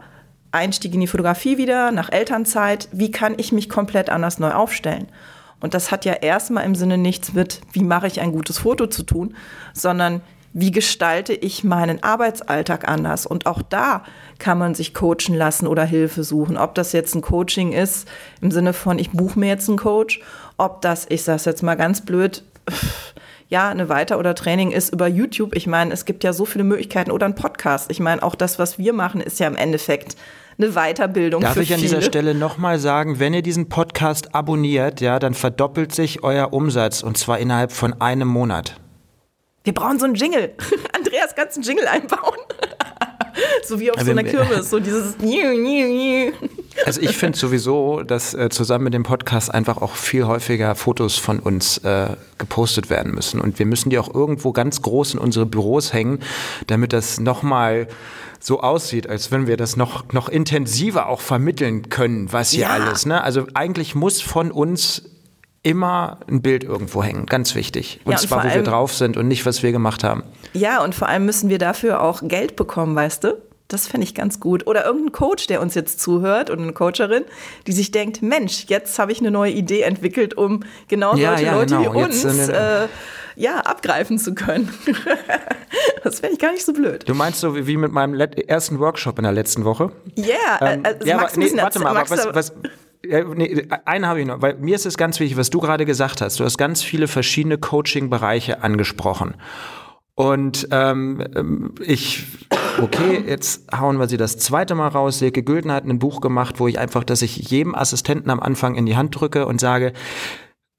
Einstieg 0.52 0.94
in 0.94 1.00
die 1.00 1.08
Fotografie 1.08 1.58
wieder, 1.58 1.92
nach 1.92 2.12
Elternzeit, 2.12 2.90
wie 2.92 3.12
kann 3.12 3.36
ich 3.38 3.52
mich 3.52 3.70
komplett 3.70 4.10
anders 4.10 4.40
neu 4.40 4.52
aufstellen? 4.52 5.08
Und 5.60 5.74
das 5.74 5.92
hat 5.92 6.06
ja 6.06 6.14
erstmal 6.14 6.66
im 6.66 6.74
Sinne 6.74 6.98
nichts 6.98 7.34
mit, 7.34 7.62
wie 7.72 7.84
mache 7.84 8.08
ich 8.08 8.22
ein 8.22 8.32
gutes 8.32 8.60
Foto 8.60 8.88
zu 8.88 9.04
tun, 9.04 9.36
sondern 9.74 10.22
wie 10.60 10.72
gestalte 10.72 11.34
ich 11.34 11.64
meinen 11.64 12.04
Arbeitsalltag 12.04 12.88
anders? 12.88 13.26
Und 13.26 13.46
auch 13.46 13.62
da 13.62 14.04
kann 14.40 14.58
man 14.58 14.76
sich 14.76 14.94
coachen 14.94 15.36
lassen 15.36 15.68
oder 15.68 15.84
Hilfe 15.86 16.24
suchen. 16.24 16.58
Ob 16.58 16.76
das 16.76 16.92
jetzt 16.92 17.16
ein 17.16 17.22
Coaching 17.22 17.72
ist 17.72 18.08
im 18.42 18.52
Sinne 18.52 18.74
von, 18.74 19.00
ich 19.00 19.12
buche 19.12 19.40
mir 19.40 19.48
jetzt 19.48 19.70
einen 19.70 19.78
Coach, 19.78 20.22
ob 20.58 20.82
das, 20.82 21.06
ich 21.10 21.24
sage 21.24 21.38
es 21.38 21.46
jetzt 21.46 21.64
mal 21.64 21.76
ganz 21.76 22.02
blöd, 22.02 22.44
ja, 23.48 23.70
eine 23.70 23.90
Weiter- 23.90 24.20
oder 24.20 24.36
Training 24.36 24.72
ist 24.72 24.94
über 24.94 25.08
YouTube. 25.08 25.56
Ich 25.56 25.66
meine, 25.66 25.94
es 25.94 26.06
gibt 26.06 26.24
ja 26.24 26.34
so 26.34 26.46
viele 26.46 26.64
Möglichkeiten 26.64 27.12
oder 27.12 27.26
ein 27.26 27.36
Podcast. 27.36 27.90
Ich 27.90 28.00
meine, 28.00 28.22
auch 28.22 28.36
das, 28.36 28.60
was 28.60 28.78
wir 28.78 28.94
machen, 28.94 29.22
ist 29.22 29.40
ja 29.40 29.48
im 29.48 29.56
Endeffekt 29.56 30.16
eine 30.60 30.74
Weiterbildung. 30.74 31.42
Darf 31.42 31.58
ich 31.58 31.74
an 31.74 31.80
viele. 31.80 31.90
dieser 31.90 32.02
Stelle 32.02 32.36
nochmal 32.36 32.80
sagen, 32.80 33.20
wenn 33.20 33.34
ihr 33.34 33.42
diesen 33.42 33.70
Podcast 33.70 34.36
abonniert, 34.36 35.02
ja, 35.02 35.18
dann 35.20 35.34
verdoppelt 35.34 35.96
sich 35.96 36.24
euer 36.24 36.54
Umsatz 36.54 37.02
und 37.02 37.18
zwar 37.18 37.40
innerhalb 37.40 37.72
von 37.72 38.00
einem 38.02 38.28
Monat. 38.28 38.76
Wir 39.64 39.74
brauchen 39.74 40.00
so 40.00 40.06
einen 40.06 40.16
Jingle. 40.16 40.54
Andreas, 40.94 41.36
kannst 41.36 41.58
einen 41.58 41.66
Jingle 41.66 41.88
einbauen? 41.88 42.38
so 43.66 43.80
wie 43.80 43.92
auf 43.92 44.02
so 44.02 44.12
einer 44.12 44.24
Kirmes, 44.24 44.70
so 44.70 44.80
dieses 44.80 45.16
Also 46.86 47.02
ich 47.02 47.18
finde 47.18 47.38
sowieso, 47.38 48.04
dass 48.04 48.34
äh, 48.34 48.50
zusammen 48.50 48.86
mit 48.86 48.94
dem 48.94 49.04
Podcast 49.04 49.54
einfach 49.54 49.82
auch 49.82 49.96
viel 49.96 50.26
häufiger 50.26 50.76
Fotos 50.76 51.18
von 51.18 51.40
uns 51.40 51.80
äh, 51.80 52.16
gepostet 52.38 52.90
werden 52.90 53.14
müssen. 53.14 53.42
Und 53.42 53.60
wir 53.60 53.66
müssen 53.66 53.90
die 53.90 54.00
auch 54.00 54.14
irgendwo 54.14 54.54
ganz 54.54 54.82
groß 54.82 55.16
in 55.16 55.20
unsere 55.20 55.46
Büros 55.46 55.92
hängen, 55.92 56.20
damit 56.68 56.94
das 56.94 57.20
nochmal 57.20 57.88
so 58.40 58.62
aussieht, 58.62 59.08
als 59.08 59.30
wenn 59.32 59.46
wir 59.46 59.58
das 59.58 59.76
noch, 59.76 60.14
noch 60.14 60.30
intensiver 60.30 61.10
auch 61.10 61.20
vermitteln 61.20 61.90
können, 61.90 62.32
was 62.32 62.52
hier 62.52 62.62
ja. 62.62 62.70
alles. 62.70 63.06
Ne? 63.06 63.22
Also 63.22 63.48
eigentlich 63.54 63.94
muss 63.94 64.22
von 64.22 64.50
uns 64.52 65.04
immer 65.64 66.20
ein 66.30 66.42
Bild 66.42 66.64
irgendwo 66.64 67.04
hängen, 67.04 67.26
ganz 67.26 67.56
wichtig. 67.56 68.00
Und, 68.06 68.14
ja, 68.14 68.18
und 68.18 68.28
zwar, 68.28 68.44
wo 68.46 68.54
wir 68.54 68.64
drauf 68.64 68.94
sind 68.94 69.18
und 69.18 69.28
nicht, 69.28 69.46
was 69.46 69.62
wir 69.64 69.72
gemacht 69.72 70.04
haben. 70.04 70.24
Ja, 70.54 70.84
und 70.84 70.96
vor 70.96 71.10
allem 71.10 71.26
müssen 71.26 71.50
wir 71.50 71.58
dafür 71.58 72.02
auch 72.02 72.22
Geld 72.24 72.56
bekommen, 72.56 72.96
weißt 72.96 73.24
du? 73.26 73.38
Das 73.68 73.86
fände 73.86 74.04
ich 74.04 74.16
ganz 74.16 74.40
gut. 74.40 74.66
Oder 74.66 74.84
irgendein 74.86 75.12
Coach, 75.12 75.46
der 75.46 75.62
uns 75.62 75.76
jetzt 75.76 76.00
zuhört 76.00 76.50
und 76.50 76.60
eine 76.60 76.74
Coacherin, 76.74 77.24
die 77.68 77.72
sich 77.72 77.92
denkt, 77.92 78.24
Mensch, 78.24 78.66
jetzt 78.68 78.98
habe 78.98 79.12
ich 79.12 79.20
eine 79.20 79.30
neue 79.30 79.52
Idee 79.52 79.82
entwickelt, 79.82 80.36
um 80.36 80.64
genau 80.88 81.16
ja, 81.16 81.30
solche 81.30 81.46
ja, 81.46 81.54
Leute 81.54 81.78
genau. 81.78 81.94
wie 81.94 82.04
uns 82.04 82.26
äh, 82.26 82.88
ja, 83.36 83.60
abgreifen 83.60 84.18
zu 84.18 84.34
können. 84.34 84.74
das 86.04 86.24
wäre 86.24 86.34
ich 86.34 86.40
gar 86.40 86.52
nicht 86.52 86.66
so 86.66 86.74
blöd. 86.74 87.08
Du 87.08 87.14
meinst 87.14 87.42
so 87.42 87.68
wie 87.68 87.78
mit 87.78 87.92
meinem 87.92 88.20
ersten 88.20 88.80
Workshop 88.80 89.20
in 89.20 89.24
der 89.24 89.34
letzten 89.34 89.66
Woche? 89.66 89.92
Yeah, 90.18 90.28
ähm, 90.62 90.84
äh, 90.84 90.96
ja, 91.06 91.20
aber, 91.20 91.30
nee, 91.36 91.52
warte 91.56 91.80
mal, 91.80 91.94
was, 92.10 92.28
was, 92.34 92.54
ja, 93.06 93.24
nee, 93.24 93.68
einen 93.86 94.06
habe 94.06 94.22
ich 94.22 94.28
noch, 94.28 94.42
weil 94.42 94.56
mir 94.56 94.76
ist 94.76 94.86
es 94.86 94.98
ganz 94.98 95.20
wichtig, 95.20 95.38
was 95.38 95.50
du 95.50 95.60
gerade 95.60 95.86
gesagt 95.86 96.22
hast. 96.22 96.40
Du 96.40 96.44
hast 96.44 96.58
ganz 96.58 96.84
viele 96.84 97.08
verschiedene 97.08 97.58
Coaching-Bereiche 97.58 98.62
angesprochen. 98.62 99.36
Und 100.16 100.68
ähm, 100.72 101.74
ich, 101.80 102.26
okay, 102.82 103.24
jetzt 103.26 103.72
hauen 103.72 104.00
wir 104.00 104.10
sie 104.10 104.18
das 104.18 104.38
zweite 104.38 104.76
Mal 104.76 104.90
raus. 104.90 105.20
Silke 105.20 105.44
Gülden 105.44 105.72
hat 105.72 105.86
ein 105.86 105.98
Buch 105.98 106.20
gemacht, 106.20 106.60
wo 106.60 106.68
ich 106.68 106.78
einfach, 106.78 107.06
dass 107.06 107.22
ich 107.22 107.38
jedem 107.38 107.74
Assistenten 107.74 108.30
am 108.30 108.42
Anfang 108.42 108.76
in 108.76 108.86
die 108.86 108.98
Hand 108.98 109.18
drücke 109.18 109.46
und 109.46 109.62
sage, 109.62 109.94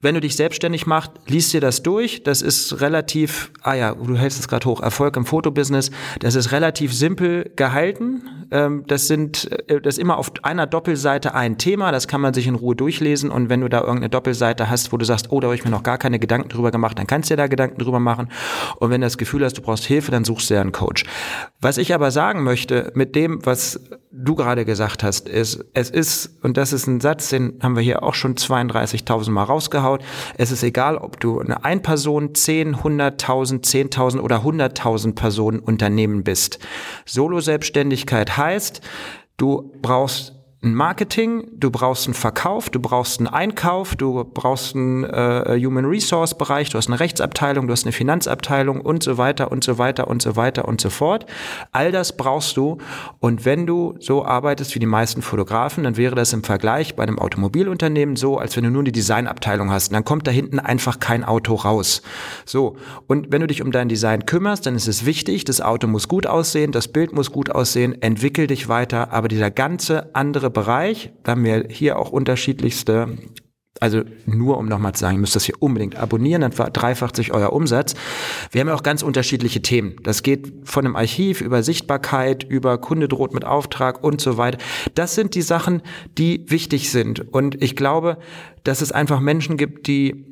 wenn 0.01 0.15
du 0.15 0.21
dich 0.21 0.35
selbstständig 0.35 0.87
machst, 0.87 1.11
liest 1.27 1.53
dir 1.53 1.61
das 1.61 1.83
durch. 1.83 2.23
Das 2.23 2.41
ist 2.41 2.81
relativ, 2.81 3.51
ah 3.61 3.73
ja, 3.73 3.93
du 3.93 4.17
hältst 4.17 4.39
es 4.39 4.47
gerade 4.47 4.67
hoch, 4.67 4.81
Erfolg 4.81 5.15
im 5.15 5.25
Fotobusiness. 5.25 5.91
Das 6.19 6.35
ist 6.35 6.51
relativ 6.51 6.93
simpel 6.93 7.51
gehalten. 7.55 8.23
Ähm, 8.51 8.83
das 8.87 9.07
sind, 9.07 9.49
äh, 9.69 9.79
das 9.79 9.95
ist 9.95 9.99
immer 9.99 10.17
auf 10.17 10.31
einer 10.43 10.67
Doppelseite 10.67 11.33
ein 11.35 11.57
Thema. 11.57 11.91
Das 11.91 12.07
kann 12.07 12.21
man 12.21 12.33
sich 12.33 12.47
in 12.47 12.55
Ruhe 12.55 12.75
durchlesen. 12.75 13.29
Und 13.29 13.49
wenn 13.49 13.61
du 13.61 13.69
da 13.69 13.79
irgendeine 13.79 14.09
Doppelseite 14.09 14.69
hast, 14.69 14.91
wo 14.91 14.97
du 14.97 15.05
sagst, 15.05 15.31
oh, 15.31 15.39
da 15.39 15.47
habe 15.47 15.55
ich 15.55 15.63
mir 15.63 15.71
noch 15.71 15.83
gar 15.83 15.97
keine 15.97 16.19
Gedanken 16.19 16.49
drüber 16.49 16.71
gemacht, 16.71 16.97
dann 16.97 17.07
kannst 17.07 17.29
du 17.29 17.33
dir 17.33 17.43
da 17.43 17.47
Gedanken 17.47 17.77
drüber 17.77 17.99
machen. 17.99 18.29
Und 18.77 18.89
wenn 18.89 19.01
du 19.01 19.05
das 19.05 19.17
Gefühl 19.17 19.43
hast, 19.45 19.57
du 19.57 19.61
brauchst 19.61 19.85
Hilfe, 19.85 20.11
dann 20.11 20.25
suchst 20.25 20.49
du 20.49 20.55
ja 20.55 20.61
einen 20.61 20.71
Coach. 20.71 21.05
Was 21.61 21.77
ich 21.77 21.93
aber 21.93 22.11
sagen 22.11 22.43
möchte 22.43 22.91
mit 22.95 23.15
dem, 23.15 23.45
was 23.45 23.79
du 24.11 24.35
gerade 24.35 24.65
gesagt 24.65 25.03
hast, 25.03 25.29
ist, 25.29 25.63
es 25.73 25.89
ist, 25.89 26.43
und 26.43 26.57
das 26.57 26.73
ist 26.73 26.87
ein 26.87 26.99
Satz, 26.99 27.29
den 27.29 27.59
haben 27.61 27.75
wir 27.75 27.83
hier 27.83 28.03
auch 28.03 28.13
schon 28.13 28.35
32.000 28.35 29.31
Mal 29.31 29.43
rausgehauen, 29.43 29.90
anschaut. 29.91 30.03
Es 30.37 30.51
ist 30.51 30.63
egal, 30.63 30.97
ob 30.97 31.19
du 31.19 31.39
eine 31.39 31.63
Ein-Person, 31.63 32.33
10, 32.35 32.77
100.000, 32.77 33.63
10.000 33.63 34.19
oder 34.19 34.37
100.000 34.37 35.15
Personen 35.15 35.59
Unternehmen 35.59 36.23
bist. 36.23 36.59
Solo-Selbstständigkeit 37.05 38.37
heißt, 38.37 38.81
du 39.37 39.71
brauchst 39.81 40.35
ein 40.63 40.75
Marketing, 40.75 41.47
du 41.55 41.71
brauchst 41.71 42.05
einen 42.05 42.13
Verkauf, 42.13 42.69
du 42.69 42.79
brauchst 42.79 43.19
einen 43.19 43.27
Einkauf, 43.27 43.95
du 43.95 44.23
brauchst 44.23 44.75
einen 44.75 45.03
äh, 45.05 45.59
Human 45.59 45.85
Resource 45.85 46.37
Bereich, 46.37 46.69
du 46.69 46.77
hast 46.77 46.87
eine 46.87 46.99
Rechtsabteilung, 46.99 47.65
du 47.65 47.71
hast 47.71 47.85
eine 47.85 47.91
Finanzabteilung 47.91 48.79
und 48.79 49.01
so 49.01 49.17
weiter 49.17 49.51
und 49.51 49.63
so 49.63 49.79
weiter 49.79 50.07
und 50.07 50.21
so 50.21 50.35
weiter 50.35 50.67
und 50.67 50.79
so 50.79 50.91
fort. 50.91 51.25
All 51.71 51.91
das 51.91 52.15
brauchst 52.15 52.57
du 52.57 52.77
und 53.19 53.43
wenn 53.43 53.65
du 53.65 53.95
so 53.99 54.23
arbeitest 54.23 54.75
wie 54.75 54.79
die 54.79 54.85
meisten 54.85 55.23
Fotografen, 55.23 55.83
dann 55.83 55.97
wäre 55.97 56.13
das 56.13 56.31
im 56.31 56.43
Vergleich 56.43 56.95
bei 56.95 57.01
einem 57.03 57.17
Automobilunternehmen 57.17 58.15
so, 58.15 58.37
als 58.37 58.55
wenn 58.55 58.63
du 58.63 58.69
nur 58.69 58.83
die 58.83 58.91
Designabteilung 58.91 59.71
hast. 59.71 59.87
Und 59.89 59.95
dann 59.95 60.05
kommt 60.05 60.27
da 60.27 60.31
hinten 60.31 60.59
einfach 60.59 60.99
kein 60.99 61.23
Auto 61.23 61.55
raus. 61.55 62.03
So 62.45 62.75
und 63.07 63.31
wenn 63.31 63.41
du 63.41 63.47
dich 63.47 63.63
um 63.63 63.71
dein 63.71 63.89
Design 63.89 64.27
kümmerst, 64.27 64.67
dann 64.67 64.75
ist 64.75 64.87
es 64.87 65.07
wichtig, 65.07 65.43
das 65.43 65.59
Auto 65.59 65.87
muss 65.87 66.07
gut 66.07 66.27
aussehen, 66.27 66.71
das 66.71 66.87
Bild 66.87 67.13
muss 67.13 67.31
gut 67.31 67.49
aussehen, 67.49 67.99
entwickel 67.99 68.45
dich 68.45 68.67
weiter, 68.67 69.11
aber 69.11 69.27
dieser 69.27 69.49
ganze 69.49 70.13
andere 70.13 70.50
Bereich. 70.51 71.13
Da 71.23 71.31
haben 71.31 71.43
wir 71.43 71.65
hier 71.69 71.97
auch 71.97 72.11
unterschiedlichste 72.11 73.17
also 73.79 74.03
nur 74.25 74.57
um 74.57 74.67
nochmal 74.67 74.93
zu 74.93 75.01
sagen, 75.01 75.15
ihr 75.15 75.21
müsst 75.21 75.35
das 75.35 75.45
hier 75.45 75.55
unbedingt 75.59 75.95
abonnieren, 75.95 76.41
dann 76.41 76.51
verdreifacht 76.51 77.15
sich 77.15 77.33
euer 77.33 77.51
Umsatz. 77.51 77.95
Wir 78.51 78.61
haben 78.61 78.67
ja 78.67 78.75
auch 78.75 78.83
ganz 78.83 79.01
unterschiedliche 79.01 79.61
Themen. 79.61 79.95
Das 80.03 80.23
geht 80.23 80.53
von 80.65 80.85
einem 80.85 80.95
Archiv 80.95 81.41
über 81.41 81.63
Sichtbarkeit, 81.63 82.43
über 82.43 82.77
Kunde 82.77 83.07
droht 83.07 83.33
mit 83.33 83.43
Auftrag 83.43 84.03
und 84.03 84.21
so 84.21 84.37
weiter. 84.37 84.59
Das 84.93 85.15
sind 85.15 85.33
die 85.33 85.41
Sachen, 85.41 85.81
die 86.17 86.45
wichtig 86.49 86.91
sind. 86.91 87.33
Und 87.33 87.61
ich 87.63 87.75
glaube, 87.75 88.19
dass 88.63 88.81
es 88.81 88.91
einfach 88.91 89.19
Menschen 89.19 89.57
gibt, 89.57 89.87
die 89.87 90.27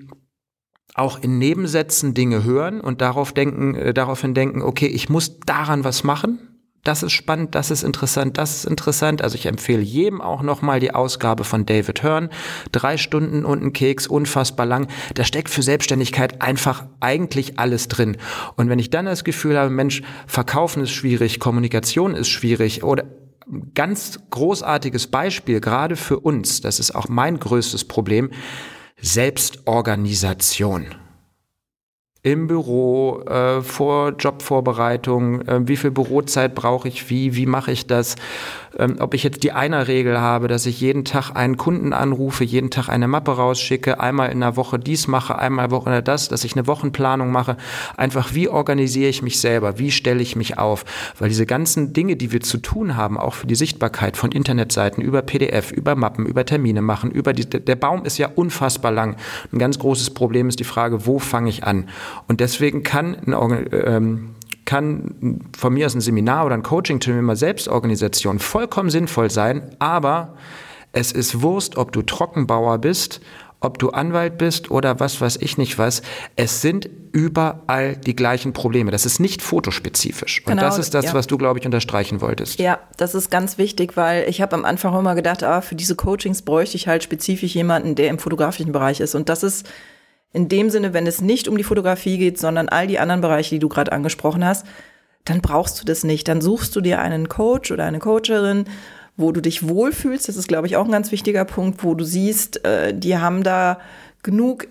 auch 0.93 1.19
in 1.19 1.39
Nebensätzen 1.39 2.13
Dinge 2.13 2.43
hören 2.43 2.81
und 2.81 3.01
darauf 3.01 3.31
denken, 3.31 3.73
äh, 3.73 3.93
daraufhin 3.93 4.33
denken, 4.33 4.61
okay, 4.61 4.87
ich 4.87 5.09
muss 5.09 5.39
daran 5.39 5.83
was 5.83 6.03
machen 6.03 6.48
das 6.83 7.03
ist 7.03 7.11
spannend, 7.11 7.55
das 7.55 7.71
ist 7.71 7.83
interessant, 7.83 8.37
das 8.37 8.57
ist 8.57 8.65
interessant. 8.65 9.21
Also 9.21 9.35
ich 9.35 9.45
empfehle 9.45 9.81
jedem 9.81 10.21
auch 10.21 10.41
nochmal 10.41 10.79
die 10.79 10.93
Ausgabe 10.93 11.43
von 11.43 11.65
David 11.65 12.03
Hearn. 12.03 12.29
Drei 12.71 12.97
Stunden 12.97 13.43
und 13.45 13.61
ein 13.61 13.73
Keks, 13.73 14.07
unfassbar 14.07 14.65
lang. 14.65 14.87
Da 15.13 15.23
steckt 15.23 15.49
für 15.49 15.61
Selbstständigkeit 15.61 16.41
einfach 16.41 16.85
eigentlich 16.99 17.59
alles 17.59 17.89
drin. 17.89 18.17
Und 18.55 18.69
wenn 18.69 18.79
ich 18.79 18.89
dann 18.89 19.05
das 19.05 19.23
Gefühl 19.23 19.57
habe, 19.57 19.69
Mensch, 19.69 20.01
Verkaufen 20.27 20.83
ist 20.83 20.91
schwierig, 20.91 21.39
Kommunikation 21.39 22.15
ist 22.15 22.29
schwierig 22.29 22.83
oder 22.83 23.03
ganz 23.75 24.19
großartiges 24.29 25.07
Beispiel, 25.07 25.59
gerade 25.59 25.95
für 25.95 26.19
uns, 26.19 26.61
das 26.61 26.79
ist 26.79 26.95
auch 26.95 27.09
mein 27.09 27.39
größtes 27.39 27.85
Problem, 27.85 28.29
Selbstorganisation 29.01 30.87
im 32.21 32.47
Büro, 32.47 33.21
äh, 33.21 33.61
vor 33.61 34.13
Jobvorbereitung, 34.17 35.41
äh, 35.41 35.67
wie 35.67 35.77
viel 35.77 35.91
Bürozeit 35.91 36.53
brauche 36.53 36.87
ich, 36.87 37.09
wie, 37.09 37.35
wie 37.35 37.45
mache 37.45 37.71
ich 37.71 37.87
das, 37.87 38.15
ähm, 38.77 38.97
ob 38.99 39.13
ich 39.13 39.23
jetzt 39.23 39.43
die 39.43 39.51
Einer-Regel 39.51 40.19
habe, 40.19 40.47
dass 40.47 40.65
ich 40.65 40.79
jeden 40.81 41.05
Tag 41.05 41.31
einen 41.35 41.57
Kunden 41.57 41.93
anrufe, 41.93 42.43
jeden 42.43 42.69
Tag 42.69 42.89
eine 42.89 43.07
Mappe 43.07 43.31
rausschicke, 43.31 43.99
einmal 43.99 44.31
in 44.31 44.39
der 44.39 44.55
Woche 44.55 44.77
dies 44.79 45.07
mache, 45.07 45.37
einmal 45.37 45.71
Woche 45.71 46.03
das, 46.03 46.29
dass 46.29 46.43
ich 46.43 46.55
eine 46.55 46.67
Wochenplanung 46.67 47.31
mache. 47.31 47.57
Einfach, 47.97 48.33
wie 48.33 48.47
organisiere 48.47 49.09
ich 49.09 49.21
mich 49.21 49.39
selber? 49.39 49.79
Wie 49.79 49.91
stelle 49.91 50.21
ich 50.21 50.35
mich 50.35 50.57
auf? 50.57 50.85
Weil 51.17 51.29
diese 51.29 51.45
ganzen 51.45 51.93
Dinge, 51.93 52.15
die 52.15 52.31
wir 52.31 52.41
zu 52.41 52.57
tun 52.57 52.95
haben, 52.95 53.17
auch 53.17 53.33
für 53.33 53.47
die 53.47 53.55
Sichtbarkeit 53.55 54.17
von 54.17 54.31
Internetseiten, 54.31 55.03
über 55.03 55.21
PDF, 55.21 55.71
über 55.71 55.95
Mappen, 55.95 56.25
über 56.25 56.45
Termine 56.45 56.81
machen, 56.81 57.11
über 57.11 57.33
die, 57.33 57.49
der 57.49 57.75
Baum 57.75 58.05
ist 58.05 58.17
ja 58.17 58.29
unfassbar 58.33 58.91
lang. 58.91 59.15
Ein 59.51 59.59
ganz 59.59 59.79
großes 59.79 60.11
Problem 60.11 60.49
ist 60.49 60.59
die 60.59 60.63
Frage, 60.63 61.05
wo 61.05 61.19
fange 61.19 61.49
ich 61.49 61.63
an? 61.63 61.89
Und 62.27 62.39
deswegen 62.39 62.83
kann 62.83 63.15
ein, 63.15 63.67
ähm, 63.71 64.35
kann 64.69 65.41
von 65.57 65.73
mir 65.73 65.87
aus 65.87 65.95
ein 65.95 66.01
Seminar 66.01 66.45
oder 66.45 66.53
ein 66.53 66.61
Coaching-Thema 66.61 67.35
Selbstorganisation 67.35 68.37
vollkommen 68.37 68.91
sinnvoll 68.91 69.31
sein, 69.31 69.75
aber 69.79 70.35
es 70.91 71.11
ist 71.11 71.41
Wurst, 71.41 71.75
ob 71.75 71.91
du 71.91 72.03
Trockenbauer 72.03 72.77
bist, 72.77 73.19
ob 73.61 73.79
du 73.79 73.89
Anwalt 73.89 74.37
bist 74.37 74.69
oder 74.69 74.99
was 74.99 75.19
weiß 75.19 75.37
ich 75.37 75.57
nicht 75.57 75.79
was. 75.79 76.03
Es 76.35 76.61
sind 76.61 76.87
überall 77.11 77.97
die 77.97 78.15
gleichen 78.15 78.53
Probleme. 78.53 78.91
Das 78.91 79.07
ist 79.07 79.19
nicht 79.19 79.41
fotospezifisch. 79.41 80.43
Und 80.45 80.51
genau, 80.51 80.61
das 80.61 80.77
ist 80.77 80.93
das, 80.93 81.05
ja. 81.05 81.13
was 81.15 81.25
du, 81.25 81.39
glaube 81.39 81.57
ich, 81.57 81.65
unterstreichen 81.65 82.21
wolltest. 82.21 82.59
Ja, 82.59 82.77
das 82.97 83.15
ist 83.15 83.31
ganz 83.31 83.57
wichtig, 83.57 83.97
weil 83.97 84.29
ich 84.29 84.39
habe 84.39 84.55
am 84.55 84.65
Anfang 84.65 84.95
immer 84.95 85.15
gedacht, 85.15 85.43
ah, 85.43 85.61
für 85.61 85.73
diese 85.73 85.95
Coachings 85.95 86.43
bräuchte 86.43 86.77
ich 86.77 86.87
halt 86.87 87.03
spezifisch 87.03 87.55
jemanden, 87.55 87.95
der 87.95 88.09
im 88.09 88.19
fotografischen 88.19 88.71
Bereich 88.71 88.99
ist. 88.99 89.15
Und 89.15 89.29
das 89.29 89.41
ist 89.41 89.67
in 90.33 90.49
dem 90.49 90.69
Sinne, 90.69 90.93
wenn 90.93 91.07
es 91.07 91.21
nicht 91.21 91.47
um 91.47 91.57
die 91.57 91.63
Fotografie 91.63 92.17
geht, 92.17 92.37
sondern 92.37 92.69
all 92.69 92.87
die 92.87 92.99
anderen 92.99 93.21
Bereiche, 93.21 93.55
die 93.55 93.59
du 93.59 93.69
gerade 93.69 93.91
angesprochen 93.91 94.45
hast, 94.45 94.65
dann 95.25 95.41
brauchst 95.41 95.81
du 95.81 95.85
das 95.85 96.03
nicht. 96.03 96.27
Dann 96.27 96.41
suchst 96.41 96.75
du 96.75 96.81
dir 96.81 96.99
einen 96.99 97.29
Coach 97.29 97.71
oder 97.71 97.85
eine 97.85 97.99
Coacherin, 97.99 98.65
wo 99.17 99.31
du 99.31 99.41
dich 99.41 99.67
wohlfühlst. 99.67 100.27
Das 100.27 100.37
ist, 100.37 100.47
glaube 100.47 100.67
ich, 100.67 100.77
auch 100.77 100.85
ein 100.85 100.91
ganz 100.91 101.11
wichtiger 101.11 101.45
Punkt, 101.45 101.83
wo 101.83 101.93
du 101.93 102.03
siehst, 102.03 102.63
äh, 102.65 102.93
die 102.93 103.17
haben 103.17 103.43
da 103.43 103.79
genug 104.23 104.67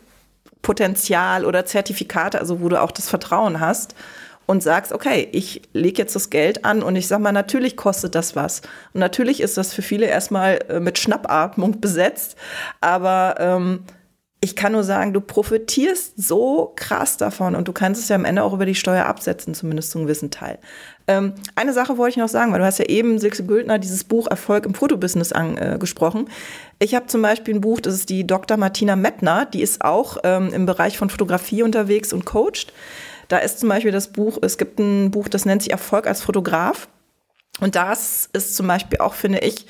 Potenzial 0.62 1.44
oder 1.44 1.64
Zertifikate, 1.64 2.40
also 2.40 2.60
wo 2.60 2.68
du 2.68 2.80
auch 2.80 2.90
das 2.90 3.08
Vertrauen 3.08 3.60
hast 3.60 3.94
und 4.46 4.62
sagst, 4.62 4.92
okay, 4.92 5.28
ich 5.32 5.62
lege 5.74 5.98
jetzt 5.98 6.16
das 6.16 6.30
Geld 6.30 6.64
an 6.64 6.82
und 6.82 6.96
ich 6.96 7.06
sag 7.06 7.20
mal, 7.20 7.32
natürlich 7.32 7.76
kostet 7.76 8.14
das 8.14 8.34
was. 8.34 8.62
Und 8.94 9.00
natürlich 9.00 9.40
ist 9.40 9.58
das 9.58 9.74
für 9.74 9.82
viele 9.82 10.06
erstmal 10.06 10.58
äh, 10.68 10.80
mit 10.80 10.98
Schnappatmung 10.98 11.80
besetzt, 11.82 12.36
aber 12.80 13.34
ähm, 13.38 13.84
ich 14.40 14.54
kann 14.54 14.72
nur 14.72 14.84
sagen, 14.84 15.12
du 15.12 15.20
profitierst 15.20 16.12
so 16.16 16.72
krass 16.76 17.16
davon 17.16 17.56
und 17.56 17.66
du 17.66 17.72
kannst 17.72 18.00
es 18.00 18.08
ja 18.08 18.14
am 18.14 18.24
Ende 18.24 18.44
auch 18.44 18.52
über 18.52 18.66
die 18.66 18.76
Steuer 18.76 19.06
absetzen, 19.06 19.52
zumindest 19.52 19.90
zu 19.90 19.98
einem 19.98 20.06
gewissen 20.06 20.30
Teil. 20.30 20.58
Ähm, 21.08 21.34
eine 21.56 21.72
Sache 21.72 21.98
wollte 21.98 22.12
ich 22.12 22.16
noch 22.18 22.28
sagen, 22.28 22.52
weil 22.52 22.60
du 22.60 22.64
hast 22.64 22.78
ja 22.78 22.84
eben, 22.84 23.18
Silke 23.18 23.42
Güldner, 23.42 23.80
dieses 23.80 24.04
Buch 24.04 24.28
Erfolg 24.28 24.64
im 24.64 24.74
Fotobusiness 24.74 25.32
angesprochen. 25.32 26.28
Ich 26.78 26.94
habe 26.94 27.06
zum 27.06 27.20
Beispiel 27.20 27.56
ein 27.56 27.60
Buch, 27.60 27.80
das 27.80 27.94
ist 27.94 28.10
die 28.10 28.26
Dr. 28.26 28.56
Martina 28.58 28.94
Mettner, 28.94 29.44
die 29.44 29.62
ist 29.62 29.84
auch 29.84 30.18
ähm, 30.22 30.52
im 30.52 30.66
Bereich 30.66 30.98
von 30.98 31.10
Fotografie 31.10 31.64
unterwegs 31.64 32.12
und 32.12 32.24
coacht. 32.24 32.72
Da 33.26 33.38
ist 33.38 33.58
zum 33.58 33.68
Beispiel 33.68 33.92
das 33.92 34.08
Buch, 34.08 34.38
es 34.42 34.56
gibt 34.56 34.78
ein 34.78 35.10
Buch, 35.10 35.28
das 35.28 35.46
nennt 35.46 35.62
sich 35.62 35.72
Erfolg 35.72 36.06
als 36.06 36.22
Fotograf. 36.22 36.88
Und 37.60 37.74
das 37.74 38.28
ist 38.32 38.54
zum 38.54 38.68
Beispiel 38.68 39.00
auch, 39.00 39.14
finde 39.14 39.40
ich, 39.40 39.66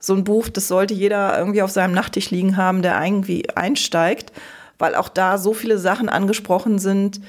so 0.00 0.14
ein 0.14 0.24
Buch, 0.24 0.48
das 0.48 0.68
sollte 0.68 0.94
jeder 0.94 1.36
irgendwie 1.38 1.62
auf 1.62 1.70
seinem 1.70 1.92
Nachttisch 1.92 2.30
liegen 2.30 2.56
haben, 2.56 2.82
der 2.82 3.02
irgendwie 3.02 3.50
einsteigt, 3.50 4.32
weil 4.78 4.94
auch 4.94 5.08
da 5.08 5.38
so 5.38 5.54
viele 5.54 5.78
Sachen 5.78 6.08
angesprochen 6.08 6.78
sind, 6.78 7.20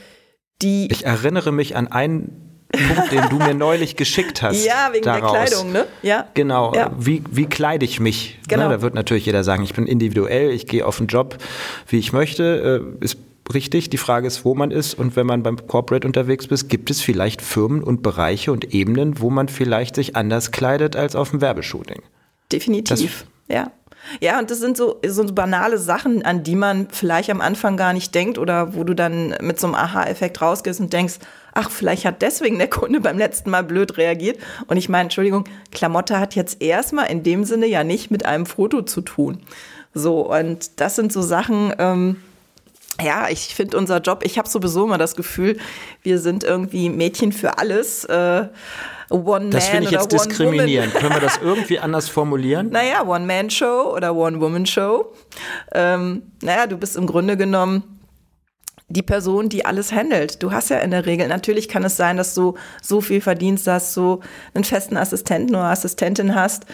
die. 0.61 0.87
Ich 0.91 1.05
erinnere 1.05 1.51
mich 1.51 1.75
an 1.75 1.87
einen 1.87 2.49
Punkt, 2.71 3.11
den 3.11 3.27
du 3.29 3.37
mir 3.37 3.55
neulich 3.55 3.95
geschickt 3.95 4.41
hast. 4.43 4.63
Ja, 4.63 4.89
wegen 4.91 5.03
daraus. 5.03 5.31
der 5.31 5.45
Kleidung, 5.45 5.71
ne? 5.71 5.85
Ja. 6.03 6.27
Genau. 6.35 6.73
Ja. 6.75 6.91
Wie, 6.97 7.23
wie 7.31 7.47
kleide 7.47 7.85
ich 7.85 7.99
mich? 7.99 8.39
Genau. 8.47 8.65
Ne? 8.65 8.75
Da 8.75 8.81
wird 8.81 8.93
natürlich 8.93 9.25
jeder 9.25 9.43
sagen, 9.43 9.63
ich 9.63 9.73
bin 9.73 9.87
individuell, 9.87 10.51
ich 10.51 10.67
gehe 10.67 10.85
auf 10.85 10.97
den 10.97 11.07
Job, 11.07 11.37
wie 11.87 11.97
ich 11.97 12.13
möchte. 12.13 12.93
Äh, 13.01 13.03
ist 13.03 13.17
richtig. 13.51 13.89
Die 13.89 13.97
Frage 13.97 14.27
ist, 14.27 14.45
wo 14.45 14.53
man 14.53 14.69
ist. 14.69 14.93
Und 14.93 15.15
wenn 15.15 15.25
man 15.25 15.41
beim 15.41 15.65
Corporate 15.65 16.05
unterwegs 16.05 16.45
ist, 16.45 16.69
gibt 16.69 16.91
es 16.91 17.01
vielleicht 17.01 17.41
Firmen 17.41 17.83
und 17.83 18.03
Bereiche 18.03 18.51
und 18.51 18.73
Ebenen, 18.75 19.19
wo 19.19 19.31
man 19.31 19.47
vielleicht 19.47 19.95
sich 19.95 20.15
anders 20.15 20.51
kleidet 20.51 20.95
als 20.95 21.15
auf 21.15 21.31
dem 21.31 21.41
Werbeshooting. 21.41 22.03
Definitiv, 22.51 23.25
das, 23.47 23.55
ja. 23.55 23.71
Ja, 24.21 24.39
und 24.39 24.49
das 24.49 24.59
sind 24.59 24.77
so, 24.77 24.99
so 25.05 25.23
banale 25.25 25.77
Sachen, 25.77 26.23
an 26.23 26.43
die 26.43 26.55
man 26.55 26.87
vielleicht 26.89 27.29
am 27.29 27.41
Anfang 27.41 27.77
gar 27.77 27.93
nicht 27.93 28.15
denkt 28.15 28.37
oder 28.37 28.73
wo 28.73 28.83
du 28.83 28.95
dann 28.95 29.35
mit 29.41 29.59
so 29.59 29.67
einem 29.67 29.75
Aha-Effekt 29.75 30.41
rausgehst 30.41 30.79
und 30.79 30.93
denkst, 30.93 31.15
ach, 31.53 31.69
vielleicht 31.69 32.05
hat 32.05 32.21
deswegen 32.21 32.57
der 32.57 32.69
Kunde 32.69 33.01
beim 33.01 33.17
letzten 33.17 33.49
Mal 33.49 33.63
blöd 33.63 33.97
reagiert. 33.97 34.39
Und 34.67 34.77
ich 34.77 34.89
meine, 34.89 35.03
Entschuldigung, 35.03 35.43
Klamotte 35.71 36.19
hat 36.19 36.35
jetzt 36.35 36.61
erstmal 36.61 37.11
in 37.11 37.23
dem 37.23 37.43
Sinne 37.43 37.67
ja 37.67 37.83
nicht 37.83 38.09
mit 38.09 38.25
einem 38.25 38.45
Foto 38.45 38.81
zu 38.81 39.01
tun. 39.01 39.39
So, 39.93 40.31
und 40.31 40.79
das 40.79 40.95
sind 40.95 41.11
so 41.11 41.21
Sachen, 41.21 41.73
ähm, 41.77 42.17
ja, 43.01 43.29
ich 43.29 43.55
finde 43.55 43.77
unser 43.77 43.99
Job, 43.99 44.21
ich 44.23 44.37
habe 44.37 44.49
sowieso 44.49 44.85
immer 44.85 44.97
das 44.97 45.15
Gefühl, 45.15 45.57
wir 46.03 46.19
sind 46.19 46.43
irgendwie 46.43 46.89
Mädchen 46.89 47.31
für 47.31 47.57
alles. 47.57 48.05
Äh, 48.05 48.47
One-Man 49.09 49.51
Das 49.51 49.69
finde 49.69 49.85
ich 49.85 49.91
jetzt 49.91 50.11
diskriminierend. 50.11 50.93
Können 50.93 51.13
wir 51.13 51.21
das 51.21 51.39
irgendwie 51.41 51.79
anders 51.79 52.09
formulieren? 52.09 52.69
Naja, 52.79 53.05
One-Man-Show 53.05 53.93
oder 53.95 54.15
One-Woman-Show. 54.15 55.13
Ähm, 55.73 56.23
naja, 56.41 56.67
du 56.67 56.77
bist 56.77 56.95
im 56.95 57.07
Grunde 57.07 57.35
genommen 57.35 57.99
die 58.87 59.03
Person, 59.03 59.49
die 59.49 59.65
alles 59.65 59.91
handelt. 59.91 60.41
Du 60.41 60.51
hast 60.51 60.69
ja 60.69 60.79
in 60.79 60.91
der 60.91 61.05
Regel, 61.05 61.27
natürlich 61.27 61.67
kann 61.67 61.83
es 61.83 61.95
sein, 61.95 62.17
dass 62.17 62.33
du 62.33 62.55
so 62.81 63.01
viel 63.01 63.21
verdienst, 63.21 63.67
dass 63.67 63.93
du 63.93 64.19
einen 64.53 64.63
festen 64.63 64.97
Assistenten 64.97 65.55
oder 65.55 65.65
Assistentin 65.65 66.35
hast, 66.35 66.65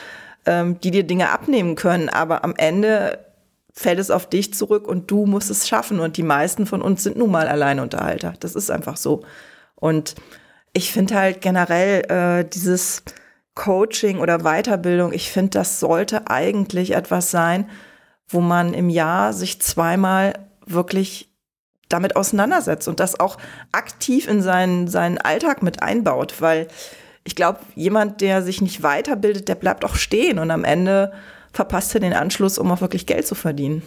ähm, 0.46 0.80
die 0.82 0.92
dir 0.92 1.04
Dinge 1.04 1.30
abnehmen 1.30 1.76
können. 1.76 2.10
Aber 2.10 2.44
am 2.44 2.54
Ende 2.58 3.25
fällt 3.76 4.00
es 4.00 4.10
auf 4.10 4.30
dich 4.30 4.54
zurück 4.54 4.88
und 4.88 5.12
du 5.12 5.26
musst 5.26 5.50
es 5.50 5.68
schaffen. 5.68 6.00
Und 6.00 6.18
die 6.18 6.24
meisten 6.24 6.66
von 6.66 6.82
uns 6.82 7.04
sind 7.04 7.18
nun 7.18 7.32
mal 7.32 7.48
Alleinunterhalter. 7.48 8.34
Das 8.40 8.56
ist 8.56 8.72
einfach 8.72 8.98
so. 8.98 9.24
Und 9.76 10.16
ich 10.74 10.92
finde 10.92 11.16
halt 11.16 11.42
generell 11.42 12.02
äh, 12.10 12.46
dieses 12.50 13.04
Coaching 13.54 14.20
oder 14.20 14.40
Weiterbildung, 14.40 15.14
ich 15.14 15.32
finde, 15.32 15.52
das 15.52 15.80
sollte 15.80 16.30
eigentlich 16.30 16.92
etwas 16.92 17.32
sein, 17.32 17.70
wo 18.28 18.42
man 18.42 18.74
im 18.74 18.90
Jahr 18.90 19.34
sich 19.34 19.62
zweimal 19.62 20.34
wirklich 20.66 21.30
damit 21.88 22.16
auseinandersetzt 22.16 22.88
und 22.88 23.00
das 23.00 23.20
auch 23.20 23.38
aktiv 23.72 24.28
in 24.28 24.42
seinen, 24.42 24.88
seinen 24.88 25.20
Alltag 25.20 25.64
mit 25.64 25.84
einbaut, 25.84 26.36
weil 26.42 26.68
ich 27.24 27.36
glaube, 27.36 27.60
jemand, 27.76 28.22
der 28.22 28.42
sich 28.42 28.62
nicht 28.62 28.84
weiterbildet, 28.84 29.48
der 29.48 29.56
bleibt 29.56 29.86
auch 29.86 29.96
stehen 29.96 30.40
und 30.40 30.52
am 30.52 30.64
Ende 30.64 31.14
verpasst 31.56 31.96
er 31.96 32.02
den 32.02 32.14
Anschluss, 32.14 32.58
um 32.58 32.72
auch 32.72 32.82
wirklich 32.82 33.06
Geld 33.06 33.26
zu 33.26 33.34
verdienen. 33.34 33.82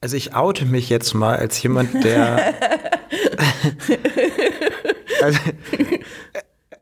Also 0.00 0.16
ich 0.16 0.34
oute 0.34 0.64
mich 0.64 0.88
jetzt 0.88 1.12
mal 1.14 1.36
als 1.36 1.62
jemand, 1.62 2.04
der 2.04 2.54
also, 5.22 5.38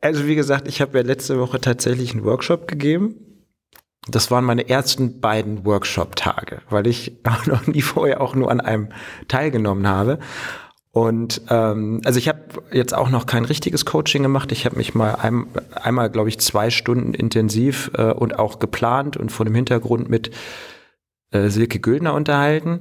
also, 0.00 0.26
wie 0.26 0.34
gesagt, 0.34 0.68
ich 0.68 0.80
habe 0.80 0.98
ja 0.98 1.04
letzte 1.04 1.38
Woche 1.38 1.60
tatsächlich 1.60 2.12
einen 2.12 2.24
Workshop 2.24 2.66
gegeben. 2.68 3.16
Das 4.08 4.30
waren 4.30 4.44
meine 4.44 4.68
ersten 4.68 5.20
beiden 5.20 5.64
Workshop-Tage, 5.66 6.62
weil 6.70 6.86
ich 6.86 7.20
noch 7.46 7.66
nie 7.66 7.82
vorher 7.82 8.20
auch 8.20 8.34
nur 8.34 8.50
an 8.50 8.60
einem 8.60 8.90
teilgenommen 9.28 9.86
habe. 9.86 10.18
Und 10.92 11.42
ähm, 11.48 12.00
also 12.04 12.18
ich 12.18 12.28
habe 12.28 12.40
jetzt 12.72 12.94
auch 12.94 13.10
noch 13.10 13.26
kein 13.26 13.44
richtiges 13.44 13.84
Coaching 13.84 14.22
gemacht. 14.22 14.50
Ich 14.50 14.64
habe 14.66 14.76
mich 14.76 14.94
mal 14.94 15.14
ein, 15.14 15.46
einmal, 15.74 16.10
glaube 16.10 16.28
ich, 16.28 16.40
zwei 16.40 16.70
Stunden 16.70 17.14
intensiv 17.14 17.92
äh, 17.96 18.12
und 18.12 18.38
auch 18.38 18.58
geplant 18.58 19.16
und 19.16 19.30
vor 19.30 19.46
dem 19.46 19.54
Hintergrund 19.54 20.08
mit 20.08 20.32
äh, 21.30 21.48
Silke 21.48 21.78
Güldner 21.78 22.14
unterhalten. 22.14 22.80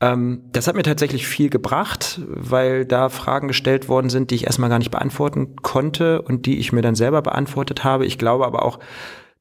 Ähm, 0.00 0.44
das 0.52 0.66
hat 0.66 0.76
mir 0.76 0.82
tatsächlich 0.82 1.26
viel 1.26 1.50
gebracht, 1.50 2.20
weil 2.26 2.86
da 2.86 3.10
Fragen 3.10 3.48
gestellt 3.48 3.88
worden 3.88 4.08
sind, 4.08 4.30
die 4.30 4.36
ich 4.36 4.46
erstmal 4.46 4.70
gar 4.70 4.78
nicht 4.78 4.90
beantworten 4.90 5.56
konnte 5.56 6.22
und 6.22 6.46
die 6.46 6.58
ich 6.58 6.72
mir 6.72 6.82
dann 6.82 6.94
selber 6.94 7.20
beantwortet 7.20 7.84
habe. 7.84 8.06
Ich 8.06 8.16
glaube 8.16 8.46
aber 8.46 8.64
auch, 8.64 8.78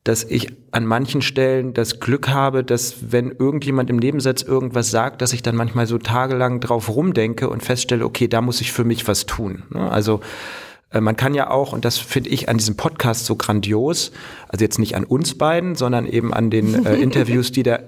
dass 0.06 0.24
ich 0.24 0.54
an 0.70 0.86
manchen 0.86 1.24
Stellen 1.24 1.74
das 1.74 2.00
Glück 2.00 2.30
habe, 2.30 2.64
dass 2.64 3.12
wenn 3.12 3.32
irgendjemand 3.32 3.90
im 3.90 3.98
Nebensatz 3.98 4.44
irgendwas 4.44 4.92
sagt, 4.92 5.22
dass 5.22 5.34
ich 5.34 5.42
dann 5.42 5.56
manchmal 5.56 5.88
so 5.88 5.98
tagelang 5.98 6.60
drauf 6.60 6.90
rumdenke 6.90 7.50
und 7.50 7.64
feststelle, 7.64 8.06
okay, 8.06 8.28
da 8.28 8.42
muss 8.42 8.62
ich 8.62 8.72
für 8.72 8.84
mich 8.84 9.08
was 9.08 9.26
tun. 9.26 9.64
Ne? 9.72 9.90
Also 9.90 10.22
äh, 10.92 11.02
man 11.02 11.18
kann 11.18 11.34
ja 11.34 11.50
auch, 11.50 11.74
und 11.74 11.86
das 11.86 11.98
finde 11.98 12.30
ich 12.30 12.50
an 12.50 12.58
diesem 12.58 12.78
Podcast 12.78 13.26
so 13.26 13.36
grandios, 13.36 14.12
also 14.48 14.64
jetzt 14.64 14.78
nicht 14.78 14.96
an 14.96 15.06
uns 15.06 15.40
beiden, 15.40 15.74
sondern 15.74 16.06
eben 16.06 16.36
an 16.36 16.52
den 16.52 16.86
äh, 16.86 16.96
Interviews, 17.02 17.52
die 17.52 17.64
der 17.64 17.84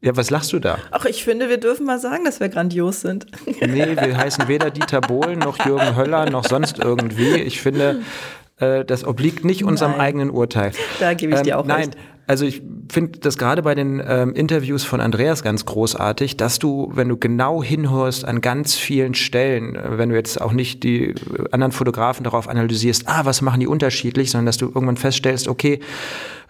ja, 0.00 0.16
was 0.16 0.30
lachst 0.30 0.52
du 0.52 0.60
da? 0.60 0.78
Ach, 0.92 1.06
ich 1.06 1.24
finde, 1.24 1.48
wir 1.48 1.58
dürfen 1.58 1.84
mal 1.84 1.98
sagen, 1.98 2.24
dass 2.24 2.38
wir 2.38 2.48
grandios 2.48 3.00
sind. 3.00 3.26
Nee, 3.46 3.96
wir 4.00 4.16
heißen 4.16 4.46
weder 4.46 4.70
Dieter 4.70 5.00
Bohlen 5.00 5.40
noch 5.40 5.66
Jürgen 5.66 5.96
Höller 5.96 6.30
noch 6.30 6.44
sonst 6.44 6.78
irgendwie. 6.78 7.34
Ich 7.34 7.60
finde, 7.60 8.02
äh, 8.58 8.84
das 8.84 9.04
obliegt 9.04 9.44
nicht 9.44 9.64
unserem 9.64 9.92
nein. 9.92 10.00
eigenen 10.00 10.30
Urteil. 10.30 10.72
Da 11.00 11.14
gebe 11.14 11.32
ich 11.32 11.38
ähm, 11.38 11.44
dir 11.44 11.58
auch 11.58 11.66
Nein, 11.66 11.90
recht. 11.90 11.96
also 12.26 12.44
ich 12.44 12.62
finde 12.90 13.20
das 13.20 13.38
gerade 13.38 13.62
bei 13.62 13.74
den 13.74 14.02
ähm, 14.04 14.34
Interviews 14.34 14.84
von 14.84 15.00
Andreas 15.00 15.42
ganz 15.42 15.64
großartig, 15.64 16.36
dass 16.36 16.58
du, 16.58 16.90
wenn 16.94 17.08
du 17.08 17.16
genau 17.16 17.62
hinhörst 17.62 18.24
an 18.24 18.40
ganz 18.40 18.74
vielen 18.74 19.14
Stellen, 19.14 19.76
äh, 19.76 19.98
wenn 19.98 20.08
du 20.08 20.16
jetzt 20.16 20.40
auch 20.40 20.52
nicht 20.52 20.82
die 20.82 21.14
anderen 21.52 21.72
Fotografen 21.72 22.24
darauf 22.24 22.48
analysierst, 22.48 23.04
ah, 23.06 23.24
was 23.24 23.42
machen 23.42 23.60
die 23.60 23.66
unterschiedlich, 23.66 24.30
sondern 24.30 24.46
dass 24.46 24.56
du 24.56 24.66
irgendwann 24.66 24.96
feststellst, 24.96 25.46
okay, 25.46 25.80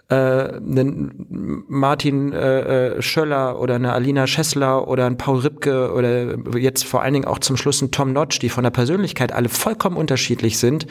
äh, 0.09 0.15
einen 0.15 1.65
Martin 1.67 2.33
äh, 2.33 2.95
äh, 2.95 3.01
Schöller 3.01 3.59
oder 3.59 3.75
eine 3.75 3.93
Alina 3.93 4.25
Schessler 4.25 4.87
oder 4.87 5.05
ein 5.05 5.17
Paul 5.17 5.39
Ripke 5.39 5.93
oder 5.93 6.35
jetzt 6.57 6.83
vor 6.83 7.03
allen 7.03 7.13
Dingen 7.13 7.25
auch 7.25 7.39
zum 7.39 7.57
Schluss 7.57 7.81
ein 7.81 7.91
Tom 7.91 8.11
Notch, 8.13 8.39
die 8.39 8.49
von 8.49 8.63
der 8.63 8.71
Persönlichkeit 8.71 9.31
alle 9.31 9.49
vollkommen 9.49 9.97
unterschiedlich 9.97 10.57
sind, 10.57 10.87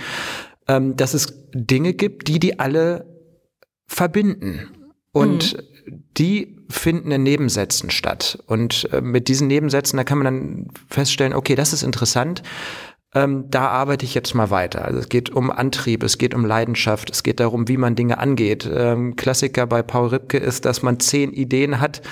ähm, 0.69 0.97
dass 0.97 1.15
es 1.15 1.51
Dinge 1.53 1.95
gibt, 1.95 2.29
die 2.29 2.39
die 2.39 2.59
alle 2.59 3.07
verbinden. 3.87 4.69
Und 5.13 5.57
mhm. 5.57 6.05
die 6.17 6.57
finden 6.69 7.11
in 7.11 7.23
Nebensätzen 7.23 7.91
statt. 7.91 8.39
Und 8.47 8.89
äh, 8.93 9.01
mit 9.01 9.29
diesen 9.29 9.49
Nebensätzen, 9.49 9.97
da 9.97 10.05
kann 10.05 10.19
man 10.19 10.25
dann 10.27 10.69
feststellen, 10.89 11.33
okay, 11.33 11.55
das 11.55 11.73
ist 11.73 11.83
interessant 11.83 12.43
ähm, 13.15 13.47
da 13.49 13.69
arbeite 13.69 14.05
ich 14.05 14.15
jetzt 14.15 14.35
mal 14.35 14.51
weiter. 14.51 14.85
Also 14.85 14.99
es 14.99 15.09
geht 15.09 15.31
um 15.31 15.51
Antrieb, 15.51 16.03
es 16.03 16.19
geht 16.19 16.35
um 16.35 16.45
Leidenschaft, 16.45 17.11
es 17.11 17.23
geht 17.23 17.41
darum, 17.41 17.69
wie 17.69 17.79
man 17.79 17.97
Dinge 17.97 18.19
angeht. 18.19 18.69
Ähm, 18.73 19.17
Klassiker 19.17 19.67
bei 19.67 19.83
Paul 19.83 20.09
Ripke 20.09 20.39
ist, 20.39 20.65
dass 20.65 20.83
man 20.83 21.01
zehn 21.01 21.33
Ideen 21.33 21.81
hat, 21.81 22.03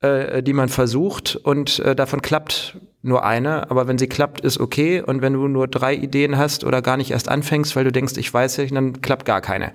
äh, 0.00 0.42
die 0.42 0.52
man 0.52 0.68
versucht 0.68 1.36
und 1.36 1.78
äh, 1.78 1.96
davon 1.96 2.20
klappt 2.20 2.78
nur 3.06 3.24
eine, 3.24 3.70
aber 3.70 3.86
wenn 3.86 3.98
sie 3.98 4.08
klappt, 4.08 4.40
ist 4.40 4.58
okay. 4.58 5.00
Und 5.00 5.22
wenn 5.22 5.32
du 5.32 5.48
nur 5.48 5.68
drei 5.68 5.94
Ideen 5.94 6.36
hast 6.36 6.64
oder 6.64 6.82
gar 6.82 6.96
nicht 6.96 7.10
erst 7.10 7.28
anfängst, 7.28 7.76
weil 7.76 7.84
du 7.84 7.92
denkst, 7.92 8.14
ich 8.16 8.32
weiß 8.32 8.58
nicht, 8.58 8.74
dann 8.74 9.00
klappt 9.00 9.24
gar 9.24 9.40
keine. 9.40 9.72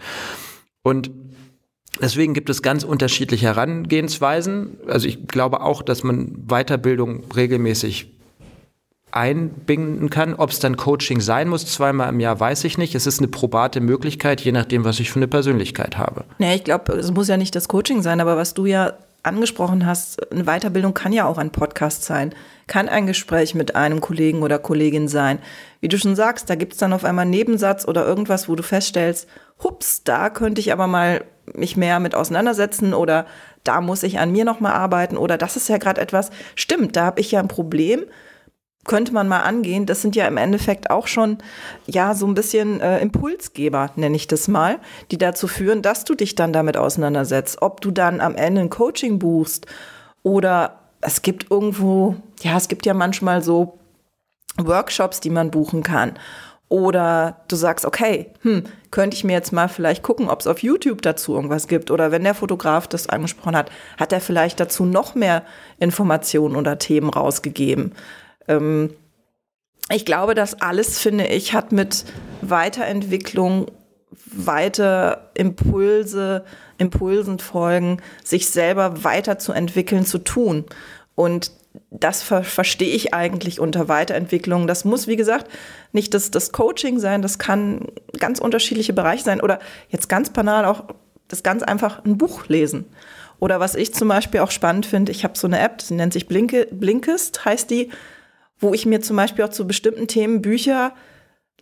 Und 0.84 1.12
Deswegen 2.00 2.34
gibt 2.34 2.50
es 2.50 2.62
ganz 2.62 2.84
unterschiedliche 2.84 3.48
Herangehensweisen. 3.48 4.78
Also 4.88 5.08
ich 5.08 5.28
glaube 5.28 5.62
auch, 5.62 5.82
dass 5.82 6.04
man 6.04 6.48
Weiterbildung 6.48 7.24
regelmäßig 7.36 8.18
einbinden 9.12 10.10
kann. 10.10 10.34
Ob 10.36 10.52
es 10.52 10.60
dann 10.60 10.78
Coaching 10.78 11.20
sein 11.20 11.50
muss, 11.50 11.66
zweimal 11.66 12.10
im 12.10 12.20
Jahr, 12.20 12.40
weiß 12.40 12.64
ich 12.64 12.78
nicht. 12.78 12.96
Es 12.96 13.08
ist 13.08 13.20
eine 13.20 13.28
probate 13.28 13.82
Möglichkeit, 13.82 14.42
je 14.42 14.52
nachdem, 14.52 14.86
was 14.86 15.00
ich 15.00 15.12
für 15.12 15.20
eine 15.20 15.28
Persönlichkeit 15.28 15.98
habe. 15.98 16.24
Ja, 16.40 16.54
ich 16.54 16.64
glaube, 16.64 16.94
es 16.94 17.12
muss 17.12 17.28
ja 17.28 17.38
nicht 17.38 17.56
das 17.56 17.68
Coaching 17.68 18.02
sein, 18.02 18.22
aber 18.22 18.38
was 18.38 18.54
du 18.54 18.66
ja 18.66 18.94
angesprochen 19.24 19.86
hast, 19.86 20.32
eine 20.32 20.46
Weiterbildung 20.46 20.94
kann 20.94 21.14
ja 21.14 21.26
auch 21.26 21.38
ein 21.38 21.52
Podcast 21.52 22.04
sein, 22.04 22.34
kann 22.68 22.90
ein 22.90 23.08
Gespräch 23.08 23.54
mit 23.56 23.76
einem 23.76 24.02
Kollegen 24.02 24.42
oder 24.42 24.60
Kollegin 24.60 25.08
sein. 25.08 25.40
Wie 25.80 25.88
du 25.88 25.98
schon 25.98 26.16
sagst, 26.16 26.50
da 26.50 26.56
gibt 26.56 26.74
es 26.74 26.80
dann 26.80 26.94
auf 26.94 27.06
einmal 27.06 27.24
einen 27.24 27.32
Nebensatz 27.32 27.88
oder 27.88 28.06
irgendwas, 28.06 28.50
wo 28.50 28.56
du 28.56 28.64
feststellst, 28.64 29.28
hups, 29.64 30.04
da 30.04 30.30
könnte 30.30 30.62
ich 30.62 30.72
aber 30.72 30.88
mal 30.88 31.24
mich 31.54 31.78
mehr 31.78 32.00
mit 32.00 32.16
auseinandersetzen 32.16 32.94
oder 32.94 33.26
da 33.64 33.82
muss 33.82 34.04
ich 34.04 34.20
an 34.20 34.32
mir 34.32 34.46
nochmal 34.46 34.74
arbeiten 34.74 35.18
oder 35.18 35.38
das 35.38 35.56
ist 35.56 35.70
ja 35.70 35.78
gerade 35.78 36.02
etwas, 36.02 36.32
stimmt, 36.56 36.96
da 36.96 37.06
habe 37.06 37.20
ich 37.20 37.32
ja 37.32 37.40
ein 37.40 37.48
Problem 37.48 38.06
könnte 38.86 39.14
man 39.14 39.28
mal 39.28 39.42
angehen. 39.42 39.86
Das 39.86 40.02
sind 40.02 40.16
ja 40.16 40.28
im 40.28 40.38
Endeffekt 40.38 40.90
auch 40.90 41.08
schon 41.08 41.38
ja 41.86 42.16
so 42.16 42.26
ein 42.26 42.34
bisschen 42.34 42.82
äh, 42.82 43.00
Impulsgeber, 43.00 43.92
nenne 43.96 44.16
ich 44.16 44.28
das 44.28 44.48
mal, 44.48 44.80
die 45.12 45.18
dazu 45.18 45.48
führen, 45.48 45.82
dass 45.82 46.04
du 46.04 46.16
dich 46.16 46.36
dann 46.36 46.54
damit 46.54 46.78
auseinandersetzt. 46.78 47.62
Ob 47.62 47.82
du 47.82 47.92
dann 47.92 48.22
am 48.22 48.36
Ende 48.36 48.62
ein 48.62 48.70
Coaching 48.70 49.20
buchst 49.20 49.68
oder 50.24 50.80
es 51.02 51.22
gibt 51.22 51.50
irgendwo, 51.52 52.16
ja, 52.42 52.58
es 52.58 52.68
gibt 52.68 52.86
ja 52.86 52.94
manchmal 52.94 53.42
so 53.42 53.80
Workshops, 54.58 55.20
die 55.20 55.30
man 55.30 55.52
buchen 55.52 55.84
kann. 55.84 56.14
Oder 56.70 57.42
du 57.50 57.58
sagst, 57.58 57.86
okay, 57.86 58.28
hm, 58.44 58.64
könnte 58.92 59.18
ich 59.18 59.26
mir 59.26 59.34
jetzt 59.34 59.52
mal 59.52 59.68
vielleicht 59.68 60.04
gucken, 60.04 60.30
ob 60.30 60.40
es 60.40 60.48
auf 60.48 60.64
YouTube 60.64 61.02
dazu 61.02 61.36
irgendwas 61.36 61.68
gibt. 61.68 61.92
Oder 61.92 62.12
wenn 62.12 62.24
der 62.24 62.34
Fotograf 62.34 62.88
das 62.88 63.10
angesprochen 63.10 63.58
hat, 63.58 63.70
hat 63.98 64.14
er 64.14 64.22
vielleicht 64.22 64.58
dazu 64.60 64.86
noch 64.86 65.14
mehr 65.14 65.44
Informationen 65.80 66.56
oder 66.56 66.80
Themen 66.80 67.10
rausgegeben. 67.10 67.94
Ähm, 68.48 68.94
ich 69.90 70.06
glaube, 70.06 70.36
das 70.36 70.62
alles, 70.62 71.00
finde 71.00 71.28
ich, 71.28 71.54
hat 71.54 71.72
mit 71.72 72.06
Weiterentwicklung, 72.42 73.68
weiter 74.26 75.32
Impulse, 75.34 76.46
Impulsen 76.78 77.40
folgen, 77.40 78.02
sich 78.24 78.50
selber 78.50 79.04
weiterzuentwickeln 79.04 80.06
zu 80.06 80.20
tun. 80.20 80.66
Und 81.16 81.52
das 81.90 82.24
ver 82.24 82.44
verstehe 82.44 82.94
ich 82.94 83.14
eigentlich 83.14 83.60
unter 83.60 83.88
Weiterentwicklung. 83.88 84.68
Das 84.68 84.86
muss, 84.86 85.08
wie 85.08 85.16
gesagt, 85.16 85.50
nicht 85.92 86.14
das, 86.14 86.32
das 86.32 86.52
Coaching 86.52 87.00
sein, 87.00 87.22
das 87.22 87.40
kann 87.40 87.88
ganz 88.18 88.40
unterschiedliche 88.40 88.94
Bereiche 88.94 89.24
sein 89.24 89.42
oder 89.42 89.60
jetzt 89.90 90.10
ganz 90.10 90.32
banal 90.32 90.66
auch 90.66 90.86
das 91.28 91.44
ganz 91.44 91.64
einfach 91.64 92.04
ein 92.04 92.18
Buch 92.18 92.48
lesen. 92.48 92.86
Oder 93.40 93.60
was 93.60 93.76
ich 93.76 93.94
zum 93.94 94.08
Beispiel 94.10 94.42
auch 94.42 94.52
spannend 94.52 94.86
finde, 94.86 95.12
ich 95.12 95.24
habe 95.24 95.38
so 95.38 95.48
eine 95.48 95.60
App, 95.60 95.80
die 95.80 95.94
nennt 95.94 96.14
sich 96.14 96.28
Blinke, 96.28 96.68
Blinkist, 96.72 97.46
heißt 97.46 97.70
die, 97.70 97.90
wo 98.62 98.74
ich 98.74 98.86
mir 98.86 99.02
zum 99.02 99.18
Beispiel 99.18 99.44
auch 99.44 99.50
zu 99.50 99.68
bestimmten 99.68 100.08
Themen 100.08 100.42
Bücher 100.42 100.94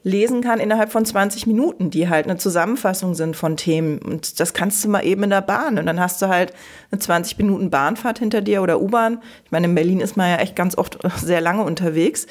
lesen 0.04 0.41
kann 0.41 0.60
innerhalb 0.60 0.91
von 0.91 1.06
20 1.06 1.47
Minuten, 1.47 1.89
die 1.89 2.08
halt 2.08 2.26
eine 2.26 2.38
Zusammenfassung 2.38 3.16
sind 3.16 3.36
von 3.36 3.58
Themen. 3.58 4.00
Und 4.00 4.39
das 4.39 4.54
kannst 4.54 4.84
du 4.84 4.89
mal 4.89 5.06
eben 5.06 5.24
in 5.24 5.30
der 5.30 5.41
Bahn. 5.41 5.78
Und 5.78 5.86
dann 5.86 6.00
hast 6.00 6.22
du 6.22 6.28
halt 6.28 6.54
eine 6.91 7.00
20 7.00 7.38
Minuten 7.38 7.70
Bahnfahrt 7.70 8.20
hinter 8.20 8.41
dir 8.41 8.62
oder 8.62 8.82
U-Bahn. 8.82 9.22
Ich 9.43 9.52
meine, 9.52 9.68
in 9.68 9.76
Berlin 9.76 10.00
ist 10.00 10.16
man 10.16 10.30
ja 10.30 10.38
echt 10.38 10.56
ganz 10.56 10.78
oft 10.78 11.00
sehr 11.18 11.41
lange 11.41 11.64
unterwegs 11.64 12.28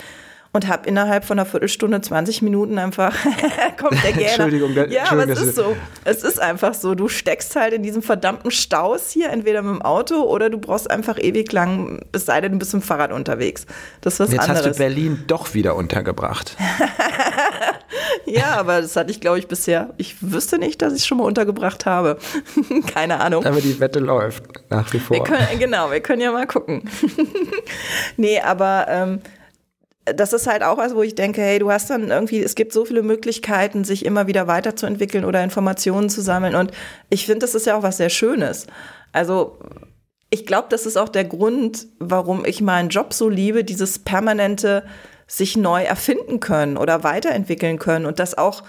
und 0.52 0.66
habe 0.66 0.88
innerhalb 0.88 1.24
von 1.24 1.38
einer 1.38 1.46
Viertelstunde, 1.46 2.00
20 2.00 2.42
Minuten 2.42 2.78
einfach 2.78 3.14
kommt 3.78 4.02
der 4.02 4.12
Gähner. 4.12 4.28
Entschuldigung, 4.28 4.74
da, 4.74 4.86
ja, 4.86 5.10
aber 5.10 5.28
es 5.28 5.40
ist 5.40 5.56
so. 5.56 5.76
Es 6.04 6.22
ist 6.22 6.40
einfach 6.40 6.74
so. 6.74 6.94
Du 6.94 7.08
steckst 7.08 7.54
halt 7.54 7.74
in 7.74 7.82
diesem 7.82 8.02
verdammten 8.02 8.50
Staus 8.50 9.10
hier, 9.10 9.30
entweder 9.30 9.62
mit 9.62 9.74
dem 9.74 9.82
Auto 9.82 10.22
oder 10.22 10.48
du 10.48 10.58
brauchst 10.58 10.90
einfach 10.90 11.18
ewig 11.18 11.52
lang, 11.52 12.00
es 12.12 12.26
sei 12.26 12.40
denn, 12.40 12.52
du 12.52 12.58
bist 12.58 12.72
mit 12.72 12.82
dem 12.82 12.86
Fahrrad 12.86 13.12
unterwegs. 13.12 13.66
Das 14.00 14.14
ist 14.14 14.20
was 14.20 14.32
Jetzt 14.32 14.40
anderes. 14.40 14.66
hast 14.66 14.76
du 14.76 14.78
Berlin 14.78 15.24
doch 15.26 15.52
wieder 15.54 15.76
untergebracht. 15.76 16.56
ja, 18.26 18.56
aber 18.56 18.80
das 18.80 18.96
hatte 18.96 19.10
ich, 19.10 19.20
glaube 19.20 19.38
ich, 19.38 19.48
bisher. 19.48 19.90
Ich 19.98 20.16
wüsste 20.22 20.58
nicht, 20.58 20.80
dass 20.80 20.94
ich 20.94 21.00
es 21.00 21.06
schon 21.06 21.18
mal 21.18 21.24
untergebracht 21.24 21.84
habe. 21.84 22.18
Keine 22.92 23.20
Ahnung. 23.20 23.44
Aber 23.44 23.60
die 23.60 23.78
Wette 23.80 23.98
läuft 23.98 24.44
nach 24.70 24.90
wie 24.94 24.98
vor. 24.98 25.16
Wir 25.16 25.24
können, 25.24 25.58
genau, 25.58 25.90
wir 25.90 26.00
können 26.00 26.22
ja 26.22 26.32
mal 26.32 26.46
gucken. 26.46 26.88
nee, 28.16 28.40
aber 28.40 28.86
ähm, 28.88 29.20
das 30.14 30.32
ist 30.32 30.46
halt 30.46 30.62
auch 30.62 30.78
was, 30.78 30.94
wo 30.94 31.02
ich 31.02 31.14
denke, 31.14 31.40
hey, 31.40 31.58
du 31.58 31.70
hast 31.70 31.90
dann 31.90 32.10
irgendwie, 32.10 32.42
es 32.42 32.54
gibt 32.54 32.72
so 32.72 32.84
viele 32.84 33.02
Möglichkeiten, 33.02 33.84
sich 33.84 34.04
immer 34.04 34.26
wieder 34.26 34.46
weiterzuentwickeln 34.46 35.24
oder 35.24 35.42
Informationen 35.42 36.10
zu 36.10 36.20
sammeln. 36.22 36.54
Und 36.54 36.72
ich 37.10 37.26
finde, 37.26 37.40
das 37.40 37.54
ist 37.54 37.66
ja 37.66 37.76
auch 37.76 37.82
was 37.82 37.96
sehr 37.96 38.10
Schönes. 38.10 38.66
Also 39.12 39.58
ich 40.30 40.46
glaube, 40.46 40.68
das 40.70 40.86
ist 40.86 40.96
auch 40.96 41.08
der 41.08 41.24
Grund, 41.24 41.86
warum 41.98 42.44
ich 42.44 42.60
meinen 42.60 42.90
Job 42.90 43.14
so 43.14 43.28
liebe, 43.28 43.64
dieses 43.64 43.98
permanente 43.98 44.84
sich 45.26 45.56
neu 45.56 45.82
erfinden 45.82 46.40
können 46.40 46.76
oder 46.76 47.04
weiterentwickeln 47.04 47.78
können 47.78 48.06
und 48.06 48.18
das 48.18 48.36
auch 48.36 48.62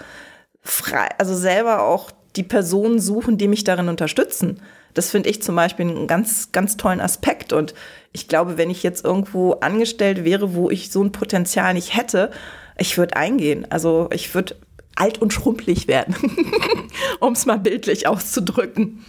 frei, 0.62 1.08
also 1.18 1.34
selber 1.34 1.82
auch 1.82 2.10
die 2.36 2.42
Personen 2.42 3.00
suchen, 3.00 3.38
die 3.38 3.48
mich 3.48 3.64
darin 3.64 3.88
unterstützen. 3.88 4.60
Das 4.94 5.10
finde 5.10 5.28
ich 5.28 5.42
zum 5.42 5.56
Beispiel 5.56 5.88
einen 5.88 6.06
ganz, 6.06 6.52
ganz 6.52 6.76
tollen 6.76 7.00
Aspekt. 7.00 7.52
Und 7.52 7.74
ich 8.12 8.28
glaube, 8.28 8.58
wenn 8.58 8.70
ich 8.70 8.82
jetzt 8.82 9.04
irgendwo 9.04 9.52
angestellt 9.54 10.24
wäre, 10.24 10.54
wo 10.54 10.70
ich 10.70 10.90
so 10.90 11.02
ein 11.02 11.12
Potenzial 11.12 11.74
nicht 11.74 11.96
hätte, 11.96 12.30
ich 12.78 12.98
würde 12.98 13.16
eingehen. 13.16 13.66
Also 13.70 14.08
ich 14.12 14.34
würde 14.34 14.56
alt 14.96 15.18
und 15.18 15.32
schrumpelig 15.32 15.88
werden, 15.88 16.14
um 17.20 17.32
es 17.32 17.46
mal 17.46 17.58
bildlich 17.58 18.06
auszudrücken. 18.06 19.04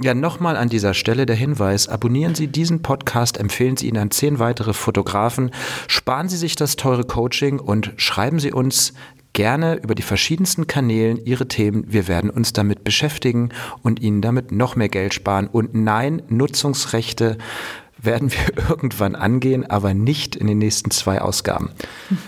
Ja, 0.00 0.14
nochmal 0.14 0.56
an 0.56 0.68
dieser 0.68 0.94
Stelle 0.94 1.26
der 1.26 1.36
Hinweis, 1.36 1.86
abonnieren 1.88 2.34
Sie 2.34 2.48
diesen 2.48 2.82
Podcast, 2.82 3.38
empfehlen 3.38 3.76
Sie 3.76 3.88
ihn 3.88 3.98
an 3.98 4.10
zehn 4.10 4.38
weitere 4.38 4.72
Fotografen, 4.72 5.52
sparen 5.86 6.28
Sie 6.28 6.36
sich 6.36 6.56
das 6.56 6.76
teure 6.76 7.04
Coaching 7.04 7.60
und 7.60 7.92
schreiben 7.96 8.40
Sie 8.40 8.52
uns 8.52 8.94
gerne 9.32 9.76
über 9.82 9.94
die 9.94 10.02
verschiedensten 10.02 10.66
Kanälen 10.66 11.24
Ihre 11.24 11.48
Themen. 11.48 11.84
Wir 11.88 12.08
werden 12.08 12.30
uns 12.30 12.52
damit 12.52 12.84
beschäftigen 12.84 13.50
und 13.82 14.00
Ihnen 14.00 14.20
damit 14.20 14.52
noch 14.52 14.76
mehr 14.76 14.88
Geld 14.88 15.14
sparen. 15.14 15.48
Und 15.48 15.74
nein, 15.74 16.22
Nutzungsrechte 16.28 17.38
werden 18.02 18.32
wir 18.32 18.68
irgendwann 18.68 19.14
angehen, 19.14 19.68
aber 19.68 19.94
nicht 19.94 20.36
in 20.36 20.46
den 20.48 20.58
nächsten 20.58 20.90
zwei 20.90 21.20
Ausgaben. 21.20 21.70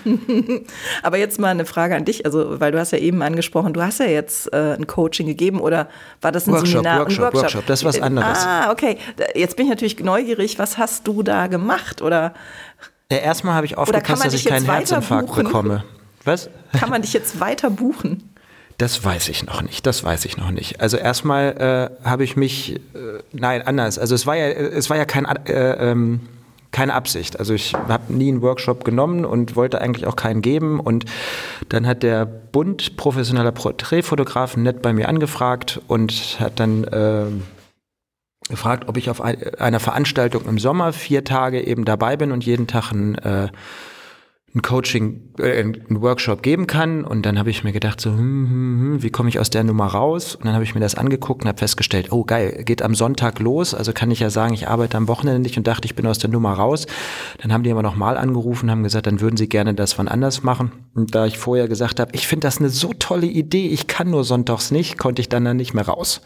aber 1.02 1.18
jetzt 1.18 1.38
mal 1.38 1.48
eine 1.48 1.66
Frage 1.66 1.96
an 1.96 2.04
dich, 2.04 2.24
also 2.24 2.60
weil 2.60 2.72
du 2.72 2.78
hast 2.78 2.92
ja 2.92 2.98
eben 2.98 3.22
angesprochen, 3.22 3.74
du 3.74 3.82
hast 3.82 3.98
ja 4.00 4.06
jetzt 4.06 4.52
äh, 4.52 4.76
ein 4.78 4.86
Coaching 4.86 5.26
gegeben 5.26 5.60
oder 5.60 5.88
war 6.20 6.32
das 6.32 6.46
ein 6.46 6.52
Workshop, 6.52 6.68
Seminar? 6.68 7.00
Workshop, 7.00 7.18
ein 7.18 7.24
Workshop, 7.24 7.42
Workshop, 7.42 7.66
das 7.66 7.80
ist 7.80 7.84
was 7.84 8.00
anderes. 8.00 8.38
Ah, 8.44 8.70
okay. 8.70 8.98
Jetzt 9.34 9.56
bin 9.56 9.66
ich 9.66 9.70
natürlich 9.70 9.98
neugierig, 9.98 10.58
was 10.58 10.78
hast 10.78 11.06
du 11.06 11.22
da 11.22 11.48
gemacht 11.48 12.02
oder? 12.02 12.34
Ja, 13.10 13.18
erstmal 13.18 13.54
habe 13.54 13.66
ich 13.66 13.76
aufgepasst, 13.76 14.24
dass 14.24 14.34
ich 14.34 14.44
keinen 14.44 14.64
Herzinfarkt 14.66 15.26
buchen? 15.28 15.44
bekomme. 15.44 15.84
Was? 16.24 16.50
Kann 16.72 16.90
man 16.90 17.02
dich 17.02 17.12
jetzt 17.12 17.40
weiter 17.40 17.70
buchen? 17.70 18.34
Das 18.78 19.04
weiß 19.04 19.28
ich 19.28 19.44
noch 19.44 19.62
nicht. 19.62 19.86
Das 19.86 20.02
weiß 20.02 20.24
ich 20.24 20.36
noch 20.36 20.50
nicht. 20.50 20.80
Also 20.80 20.96
erstmal 20.96 21.90
äh, 22.02 22.06
habe 22.08 22.24
ich 22.24 22.36
mich, 22.36 22.76
äh, 22.94 23.22
nein, 23.32 23.62
anders. 23.62 23.98
Also 23.98 24.14
es 24.14 24.26
war 24.26 24.36
ja, 24.36 24.46
es 24.46 24.90
war 24.90 24.96
ja 24.96 25.04
kein, 25.04 25.26
äh, 25.26 25.90
ähm, 25.90 26.20
keine 26.72 26.94
Absicht. 26.94 27.38
Also 27.38 27.54
ich 27.54 27.74
habe 27.74 28.12
nie 28.12 28.28
einen 28.28 28.42
Workshop 28.42 28.84
genommen 28.84 29.24
und 29.24 29.54
wollte 29.54 29.80
eigentlich 29.80 30.06
auch 30.06 30.16
keinen 30.16 30.42
geben. 30.42 30.80
Und 30.80 31.04
dann 31.68 31.86
hat 31.86 32.02
der 32.02 32.26
Bund 32.26 32.96
professioneller 32.96 33.52
Porträtfotografen 33.52 34.64
nett 34.64 34.82
bei 34.82 34.92
mir 34.92 35.08
angefragt 35.08 35.80
und 35.86 36.38
hat 36.40 36.58
dann 36.58 36.82
äh, 36.84 37.26
gefragt, 38.48 38.88
ob 38.88 38.96
ich 38.96 39.08
auf 39.08 39.20
einer 39.20 39.80
Veranstaltung 39.80 40.46
im 40.46 40.58
Sommer 40.58 40.92
vier 40.92 41.22
Tage 41.22 41.64
eben 41.64 41.84
dabei 41.84 42.16
bin 42.16 42.32
und 42.32 42.44
jeden 42.44 42.66
Tag 42.66 42.90
ein 42.90 43.14
äh, 43.18 43.48
ein 44.54 44.62
Coaching, 44.62 45.20
äh, 45.38 45.60
ein 45.60 46.00
Workshop 46.00 46.42
geben 46.42 46.66
kann. 46.68 47.04
Und 47.04 47.26
dann 47.26 47.38
habe 47.38 47.50
ich 47.50 47.64
mir 47.64 47.72
gedacht, 47.72 48.00
so, 48.00 48.10
hm, 48.10 48.18
hm, 48.18 48.80
hm, 48.80 49.02
wie 49.02 49.10
komme 49.10 49.28
ich 49.28 49.40
aus 49.40 49.50
der 49.50 49.64
Nummer 49.64 49.86
raus? 49.86 50.36
Und 50.36 50.44
dann 50.44 50.54
habe 50.54 50.62
ich 50.62 50.74
mir 50.74 50.80
das 50.80 50.94
angeguckt 50.94 51.42
und 51.42 51.48
habe 51.48 51.58
festgestellt, 51.58 52.12
oh 52.12 52.24
geil, 52.24 52.62
geht 52.64 52.80
am 52.80 52.94
Sonntag 52.94 53.40
los. 53.40 53.74
Also 53.74 53.92
kann 53.92 54.12
ich 54.12 54.20
ja 54.20 54.30
sagen, 54.30 54.54
ich 54.54 54.68
arbeite 54.68 54.96
am 54.96 55.08
Wochenende 55.08 55.40
nicht 55.40 55.56
und 55.56 55.66
dachte, 55.66 55.86
ich 55.86 55.96
bin 55.96 56.06
aus 56.06 56.18
der 56.18 56.30
Nummer 56.30 56.52
raus. 56.52 56.86
Dann 57.42 57.52
haben 57.52 57.64
die 57.64 57.72
aber 57.72 57.82
nochmal 57.82 58.16
angerufen, 58.16 58.70
haben 58.70 58.84
gesagt, 58.84 59.08
dann 59.08 59.20
würden 59.20 59.36
sie 59.36 59.48
gerne 59.48 59.74
das 59.74 59.98
wann 59.98 60.06
anders 60.06 60.44
machen. 60.44 60.70
Und 60.94 61.16
da 61.16 61.26
ich 61.26 61.36
vorher 61.36 61.66
gesagt 61.66 61.98
habe, 61.98 62.12
ich 62.14 62.28
finde 62.28 62.46
das 62.46 62.58
eine 62.58 62.68
so 62.68 62.92
tolle 62.96 63.26
Idee, 63.26 63.66
ich 63.66 63.88
kann 63.88 64.10
nur 64.10 64.22
sonntags 64.22 64.70
nicht, 64.70 64.98
konnte 64.98 65.20
ich 65.20 65.28
dann 65.28 65.44
dann 65.44 65.56
nicht 65.56 65.74
mehr 65.74 65.88
raus. 65.88 66.20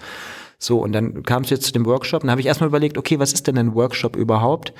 So, 0.59 0.81
und 0.81 0.93
dann 0.93 1.23
kam 1.23 1.45
es 1.45 1.51
jetzt 1.51 1.65
zu 1.65 1.73
dem 1.73 1.87
Workshop 1.87 2.25
und 2.25 2.31
habe 2.31 2.41
ich 2.41 2.47
erstmal 2.47 2.69
überlegt, 2.69 2.99
okay, 2.99 3.19
was 3.21 3.33
ist 3.33 3.47
denn 3.47 3.57
ein 3.59 3.75
Workshop 3.75 4.17
überhaupt? 4.17 4.73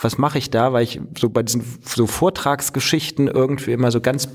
Was 0.00 0.18
mache 0.18 0.38
ich 0.38 0.50
da? 0.50 0.72
Weil 0.72 0.84
ich 0.84 1.00
so 1.18 1.30
bei 1.30 1.42
diesen 1.42 1.64
so 1.84 2.06
Vortragsgeschichten 2.06 3.28
irgendwie 3.28 3.72
immer 3.72 3.90
so 3.90 4.00
ganz 4.00 4.28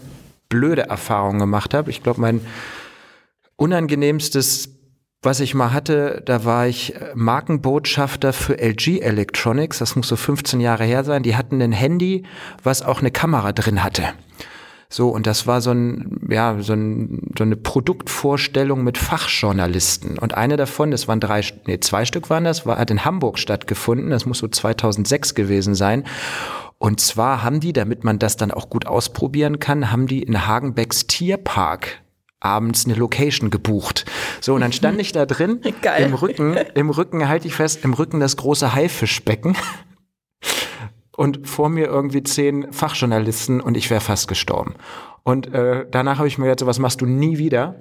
blöde 0.50 0.84
Erfahrungen 0.84 1.40
gemacht 1.40 1.76
habe. 1.76 1.92
Ich 1.92 2.02
glaube, 2.02 2.22
mein 2.22 2.42
unangenehmstes 3.58 4.70
was 5.24 5.40
ich 5.40 5.56
mal 5.56 5.74
hatte, 5.74 6.22
da 6.26 6.46
war 6.46 6.68
ich 6.68 6.94
Markenbotschafter 7.16 8.34
für 8.34 8.60
LG 8.60 9.02
Electronics, 9.02 9.80
das 9.80 9.96
muss 9.96 10.08
so 10.08 10.16
15 10.16 10.60
Jahre 10.60 10.84
her 10.84 11.04
sein. 11.04 11.24
Die 11.24 11.36
hatten 11.36 11.62
ein 11.62 11.72
Handy, 11.72 12.24
was 12.64 12.84
auch 12.84 13.00
eine 13.00 13.12
Kamera 13.12 13.52
drin 13.52 13.84
hatte. 13.84 14.04
So, 14.90 15.10
und 15.10 15.28
das 15.28 15.46
war 15.48 15.60
so 15.60 15.72
ein, 15.72 16.20
ja, 16.30 16.58
so, 16.60 16.74
ein, 16.74 17.32
so 17.38 17.44
eine 17.44 17.58
Produktvorstellung 17.58 18.84
mit 18.84 18.98
Fachjournalisten. 18.98 20.18
Und 20.18 20.36
eine 20.36 20.56
davon, 20.56 20.92
das 20.92 21.08
waren 21.08 21.20
drei, 21.20 21.42
nee, 21.66 21.80
zwei 21.80 22.06
Stück 22.06 22.30
waren 22.30 22.46
das, 22.46 22.66
war, 22.66 22.78
hat 22.78 22.90
in 22.90 23.04
Hamburg 23.04 23.38
stattgefunden. 23.38 24.10
Das 24.12 24.26
muss 24.26 24.40
so 24.40 24.48
2006 24.48 25.36
gewesen 25.36 25.76
sein. 25.76 26.06
Und 26.78 27.02
zwar 27.02 27.44
haben 27.44 27.60
die, 27.60 27.74
damit 27.74 28.04
man 28.04 28.18
das 28.20 28.38
dann 28.38 28.52
auch 28.52 28.70
gut 28.70 28.86
ausprobieren 28.86 29.60
kann, 29.60 29.92
haben 29.92 30.08
die 30.08 30.24
in 30.24 30.48
Hagenbecks 30.48 31.08
Tierpark 31.08 32.02
abends 32.40 32.86
eine 32.86 32.94
Location 32.94 33.50
gebucht. 33.50 34.06
So, 34.42 34.54
und 34.54 34.62
dann 34.62 34.72
stand 34.72 35.02
ich 35.02 35.12
da 35.12 35.26
drin, 35.26 35.60
Geil. 35.82 36.04
im 36.04 36.14
Rücken, 36.14 36.56
im 36.76 36.90
Rücken 36.92 37.28
halte 37.28 37.48
ich 37.48 37.56
fest, 37.56 37.84
im 37.84 37.94
Rücken 37.94 38.20
das 38.20 38.38
große 38.38 38.74
Haifischbecken 38.74 39.58
und 41.18 41.48
vor 41.48 41.68
mir 41.68 41.88
irgendwie 41.88 42.22
zehn 42.24 42.72
Fachjournalisten 42.72 43.60
und 43.60 43.76
ich 43.76 43.90
wäre 43.90 44.02
fast 44.02 44.28
gestorben. 44.28 44.76
Und 45.24 45.52
äh, 45.54 45.86
danach 45.90 46.20
habe 46.20 46.28
ich 46.28 46.38
mir 46.38 46.46
gedacht, 46.46 46.60
so 46.60 46.68
was 46.68 46.80
machst 46.80 47.02
du 47.02 47.06
nie 47.06 47.40
wieder. 47.40 47.76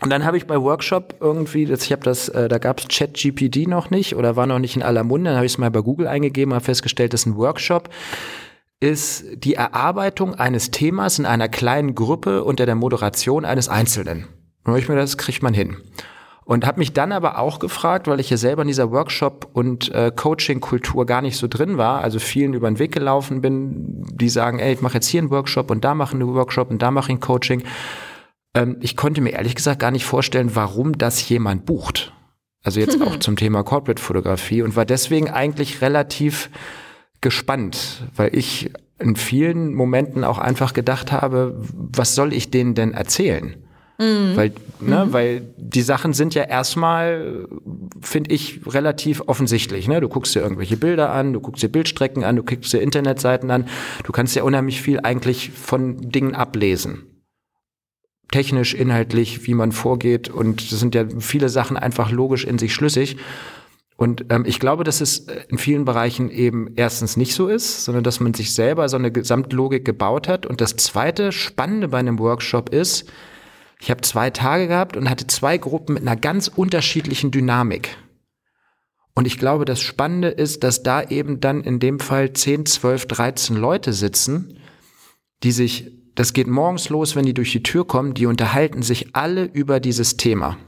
Und 0.00 0.10
dann 0.10 0.24
habe 0.24 0.38
ich 0.38 0.46
bei 0.46 0.60
Workshop 0.60 1.16
irgendwie, 1.20 1.66
das, 1.66 1.84
ich 1.84 1.92
habe 1.92 2.02
das, 2.02 2.30
äh, 2.30 2.48
da 2.48 2.56
gab 2.58 2.80
es 2.80 2.88
ChatGPD 2.88 3.66
noch 3.66 3.90
nicht 3.90 4.16
oder 4.16 4.36
war 4.36 4.46
noch 4.46 4.58
nicht 4.58 4.74
in 4.74 4.82
aller 4.82 5.04
Munde, 5.04 5.30
dann 5.30 5.36
habe 5.36 5.46
ich 5.46 5.52
es 5.52 5.58
mal 5.58 5.70
bei 5.70 5.80
Google 5.80 6.08
eingegeben, 6.08 6.54
habe 6.54 6.64
festgestellt, 6.64 7.12
dass 7.12 7.26
ein 7.26 7.36
Workshop 7.36 7.90
ist 8.80 9.24
die 9.34 9.54
Erarbeitung 9.54 10.34
eines 10.34 10.70
Themas 10.70 11.18
in 11.18 11.26
einer 11.26 11.48
kleinen 11.48 11.94
Gruppe 11.94 12.42
unter 12.42 12.66
der 12.66 12.74
Moderation 12.74 13.44
eines 13.44 13.68
Einzelnen. 13.68 14.26
Und 14.64 14.76
ich 14.76 14.88
mir 14.88 14.96
das 14.96 15.18
kriegt 15.18 15.42
man 15.42 15.54
hin. 15.54 15.76
Und 16.46 16.64
habe 16.64 16.78
mich 16.78 16.92
dann 16.92 17.10
aber 17.10 17.40
auch 17.40 17.58
gefragt, 17.58 18.06
weil 18.06 18.20
ich 18.20 18.30
ja 18.30 18.36
selber 18.36 18.62
in 18.62 18.68
dieser 18.68 18.92
Workshop- 18.92 19.48
und 19.52 19.92
äh, 19.92 20.12
Coaching-Kultur 20.14 21.04
gar 21.04 21.20
nicht 21.20 21.36
so 21.36 21.48
drin 21.48 21.76
war, 21.76 22.02
also 22.02 22.20
vielen 22.20 22.54
über 22.54 22.70
den 22.70 22.78
Weg 22.78 22.92
gelaufen 22.92 23.40
bin, 23.40 24.04
die 24.14 24.28
sagen, 24.28 24.60
ey, 24.60 24.72
ich 24.74 24.80
mache 24.80 24.94
jetzt 24.94 25.08
hier 25.08 25.20
einen 25.20 25.30
Workshop 25.30 25.72
und 25.72 25.84
da 25.84 25.96
mache 25.96 26.14
einen 26.14 26.32
Workshop 26.34 26.70
und 26.70 26.80
da 26.80 26.92
mache 26.92 27.10
ich 27.10 27.16
ein 27.16 27.20
Coaching. 27.20 27.64
Ähm, 28.54 28.76
ich 28.80 28.96
konnte 28.96 29.22
mir 29.22 29.30
ehrlich 29.30 29.56
gesagt 29.56 29.80
gar 29.80 29.90
nicht 29.90 30.04
vorstellen, 30.04 30.54
warum 30.54 30.96
das 30.96 31.28
jemand 31.28 31.66
bucht. 31.66 32.12
Also 32.62 32.78
jetzt 32.78 33.02
auch 33.02 33.16
zum 33.20 33.34
Thema 33.34 33.64
Corporate-Fotografie 33.64 34.62
und 34.62 34.76
war 34.76 34.84
deswegen 34.84 35.28
eigentlich 35.28 35.82
relativ 35.82 36.48
gespannt, 37.20 38.04
weil 38.14 38.36
ich 38.36 38.70
in 39.00 39.16
vielen 39.16 39.74
Momenten 39.74 40.22
auch 40.22 40.38
einfach 40.38 40.74
gedacht 40.74 41.10
habe, 41.10 41.56
was 41.58 42.14
soll 42.14 42.32
ich 42.32 42.52
denen 42.52 42.76
denn 42.76 42.92
erzählen? 42.94 43.65
Mhm. 43.98 44.36
Weil, 44.36 44.52
ne, 44.80 45.06
mhm. 45.06 45.12
weil 45.12 45.42
die 45.56 45.82
Sachen 45.82 46.12
sind 46.12 46.34
ja 46.34 46.44
erstmal 46.44 47.46
finde 48.00 48.34
ich, 48.34 48.60
relativ 48.66 49.22
offensichtlich. 49.26 49.88
Ne? 49.88 50.00
Du 50.00 50.08
guckst 50.08 50.34
dir 50.34 50.40
irgendwelche 50.40 50.76
Bilder 50.76 51.12
an, 51.12 51.32
du 51.32 51.40
guckst 51.40 51.62
dir 51.62 51.68
Bildstrecken 51.68 52.24
an, 52.24 52.36
du 52.36 52.42
guckst 52.42 52.72
dir 52.72 52.80
Internetseiten 52.80 53.50
an. 53.50 53.68
Du 54.04 54.12
kannst 54.12 54.36
ja 54.36 54.42
unheimlich 54.42 54.82
viel 54.82 55.00
eigentlich 55.00 55.50
von 55.50 56.10
Dingen 56.10 56.34
ablesen 56.34 57.04
technisch, 58.30 58.74
inhaltlich, 58.74 59.46
wie 59.46 59.54
man 59.54 59.72
vorgeht. 59.72 60.28
Und 60.28 60.72
das 60.72 60.80
sind 60.80 60.94
ja 60.94 61.04
viele 61.20 61.48
Sachen 61.48 61.76
einfach 61.76 62.10
logisch 62.10 62.44
in 62.44 62.58
sich 62.58 62.74
schlüssig. 62.74 63.16
Und 63.96 64.26
ähm, 64.28 64.44
ich 64.46 64.60
glaube, 64.60 64.84
dass 64.84 65.00
es 65.00 65.26
in 65.48 65.58
vielen 65.58 65.84
Bereichen 65.84 66.30
eben 66.30 66.72
erstens 66.76 67.16
nicht 67.16 67.34
so 67.34 67.48
ist, 67.48 67.84
sondern 67.84 68.04
dass 68.04 68.20
man 68.20 68.34
sich 68.34 68.52
selber 68.52 68.88
so 68.88 68.96
eine 68.96 69.10
Gesamtlogik 69.10 69.84
gebaut 69.84 70.28
hat. 70.28 70.44
Und 70.44 70.60
das 70.60 70.76
zweite 70.76 71.32
Spannende 71.32 71.88
bei 71.88 71.98
einem 71.98 72.18
Workshop 72.18 72.70
ist, 72.70 73.10
ich 73.80 73.90
habe 73.90 74.00
zwei 74.00 74.30
Tage 74.30 74.68
gehabt 74.68 74.96
und 74.96 75.10
hatte 75.10 75.26
zwei 75.26 75.58
Gruppen 75.58 75.94
mit 75.94 76.02
einer 76.02 76.16
ganz 76.16 76.48
unterschiedlichen 76.48 77.30
Dynamik. 77.30 77.96
Und 79.14 79.26
ich 79.26 79.38
glaube, 79.38 79.64
das 79.64 79.80
Spannende 79.80 80.28
ist, 80.28 80.62
dass 80.62 80.82
da 80.82 81.02
eben 81.02 81.40
dann 81.40 81.62
in 81.62 81.78
dem 81.78 82.00
Fall 82.00 82.32
10, 82.32 82.66
12, 82.66 83.06
13 83.06 83.56
Leute 83.56 83.92
sitzen, 83.92 84.58
die 85.42 85.52
sich, 85.52 85.90
das 86.14 86.32
geht 86.32 86.46
morgens 86.46 86.88
los, 86.88 87.16
wenn 87.16 87.24
die 87.24 87.34
durch 87.34 87.52
die 87.52 87.62
Tür 87.62 87.86
kommen, 87.86 88.14
die 88.14 88.26
unterhalten 88.26 88.82
sich 88.82 89.14
alle 89.14 89.44
über 89.44 89.80
dieses 89.80 90.16
Thema 90.16 90.58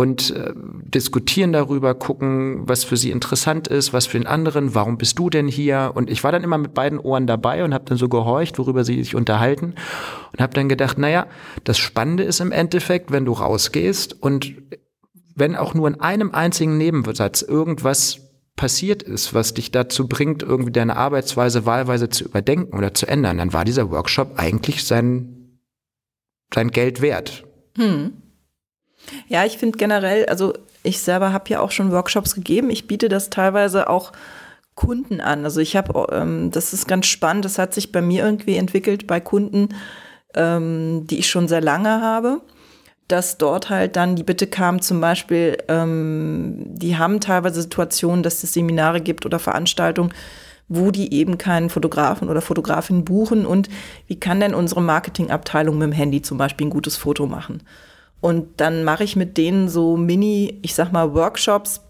und 0.00 0.30
äh, 0.30 0.54
diskutieren 0.56 1.52
darüber, 1.52 1.94
gucken, 1.94 2.62
was 2.66 2.84
für 2.84 2.96
sie 2.96 3.10
interessant 3.10 3.68
ist, 3.68 3.92
was 3.92 4.06
für 4.06 4.16
den 4.16 4.26
anderen, 4.26 4.74
warum 4.74 4.96
bist 4.96 5.18
du 5.18 5.28
denn 5.28 5.46
hier? 5.46 5.92
Und 5.94 6.08
ich 6.08 6.24
war 6.24 6.32
dann 6.32 6.42
immer 6.42 6.56
mit 6.56 6.72
beiden 6.72 6.98
Ohren 6.98 7.26
dabei 7.26 7.64
und 7.64 7.74
habe 7.74 7.84
dann 7.84 7.98
so 7.98 8.08
gehorcht, 8.08 8.58
worüber 8.58 8.82
sie 8.82 8.96
sich 9.04 9.14
unterhalten 9.14 9.74
und 10.32 10.40
habe 10.40 10.54
dann 10.54 10.70
gedacht, 10.70 10.96
naja, 10.96 11.26
das 11.64 11.76
Spannende 11.76 12.22
ist 12.22 12.40
im 12.40 12.50
Endeffekt, 12.50 13.12
wenn 13.12 13.26
du 13.26 13.32
rausgehst 13.32 14.22
und 14.22 14.54
wenn 15.34 15.54
auch 15.54 15.74
nur 15.74 15.86
in 15.86 16.00
einem 16.00 16.30
einzigen 16.30 16.78
Nebensatz 16.78 17.42
irgendwas 17.42 18.20
passiert 18.56 19.02
ist, 19.02 19.34
was 19.34 19.52
dich 19.52 19.70
dazu 19.70 20.08
bringt, 20.08 20.42
irgendwie 20.42 20.72
deine 20.72 20.96
Arbeitsweise 20.96 21.66
wahlweise 21.66 22.08
zu 22.08 22.24
überdenken 22.24 22.74
oder 22.74 22.94
zu 22.94 23.06
ändern, 23.06 23.36
dann 23.36 23.52
war 23.52 23.66
dieser 23.66 23.90
Workshop 23.90 24.38
eigentlich 24.38 24.82
sein, 24.82 25.58
sein 26.54 26.70
Geld 26.70 27.02
wert. 27.02 27.44
Hm. 27.76 28.14
Ja, 29.28 29.44
ich 29.44 29.58
finde 29.58 29.78
generell, 29.78 30.26
also 30.26 30.52
ich 30.82 31.00
selber 31.00 31.32
habe 31.32 31.48
ja 31.50 31.60
auch 31.60 31.70
schon 31.70 31.92
Workshops 31.92 32.34
gegeben. 32.34 32.70
Ich 32.70 32.86
biete 32.86 33.08
das 33.08 33.30
teilweise 33.30 33.88
auch 33.88 34.12
Kunden 34.74 35.20
an. 35.20 35.44
Also 35.44 35.60
ich 35.60 35.76
habe, 35.76 36.06
ähm, 36.12 36.50
das 36.50 36.72
ist 36.72 36.88
ganz 36.88 37.06
spannend, 37.06 37.44
das 37.44 37.58
hat 37.58 37.74
sich 37.74 37.92
bei 37.92 38.00
mir 38.00 38.24
irgendwie 38.24 38.56
entwickelt 38.56 39.06
bei 39.06 39.20
Kunden, 39.20 39.70
ähm, 40.34 41.06
die 41.06 41.18
ich 41.18 41.28
schon 41.28 41.48
sehr 41.48 41.60
lange 41.60 42.00
habe, 42.00 42.40
dass 43.08 43.36
dort 43.36 43.68
halt 43.68 43.96
dann 43.96 44.16
die 44.16 44.22
Bitte 44.22 44.46
kam, 44.46 44.80
zum 44.80 45.00
Beispiel, 45.00 45.58
ähm, 45.68 46.62
die 46.66 46.96
haben 46.96 47.20
teilweise 47.20 47.60
Situationen, 47.60 48.22
dass 48.22 48.42
es 48.42 48.54
Seminare 48.54 49.00
gibt 49.00 49.26
oder 49.26 49.38
Veranstaltungen, 49.38 50.14
wo 50.68 50.92
die 50.92 51.12
eben 51.12 51.36
keinen 51.36 51.68
Fotografen 51.68 52.28
oder 52.28 52.40
Fotografin 52.40 53.04
buchen 53.04 53.44
und 53.44 53.68
wie 54.06 54.18
kann 54.18 54.40
denn 54.40 54.54
unsere 54.54 54.80
Marketingabteilung 54.80 55.76
mit 55.76 55.88
dem 55.88 55.92
Handy 55.92 56.22
zum 56.22 56.38
Beispiel 56.38 56.68
ein 56.68 56.70
gutes 56.70 56.96
Foto 56.96 57.26
machen? 57.26 57.62
Und 58.20 58.60
dann 58.60 58.84
mache 58.84 59.04
ich 59.04 59.16
mit 59.16 59.36
denen 59.36 59.68
so 59.68 59.96
Mini, 59.96 60.58
ich 60.62 60.74
sag 60.74 60.92
mal, 60.92 61.14
Workshops, 61.14 61.80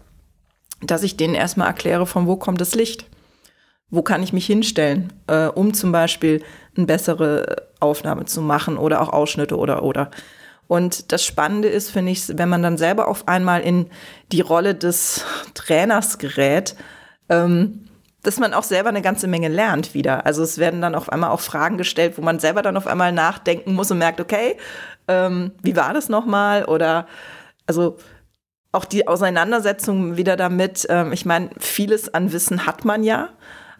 dass 0.81 1.03
ich 1.03 1.17
denen 1.17 1.35
erstmal 1.35 1.67
erkläre, 1.67 2.05
von 2.05 2.27
wo 2.27 2.35
kommt 2.37 2.61
das 2.61 2.75
Licht? 2.75 3.05
Wo 3.89 4.01
kann 4.01 4.23
ich 4.23 4.31
mich 4.31 4.45
hinstellen, 4.45 5.11
äh, 5.27 5.47
um 5.47 5.73
zum 5.73 5.91
Beispiel 5.91 6.41
eine 6.77 6.85
bessere 6.85 7.67
Aufnahme 7.81 8.25
zu 8.25 8.41
machen 8.41 8.77
oder 8.77 9.01
auch 9.01 9.09
Ausschnitte 9.09 9.57
oder 9.57 9.83
oder. 9.83 10.11
Und 10.67 11.11
das 11.11 11.25
Spannende 11.25 11.67
ist, 11.67 11.89
finde 11.89 12.13
ich, 12.13 12.37
wenn 12.37 12.47
man 12.47 12.63
dann 12.63 12.77
selber 12.77 13.09
auf 13.09 13.27
einmal 13.27 13.61
in 13.61 13.87
die 14.31 14.39
Rolle 14.39 14.73
des 14.73 15.25
Trainers 15.53 16.17
gerät, 16.17 16.75
ähm, 17.27 17.89
dass 18.23 18.39
man 18.39 18.53
auch 18.53 18.63
selber 18.63 18.89
eine 18.89 19.01
ganze 19.01 19.27
Menge 19.27 19.47
lernt 19.47 19.93
wieder. 19.93 20.25
Also 20.25 20.43
es 20.43 20.59
werden 20.59 20.79
dann 20.79 20.95
auf 20.95 21.11
einmal 21.11 21.31
auch 21.31 21.41
Fragen 21.41 21.77
gestellt, 21.77 22.17
wo 22.17 22.21
man 22.21 22.39
selber 22.39 22.61
dann 22.61 22.77
auf 22.77 22.87
einmal 22.87 23.11
nachdenken 23.11 23.73
muss 23.73 23.91
und 23.91 23.97
merkt, 23.97 24.21
okay, 24.21 24.57
ähm, 25.11 25.51
wie 25.61 25.75
war 25.75 25.93
das 25.93 26.09
nochmal? 26.09 26.65
Oder 26.65 27.05
also 27.67 27.97
auch 28.71 28.85
die 28.85 29.07
Auseinandersetzung 29.07 30.15
wieder 30.15 30.37
damit, 30.37 30.87
ähm, 30.89 31.11
ich 31.11 31.25
meine, 31.25 31.49
vieles 31.59 32.13
an 32.13 32.31
Wissen 32.31 32.65
hat 32.65 32.85
man 32.85 33.03
ja. 33.03 33.29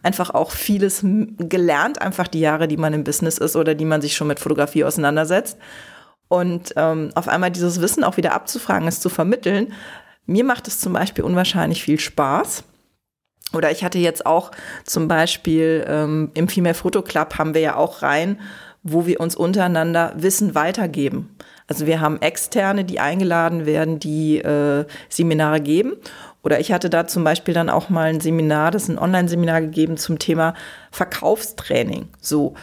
Einfach 0.03 0.31
auch 0.31 0.49
vieles 0.49 1.01
gelernt, 1.03 2.01
einfach 2.01 2.27
die 2.27 2.39
Jahre, 2.39 2.67
die 2.67 2.77
man 2.77 2.91
im 2.93 3.03
Business 3.03 3.37
ist 3.37 3.55
oder 3.55 3.75
die 3.75 3.85
man 3.85 4.01
sich 4.01 4.15
schon 4.15 4.27
mit 4.27 4.39
Fotografie 4.39 4.83
auseinandersetzt. 4.83 5.57
Und 6.27 6.73
ähm, 6.75 7.11
auf 7.13 7.27
einmal 7.27 7.51
dieses 7.51 7.81
Wissen 7.81 8.03
auch 8.03 8.17
wieder 8.17 8.33
abzufragen, 8.33 8.87
es 8.87 8.99
zu 8.99 9.09
vermitteln. 9.09 9.73
Mir 10.25 10.43
macht 10.43 10.67
es 10.67 10.79
zum 10.79 10.93
Beispiel 10.93 11.23
unwahrscheinlich 11.23 11.83
viel 11.83 11.99
Spaß. 11.99 12.63
Oder 13.53 13.69
ich 13.69 13.83
hatte 13.83 13.99
jetzt 13.99 14.25
auch 14.25 14.51
zum 14.85 15.07
Beispiel 15.07 15.85
ähm, 15.87 16.31
im 16.33 16.47
Female 16.47 16.73
Photo 16.73 17.01
Club 17.03 17.37
haben 17.37 17.53
wir 17.53 17.61
ja 17.61 17.75
auch 17.75 18.01
rein 18.01 18.39
wo 18.83 19.05
wir 19.05 19.19
uns 19.19 19.35
untereinander 19.35 20.13
Wissen 20.15 20.55
weitergeben. 20.55 21.35
Also 21.67 21.85
wir 21.85 22.01
haben 22.01 22.21
Externe, 22.21 22.83
die 22.83 22.99
eingeladen 22.99 23.65
werden, 23.65 23.99
die 23.99 24.39
äh, 24.39 24.85
Seminare 25.09 25.61
geben. 25.61 25.93
Oder 26.43 26.59
ich 26.59 26.71
hatte 26.71 26.89
da 26.89 27.05
zum 27.05 27.23
Beispiel 27.23 27.53
dann 27.53 27.69
auch 27.69 27.89
mal 27.89 28.09
ein 28.09 28.19
Seminar, 28.19 28.71
das 28.71 28.83
ist 28.83 28.89
ein 28.89 28.97
Online-Seminar 28.97 29.61
gegeben 29.61 29.97
zum 29.97 30.17
Thema 30.17 30.55
Verkaufstraining. 30.91 32.07
So, 32.19 32.55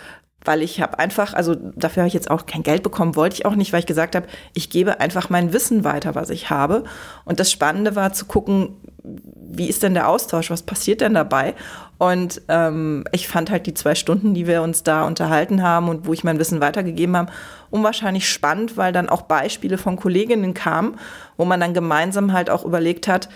weil 0.45 0.63
ich 0.63 0.81
habe 0.81 0.99
einfach, 0.99 1.35
also 1.35 1.55
dafür 1.55 2.03
habe 2.03 2.09
ich 2.09 2.15
jetzt 2.15 2.31
auch 2.31 2.47
kein 2.47 2.63
Geld 2.63 2.83
bekommen, 2.83 3.17
wollte 3.17 3.35
ich 3.35 3.47
auch 3.47 3.55
nicht, 3.55 3.73
weil 3.73 3.81
ich 3.81 3.87
gesagt 3.87 4.17
habe, 4.17 4.27
ich 4.55 4.71
gebe 4.71 5.01
einfach 5.01 5.31
mein 5.31 5.53
Wissen 5.53 5.85
weiter, 5.85 6.15
was 6.15 6.31
ich 6.31 6.51
habe. 6.51 6.85
Und 7.25 7.39
das 7.39 7.53
Spannende 7.53 7.97
war 7.97 8.13
zu 8.13 8.25
gucken, 8.25 8.77
wie 9.03 9.69
ist 9.69 9.83
denn 9.83 9.95
der 9.95 10.09
Austausch, 10.09 10.51
was 10.51 10.63
passiert 10.63 11.01
denn 11.01 11.15
dabei? 11.15 11.55
Und 11.99 12.43
ähm, 12.49 13.05
ich 13.11 13.27
fand 13.27 13.51
halt 13.51 13.67
die 13.67 13.75
zwei 13.75 13.97
Stunden, 13.97 14.33
die 14.33 14.47
wir 14.47 14.63
uns 14.63 14.85
da 14.85 15.05
unterhalten 15.05 15.65
haben 15.65 15.89
und 15.89 16.07
wo 16.07 16.13
ich 16.13 16.23
mein 16.23 16.39
Wissen 16.39 16.61
weitergegeben 16.61 17.17
habe, 17.17 17.33
unwahrscheinlich 17.71 18.29
spannend, 18.29 18.77
weil 18.77 18.93
dann 18.93 19.09
auch 19.09 19.23
Beispiele 19.23 19.79
von 19.79 19.97
Kolleginnen 19.97 20.55
kamen, 20.55 20.97
wo 21.37 21.45
man 21.45 21.59
dann 21.59 21.75
gemeinsam 21.75 22.33
halt 22.33 22.51
auch 22.51 22.65
überlegt 22.65 23.09
hat, 23.09 23.29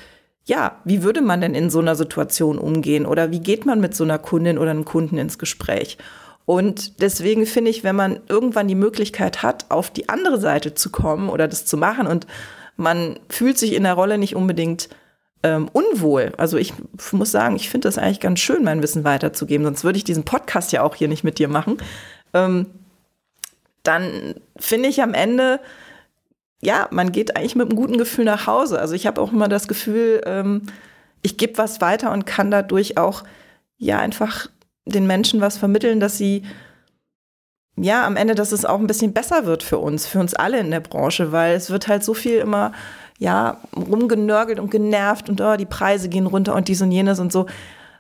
ja, 0.45 0.77
wie 0.85 1.03
würde 1.03 1.23
man 1.23 1.41
denn 1.41 1.55
in 1.55 1.71
so 1.71 1.81
einer 1.81 1.97
Situation 1.97 2.59
umgehen 2.59 3.07
oder 3.07 3.31
wie 3.31 3.41
geht 3.41 3.67
man 3.67 3.81
mit 3.81 3.95
so 3.95 4.05
einer 4.05 4.19
Kundin 4.19 4.59
oder 4.59 4.71
einem 4.71 4.85
Kunden 4.85 5.19
ins 5.19 5.39
Gespräch? 5.39 5.99
Und 6.45 7.01
deswegen 7.01 7.47
finde 7.47 7.71
ich, 7.71 7.85
wenn 7.85 7.95
man 7.95 8.21
irgendwann 8.29 8.67
die 8.67 8.75
Möglichkeit 8.75 9.43
hat, 9.43 9.67
auf 9.71 9.91
die 9.91 10.09
andere 10.09 10.41
Seite 10.41 10.75
zu 10.75 10.91
kommen 10.91 11.29
oder 11.29 11.47
das 11.47 11.65
zu 11.67 11.77
machen 11.77 12.07
und 12.07 12.27
man 12.77 13.19
fühlt 13.29 13.59
sich 13.59 13.75
in 13.75 13.85
der 13.85 13.95
Rolle 13.95 14.19
nicht 14.19 14.35
unbedingt 14.35 14.89
ähm, 15.43 15.69
unwohl. 15.73 16.33
Also 16.37 16.57
ich 16.57 16.73
muss 17.13 17.31
sagen, 17.31 17.57
ich 17.57 17.69
finde 17.69 17.89
das 17.89 17.99
eigentlich 17.99 18.21
ganz 18.21 18.41
schön, 18.41 18.65
mein 18.65 18.83
Wissen 18.83 19.05
weiterzugeben, 19.05 19.65
sonst 19.65 19.85
würde 19.85 19.99
ich 19.99 20.05
diesen 20.05 20.25
Podcast 20.25 20.73
ja 20.73 20.83
auch 20.83 20.95
hier 20.95 21.09
nicht 21.09 21.25
mit 21.25 21.39
dir 21.39 21.49
machen. 21.49 21.79
Ähm, 22.33 22.67
dann 23.83 24.35
finde 24.57 24.89
ich 24.89 25.03
am 25.03 25.15
Ende, 25.15 25.61
ja, 26.61 26.87
man 26.91 27.11
geht 27.11 27.37
eigentlich 27.37 27.57
mit 27.57 27.69
einem 27.69 27.77
guten 27.77 27.99
Gefühl 27.99 28.25
nach 28.25 28.47
Hause. 28.47 28.79
Also 28.79 28.95
ich 28.95 29.07
habe 29.07 29.21
auch 29.21 29.33
immer 29.33 29.49
das 29.49 29.67
Gefühl, 29.67 30.21
ähm, 30.25 30.63
ich 31.23 31.37
gebe 31.37 31.59
was 31.59 31.81
weiter 31.81 32.13
und 32.13 32.27
kann 32.27 32.51
dadurch 32.51 32.97
auch 32.97 33.25
ja 33.79 33.99
einfach 33.99 34.49
den 34.85 35.07
Menschen 35.07 35.41
was 35.41 35.59
vermitteln, 35.59 35.99
dass 35.99 36.19
sie 36.19 36.45
ja 37.77 38.07
am 38.07 38.17
Ende, 38.17 38.35
dass 38.35 38.53
es 38.53 38.65
auch 38.65 38.79
ein 38.79 38.87
bisschen 38.87 39.13
besser 39.13 39.47
wird 39.47 39.63
für 39.63 39.79
uns, 39.79 40.07
für 40.07 40.19
uns 40.21 40.35
alle 40.35 40.61
in 40.61 40.71
der 40.71 40.81
Branche, 40.81 41.33
weil 41.33 41.55
es 41.55 41.71
wird 41.71 41.89
halt 41.89 42.05
so 42.05 42.15
viel 42.15 42.39
immer 42.39 42.73
ja 43.23 43.59
rumgenörgelt 43.77 44.59
und 44.59 44.71
genervt 44.71 45.29
und 45.29 45.41
oh, 45.41 45.57
die 45.57 45.65
Preise 45.67 46.09
gehen 46.09 46.27
runter 46.27 46.55
und 46.55 46.67
dies 46.69 46.83
und 46.83 46.91
jenes 46.91 47.21
und 47.21 47.33
so, 47.33 47.47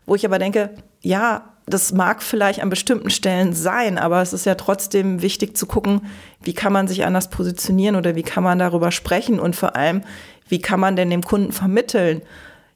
wo 0.04 0.16
ich 0.16 0.26
aber 0.26 0.38
denke, 0.38 0.70
ja, 1.00 1.44
das 1.66 1.92
mag 1.92 2.22
vielleicht 2.22 2.60
an 2.60 2.70
bestimmten 2.70 3.08
Stellen 3.08 3.52
sein, 3.52 3.98
aber 3.98 4.20
es 4.20 4.32
ist 4.32 4.46
ja 4.46 4.56
trotzdem 4.56 5.22
wichtig 5.22 5.56
zu 5.56 5.66
gucken, 5.66 6.02
wie 6.42 6.54
kann 6.54 6.72
man 6.72 6.88
sich 6.88 7.04
anders 7.04 7.30
positionieren 7.30 7.94
oder 7.94 8.16
wie 8.16 8.24
kann 8.24 8.42
man 8.42 8.58
darüber 8.58 8.90
sprechen 8.90 9.38
und 9.38 9.54
vor 9.54 9.76
allem, 9.76 10.02
wie 10.48 10.60
kann 10.60 10.80
man 10.80 10.96
denn 10.96 11.08
dem 11.08 11.22
Kunden 11.22 11.52
vermitteln, 11.52 12.22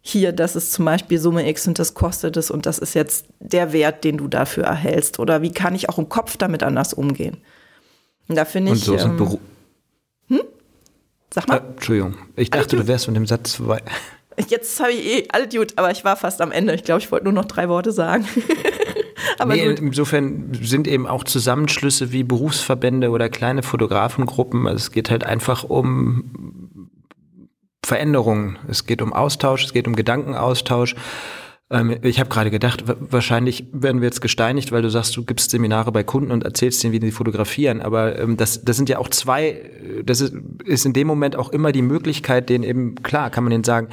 hier, 0.00 0.30
das 0.30 0.54
ist 0.54 0.72
zum 0.72 0.84
Beispiel 0.84 1.18
Summe 1.18 1.48
X 1.48 1.66
und 1.66 1.80
das 1.80 1.94
kostet 1.94 2.36
es 2.36 2.52
und 2.52 2.64
das 2.64 2.78
ist 2.78 2.94
jetzt 2.94 3.26
der 3.40 3.72
Wert, 3.72 4.04
den 4.04 4.18
du 4.18 4.28
dafür 4.28 4.62
erhältst. 4.62 5.18
Oder 5.18 5.42
wie 5.42 5.50
kann 5.50 5.74
ich 5.74 5.88
auch 5.88 5.98
im 5.98 6.08
Kopf 6.08 6.36
damit 6.36 6.62
anders 6.62 6.94
umgehen? 6.94 7.38
Und 8.28 8.36
da 8.36 8.44
finde 8.44 8.72
ich. 8.72 8.88
Und 8.88 9.00
so 9.00 9.04
ähm, 9.04 9.16
Beru 9.16 9.40
hm? 10.28 10.42
Sag 11.32 11.48
mal. 11.48 11.58
Äh, 11.58 11.72
Entschuldigung, 11.72 12.14
ich 12.36 12.50
dachte, 12.50 12.76
du 12.76 12.86
wärst 12.88 13.06
mit 13.08 13.16
dem 13.16 13.26
Satz 13.26 13.56
vorbei. 13.56 13.82
Jetzt 14.48 14.78
habe 14.80 14.92
ich 14.92 15.06
eh 15.06 15.28
alle 15.30 15.48
gut, 15.48 15.72
aber 15.76 15.90
ich 15.90 16.04
war 16.04 16.16
fast 16.16 16.42
am 16.42 16.52
Ende. 16.52 16.74
Ich 16.74 16.84
glaube, 16.84 17.00
ich 17.00 17.10
wollte 17.10 17.24
nur 17.24 17.32
noch 17.32 17.46
drei 17.46 17.68
Worte 17.68 17.90
sagen. 17.92 18.26
aber 19.38 19.54
nee, 19.54 19.64
insofern 19.64 20.52
sind 20.60 20.86
eben 20.86 21.06
auch 21.06 21.24
Zusammenschlüsse 21.24 22.12
wie 22.12 22.22
Berufsverbände 22.22 23.10
oder 23.10 23.30
kleine 23.30 23.62
Fotografengruppen. 23.62 24.66
Also 24.66 24.76
es 24.76 24.92
geht 24.92 25.10
halt 25.10 25.24
einfach 25.24 25.64
um 25.64 26.90
Veränderungen. 27.84 28.58
Es 28.68 28.84
geht 28.84 29.00
um 29.00 29.14
Austausch, 29.14 29.64
es 29.64 29.72
geht 29.72 29.88
um 29.88 29.96
Gedankenaustausch. 29.96 30.96
Ähm, 31.70 31.96
ich 32.02 32.20
habe 32.20 32.30
gerade 32.30 32.50
gedacht, 32.50 32.84
wahrscheinlich 32.86 33.66
werden 33.72 34.00
wir 34.00 34.06
jetzt 34.06 34.20
gesteinigt, 34.20 34.72
weil 34.72 34.82
du 34.82 34.90
sagst, 34.90 35.16
du 35.16 35.24
gibst 35.24 35.50
Seminare 35.50 35.90
bei 35.92 36.04
Kunden 36.04 36.30
und 36.30 36.44
erzählst 36.44 36.82
denen, 36.82 36.92
wie 36.92 37.00
die 37.00 37.10
fotografieren. 37.10 37.80
Aber 37.80 38.18
ähm, 38.18 38.36
das, 38.36 38.64
das 38.64 38.76
sind 38.76 38.88
ja 38.88 38.98
auch 38.98 39.08
zwei, 39.08 39.70
das 40.04 40.20
ist, 40.20 40.34
ist 40.64 40.86
in 40.86 40.92
dem 40.92 41.06
Moment 41.06 41.36
auch 41.36 41.50
immer 41.50 41.72
die 41.72 41.82
Möglichkeit, 41.82 42.48
denen 42.48 42.64
eben, 42.64 42.94
klar, 43.02 43.30
kann 43.30 43.44
man 43.44 43.50
denen 43.50 43.64
sagen, 43.64 43.88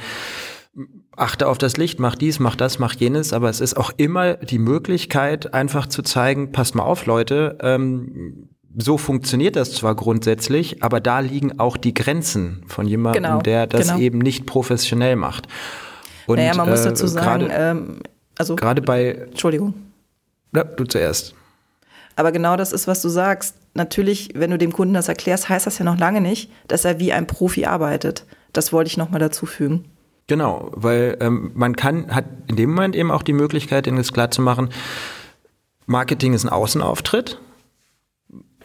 achte 1.16 1.48
auf 1.48 1.58
das 1.58 1.76
Licht, 1.76 2.00
mach 2.00 2.16
dies, 2.16 2.38
mach 2.40 2.56
das, 2.56 2.78
mach 2.78 2.94
jenes, 2.94 3.32
aber 3.32 3.48
es 3.48 3.60
ist 3.60 3.76
auch 3.76 3.92
immer 3.96 4.34
die 4.34 4.58
Möglichkeit, 4.58 5.54
einfach 5.54 5.86
zu 5.86 6.02
zeigen, 6.02 6.52
passt 6.52 6.74
mal 6.74 6.82
auf, 6.82 7.06
Leute, 7.06 7.58
ähm, 7.60 8.48
so 8.76 8.98
funktioniert 8.98 9.54
das 9.54 9.72
zwar 9.72 9.94
grundsätzlich, 9.94 10.82
aber 10.82 11.00
da 11.00 11.20
liegen 11.20 11.60
auch 11.60 11.76
die 11.76 11.94
Grenzen 11.94 12.64
von 12.66 12.86
jemandem, 12.86 13.22
genau, 13.22 13.38
der 13.40 13.66
das 13.68 13.88
genau. 13.88 14.00
eben 14.00 14.18
nicht 14.18 14.46
professionell 14.46 15.14
macht. 15.14 15.46
Und, 16.26 16.36
naja, 16.36 16.54
man 16.54 16.68
muss 16.68 16.80
äh, 16.80 16.90
dazu 16.90 17.06
sagen, 17.06 17.48
grade, 17.48 17.54
ähm, 17.54 18.00
also 18.38 18.56
gerade 18.56 18.82
bei 18.82 19.10
Entschuldigung. 19.30 19.74
Ja, 20.54 20.64
du 20.64 20.84
zuerst. 20.84 21.34
Aber 22.16 22.32
genau 22.32 22.56
das 22.56 22.72
ist, 22.72 22.86
was 22.86 23.02
du 23.02 23.08
sagst. 23.08 23.56
Natürlich, 23.74 24.30
wenn 24.34 24.50
du 24.50 24.58
dem 24.58 24.72
Kunden 24.72 24.94
das 24.94 25.08
erklärst, 25.08 25.48
heißt 25.48 25.66
das 25.66 25.78
ja 25.78 25.84
noch 25.84 25.98
lange 25.98 26.20
nicht, 26.20 26.50
dass 26.68 26.84
er 26.84 27.00
wie 27.00 27.12
ein 27.12 27.26
Profi 27.26 27.66
arbeitet. 27.66 28.24
Das 28.52 28.72
wollte 28.72 28.88
ich 28.88 28.96
nochmal 28.96 29.18
dazu 29.18 29.46
fügen. 29.46 29.86
Genau, 30.28 30.70
weil 30.74 31.16
ähm, 31.20 31.50
man 31.54 31.74
kann, 31.74 32.14
hat 32.14 32.24
in 32.46 32.56
dem 32.56 32.70
Moment 32.70 32.94
eben 32.94 33.10
auch 33.10 33.22
die 33.22 33.32
Möglichkeit, 33.32 33.86
ihnen 33.86 33.96
das 33.96 34.12
klar 34.12 34.30
zu 34.30 34.42
machen, 34.42 34.70
Marketing 35.86 36.32
ist 36.32 36.44
ein 36.44 36.50
Außenauftritt 36.50 37.38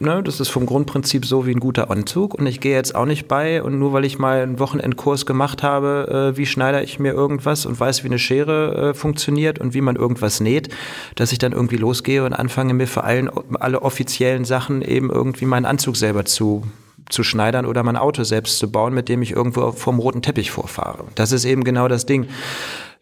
ne, 0.00 0.22
das 0.22 0.40
ist 0.40 0.48
vom 0.48 0.66
Grundprinzip 0.66 1.24
so 1.24 1.46
wie 1.46 1.52
ein 1.52 1.60
guter 1.60 1.90
Anzug 1.90 2.34
und 2.34 2.46
ich 2.46 2.60
gehe 2.60 2.74
jetzt 2.74 2.94
auch 2.94 3.06
nicht 3.06 3.28
bei 3.28 3.62
und 3.62 3.78
nur 3.78 3.92
weil 3.92 4.04
ich 4.04 4.18
mal 4.18 4.42
einen 4.42 4.58
Wochenendkurs 4.58 5.26
gemacht 5.26 5.62
habe, 5.62 6.32
äh, 6.32 6.36
wie 6.36 6.46
schneide 6.46 6.82
ich 6.82 6.98
mir 6.98 7.12
irgendwas 7.12 7.66
und 7.66 7.78
weiß, 7.78 8.02
wie 8.02 8.08
eine 8.08 8.18
Schere 8.18 8.90
äh, 8.90 8.94
funktioniert 8.94 9.58
und 9.58 9.74
wie 9.74 9.80
man 9.80 9.96
irgendwas 9.96 10.40
näht, 10.40 10.68
dass 11.14 11.32
ich 11.32 11.38
dann 11.38 11.52
irgendwie 11.52 11.76
losgehe 11.76 12.24
und 12.24 12.32
anfange 12.32 12.74
mir 12.74 12.86
für 12.86 13.04
allen, 13.04 13.30
alle 13.58 13.82
offiziellen 13.82 14.44
Sachen 14.44 14.82
eben 14.82 15.10
irgendwie 15.10 15.46
meinen 15.46 15.66
Anzug 15.66 15.96
selber 15.96 16.24
zu 16.24 16.64
zu 17.08 17.24
schneidern 17.24 17.66
oder 17.66 17.82
mein 17.82 17.96
Auto 17.96 18.22
selbst 18.22 18.60
zu 18.60 18.70
bauen, 18.70 18.94
mit 18.94 19.08
dem 19.08 19.20
ich 19.20 19.32
irgendwo 19.32 19.72
vom 19.72 19.98
roten 19.98 20.22
Teppich 20.22 20.52
vorfahre. 20.52 21.06
Das 21.16 21.32
ist 21.32 21.44
eben 21.44 21.64
genau 21.64 21.88
das 21.88 22.06
Ding 22.06 22.28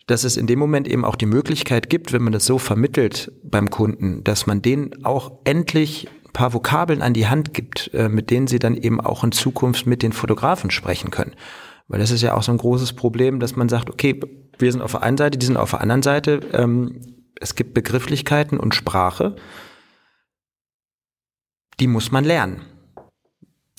dass 0.09 0.25
es 0.25 0.37
in 0.37 0.47
dem 0.47 0.59
Moment 0.59 0.89
eben 0.89 1.05
auch 1.05 1.17
die 1.17 1.27
Möglichkeit 1.27 1.91
gibt, 1.91 2.13
wenn 2.13 2.23
man 2.23 2.33
das 2.33 2.47
so 2.47 2.59
vermittelt 2.59 3.31
beim 3.45 3.71
Kunden, 3.71 4.25
dass 4.25 4.47
man 4.47 4.63
den 4.63 5.05
auch 5.05 5.33
endlich 5.45 6.09
paar 6.33 6.53
Vokabeln 6.53 7.03
an 7.03 7.15
die 7.15 7.29
Hand 7.29 7.55
gibt, 7.55 7.91
äh, 7.95 8.09
mit 8.09 8.31
denen 8.31 8.47
sie 8.47 8.59
dann 8.59 8.77
eben 8.77 9.01
auch 9.01 9.25
in 9.25 9.33
Zukunft 9.33 9.87
mit 9.87 10.03
den 10.03 10.13
Fotografen 10.13 10.71
sprechen 10.71 11.11
können. 11.11 11.35
Weil 11.89 12.01
das 12.01 12.11
ist 12.11 12.23
ja 12.23 12.35
auch 12.35 12.43
so 12.43 12.53
ein 12.53 12.59
großes 12.59 12.93
Problem, 12.93 13.41
dass 13.41 13.57
man 13.57 13.69
sagt, 13.69 13.91
okay, 13.91 14.21
wir 14.59 14.73
sind 14.73 14.83
auf 14.83 14.93
der 14.93 15.03
einen 15.03 15.17
Seite, 15.17 15.39
die 15.39 15.47
sind 15.47 15.57
auf 15.57 15.71
der 15.71 15.81
anderen 15.81 16.03
Seite. 16.03 16.41
Ähm, 16.53 17.01
es 17.41 17.55
gibt 17.55 17.75
Begrifflichkeiten 17.75 18.59
und 18.59 18.75
Sprache, 18.75 19.37
die 21.81 21.87
muss 21.87 22.11
man 22.11 22.25
lernen. 22.25 22.63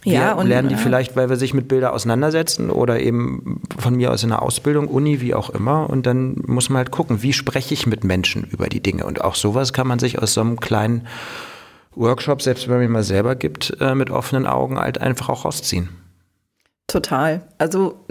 Wir 0.03 0.13
ja, 0.13 0.33
und 0.33 0.47
lernen 0.47 0.69
die 0.69 0.75
ja. 0.75 0.79
vielleicht, 0.79 1.17
weil 1.17 1.29
wir 1.29 1.35
sich 1.35 1.53
mit 1.53 1.67
Bilder 1.67 1.91
auseinandersetzen 1.91 2.69
oder 2.69 3.01
eben 3.01 3.61
von 3.77 3.95
mir 3.95 4.11
aus 4.11 4.23
in 4.23 4.29
der 4.29 4.41
Ausbildung, 4.41 4.87
Uni, 4.87 5.19
wie 5.19 5.35
auch 5.35 5.49
immer. 5.49 5.89
Und 5.89 6.05
dann 6.05 6.35
muss 6.47 6.69
man 6.69 6.77
halt 6.77 6.91
gucken, 6.91 7.21
wie 7.21 7.33
spreche 7.33 7.73
ich 7.73 7.85
mit 7.85 8.05
Menschen 8.05 8.45
über 8.45 8.69
die 8.69 8.81
Dinge. 8.81 9.05
Und 9.05 9.21
auch 9.21 9.35
sowas 9.35 9.73
kann 9.73 9.87
man 9.87 9.99
sich 9.99 10.19
aus 10.19 10.33
so 10.33 10.41
einem 10.41 10.59
kleinen 10.61 11.05
Workshop, 11.95 12.41
selbst 12.41 12.67
wenn 12.67 12.75
man 12.75 12.81
mir 12.81 12.89
mal 12.89 13.03
selber 13.03 13.35
gibt, 13.35 13.75
äh, 13.79 13.95
mit 13.95 14.09
offenen 14.09 14.45
Augen 14.45 14.79
halt 14.79 15.01
einfach 15.01 15.29
auch 15.29 15.45
rausziehen. 15.45 15.89
Total. 16.87 17.41
Also 17.59 18.03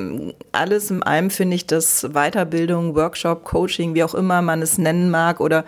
alles 0.53 0.91
in 0.91 1.03
allem 1.03 1.31
finde 1.31 1.57
ich, 1.57 1.67
dass 1.67 2.09
Weiterbildung, 2.13 2.95
Workshop, 2.95 3.45
Coaching, 3.45 3.95
wie 3.95 4.05
auch 4.05 4.15
immer 4.15 4.41
man 4.41 4.63
es 4.63 4.79
nennen 4.79 5.11
mag 5.11 5.41
oder 5.41 5.65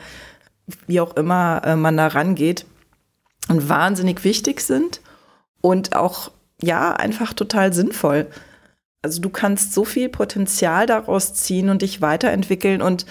wie 0.87 1.01
auch 1.01 1.17
immer 1.17 1.63
äh, 1.65 1.77
man 1.77 1.97
da 1.97 2.07
rangeht, 2.07 2.67
wahnsinnig 3.49 4.23
wichtig 4.23 4.61
sind 4.61 5.01
und 5.61 5.97
auch 5.97 6.31
ja 6.63 6.93
einfach 6.93 7.33
total 7.33 7.73
sinnvoll. 7.73 8.29
Also 9.03 9.21
du 9.21 9.31
kannst 9.31 9.73
so 9.73 9.85
viel 9.85 10.09
Potenzial 10.09 10.87
daraus 10.87 11.35
ziehen 11.35 11.69
und 11.69 11.83
dich 11.83 12.01
weiterentwickeln 12.01 12.83
und 12.83 13.07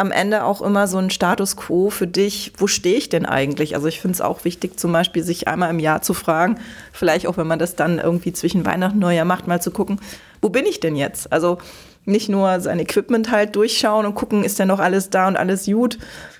am 0.00 0.12
Ende 0.12 0.44
auch 0.44 0.62
immer 0.62 0.88
so 0.88 0.96
ein 0.96 1.10
Status 1.10 1.56
quo 1.56 1.90
für 1.90 2.06
dich, 2.06 2.54
wo 2.56 2.66
stehe 2.66 2.96
ich 2.96 3.10
denn 3.10 3.26
eigentlich? 3.26 3.74
Also 3.74 3.86
ich 3.86 4.00
finde 4.00 4.14
es 4.14 4.22
auch 4.22 4.46
wichtig, 4.46 4.80
zum 4.80 4.92
Beispiel 4.92 5.22
sich 5.22 5.46
einmal 5.46 5.68
im 5.68 5.78
Jahr 5.78 6.00
zu 6.00 6.14
fragen, 6.14 6.58
vielleicht 6.90 7.26
auch 7.26 7.36
wenn 7.36 7.46
man 7.46 7.58
das 7.58 7.76
dann 7.76 7.98
irgendwie 7.98 8.32
zwischen 8.32 8.64
Weihnachten 8.64 8.94
und 8.94 9.00
Neujahr 9.00 9.26
macht, 9.26 9.46
mal 9.46 9.60
zu 9.60 9.70
gucken, 9.70 10.00
wo 10.40 10.48
bin 10.48 10.64
ich 10.64 10.80
denn 10.80 10.96
jetzt? 10.96 11.30
Also 11.30 11.58
nicht 12.06 12.30
nur 12.30 12.60
sein 12.60 12.78
Equipment 12.78 13.30
halt 13.30 13.54
durchschauen 13.54 14.06
und 14.06 14.14
gucken, 14.14 14.42
ist 14.42 14.58
denn 14.58 14.68
noch 14.68 14.78
alles 14.78 15.10
da 15.10 15.28
und 15.28 15.36
alles 15.36 15.66
gut, 15.66 15.98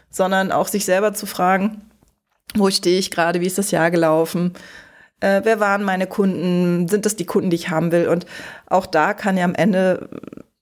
sondern 0.09 0.53
auch 0.53 0.67
sich 0.67 0.87
selber 0.87 1.13
zu 1.13 1.27
fragen, 1.27 1.83
wo 2.55 2.71
stehe 2.71 2.99
ich 2.99 3.11
gerade, 3.11 3.43
wie 3.43 3.47
ist 3.47 3.59
das 3.59 3.71
Jahr 3.73 3.91
gelaufen? 3.91 4.55
Äh, 5.21 5.43
wer 5.45 5.61
waren 5.61 5.85
meine 5.85 6.07
Kunden? 6.07 6.89
Sind 6.89 7.05
das 7.05 7.15
die 7.15 7.27
Kunden, 7.27 7.51
die 7.51 7.57
ich 7.57 7.69
haben 7.69 7.93
will? 7.93 8.09
Und 8.09 8.25
auch 8.67 8.87
da 8.87 9.13
kann 9.13 9.37
ja 9.37 9.45
am 9.45 9.55
Ende, 9.55 10.09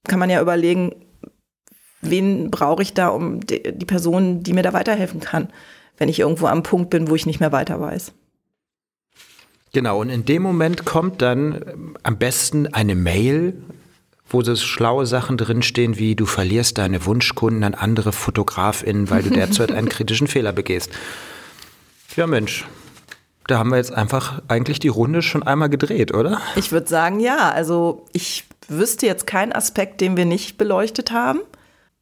kann 0.09 0.19
man 0.19 0.31
ja 0.31 0.43
überlegen, 0.43 0.97
wen 2.01 2.51
brauche 2.51 2.83
ich 2.83 2.95
da, 2.95 3.09
um 3.09 3.41
die, 3.41 3.63
die 3.63 3.87
Person, 3.87 4.43
die 4.43 4.53
mir 4.53 4.63
da 4.63 4.73
weiterhelfen 4.73 5.21
kann, 5.21 5.49
wenn 5.97 6.09
ich 6.09 6.21
irgendwo 6.21 6.47
am 6.47 6.63
Punkt 6.63 6.91
bin, 6.91 7.09
wo 7.09 7.15
ich 7.15 7.27
nicht 7.27 7.41
mehr 7.41 7.53
weiter 7.53 7.81
weiß. 7.81 8.13
Genau, 9.73 10.01
und 10.01 10.09
in 10.09 10.25
dem 10.25 10.43
Moment 10.43 10.85
kommt 10.85 11.21
dann 11.23 11.55
ähm, 11.55 11.97
am 12.03 12.17
besten 12.17 12.73
eine 12.73 12.95
Mail, 12.95 13.55
wo 14.29 14.43
so 14.43 14.57
schlaue 14.57 15.07
Sachen 15.07 15.37
drinstehen, 15.37 15.99
wie 15.99 16.15
du 16.15 16.27
verlierst 16.27 16.79
deine 16.79 17.05
Wunschkunden 17.05 17.65
an 17.65 17.75
andere 17.75 18.13
FotografInnen, 18.13 19.11
weil 19.11 19.23
du 19.23 19.31
derzeit 19.31 19.73
einen 19.73 19.89
kritischen 19.91 20.27
Fehler 20.27 20.53
begehst. 20.53 20.91
Ja, 22.17 22.27
Mensch, 22.27 22.67
da 23.47 23.59
haben 23.59 23.71
wir 23.71 23.77
jetzt 23.77 23.93
einfach 23.93 24.43
eigentlich 24.49 24.79
die 24.79 24.89
Runde 24.89 25.23
schon 25.23 25.43
einmal 25.43 25.69
gedreht, 25.69 26.15
oder? 26.15 26.41
Ich 26.57 26.73
würde 26.73 26.89
sagen, 26.89 27.21
ja. 27.21 27.51
Also 27.51 28.07
ich 28.13 28.45
wüsste 28.69 29.07
jetzt 29.07 29.27
keinen 29.27 29.53
Aspekt, 29.53 30.01
den 30.01 30.17
wir 30.17 30.27
nicht 30.27 30.59
beleuchtet 30.59 31.11
haben. 31.11 31.41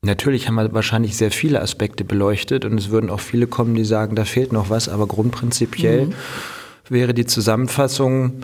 Natürlich 0.03 0.47
haben 0.47 0.55
wir 0.55 0.73
wahrscheinlich 0.73 1.17
sehr 1.17 1.31
viele 1.31 1.61
Aspekte 1.61 2.05
beleuchtet 2.05 2.65
und 2.65 2.79
es 2.79 2.91
würden 2.91 3.11
auch 3.11 3.21
viele 3.21 3.47
kommen, 3.47 3.75
die 3.75 3.85
sagen, 3.85 4.15
da 4.15 4.25
fehlt 4.25 4.53
noch 4.53 4.71
was, 4.71 4.89
aber 4.89 5.07
grundprinzipiell 5.07 6.07
mhm. 6.07 6.15
wäre 6.89 7.15
die 7.15 7.27
Zusammenfassung, 7.27 8.43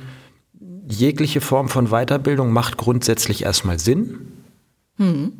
jegliche 0.88 1.40
Form 1.40 1.68
von 1.68 1.88
Weiterbildung 1.88 2.53
macht 2.53 2.76
grundsätzlich 2.76 3.44
erstmal 3.44 3.78
Sinn. 3.78 4.32
Mhm. 4.96 5.32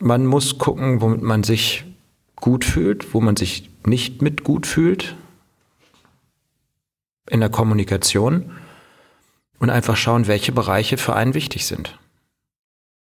Man 0.00 0.26
muss 0.26 0.58
gucken, 0.58 1.00
womit 1.00 1.22
man 1.22 1.42
sich 1.42 1.84
gut 2.36 2.64
fühlt, 2.64 3.14
wo 3.14 3.20
man 3.20 3.36
sich 3.36 3.70
nicht 3.86 4.22
mit 4.22 4.44
gut 4.44 4.66
fühlt 4.66 5.16
in 7.30 7.40
der 7.40 7.48
Kommunikation 7.48 8.50
und 9.58 9.70
einfach 9.70 9.96
schauen, 9.96 10.26
welche 10.26 10.52
Bereiche 10.52 10.98
für 10.98 11.14
einen 11.14 11.34
wichtig 11.34 11.66
sind. 11.66 11.98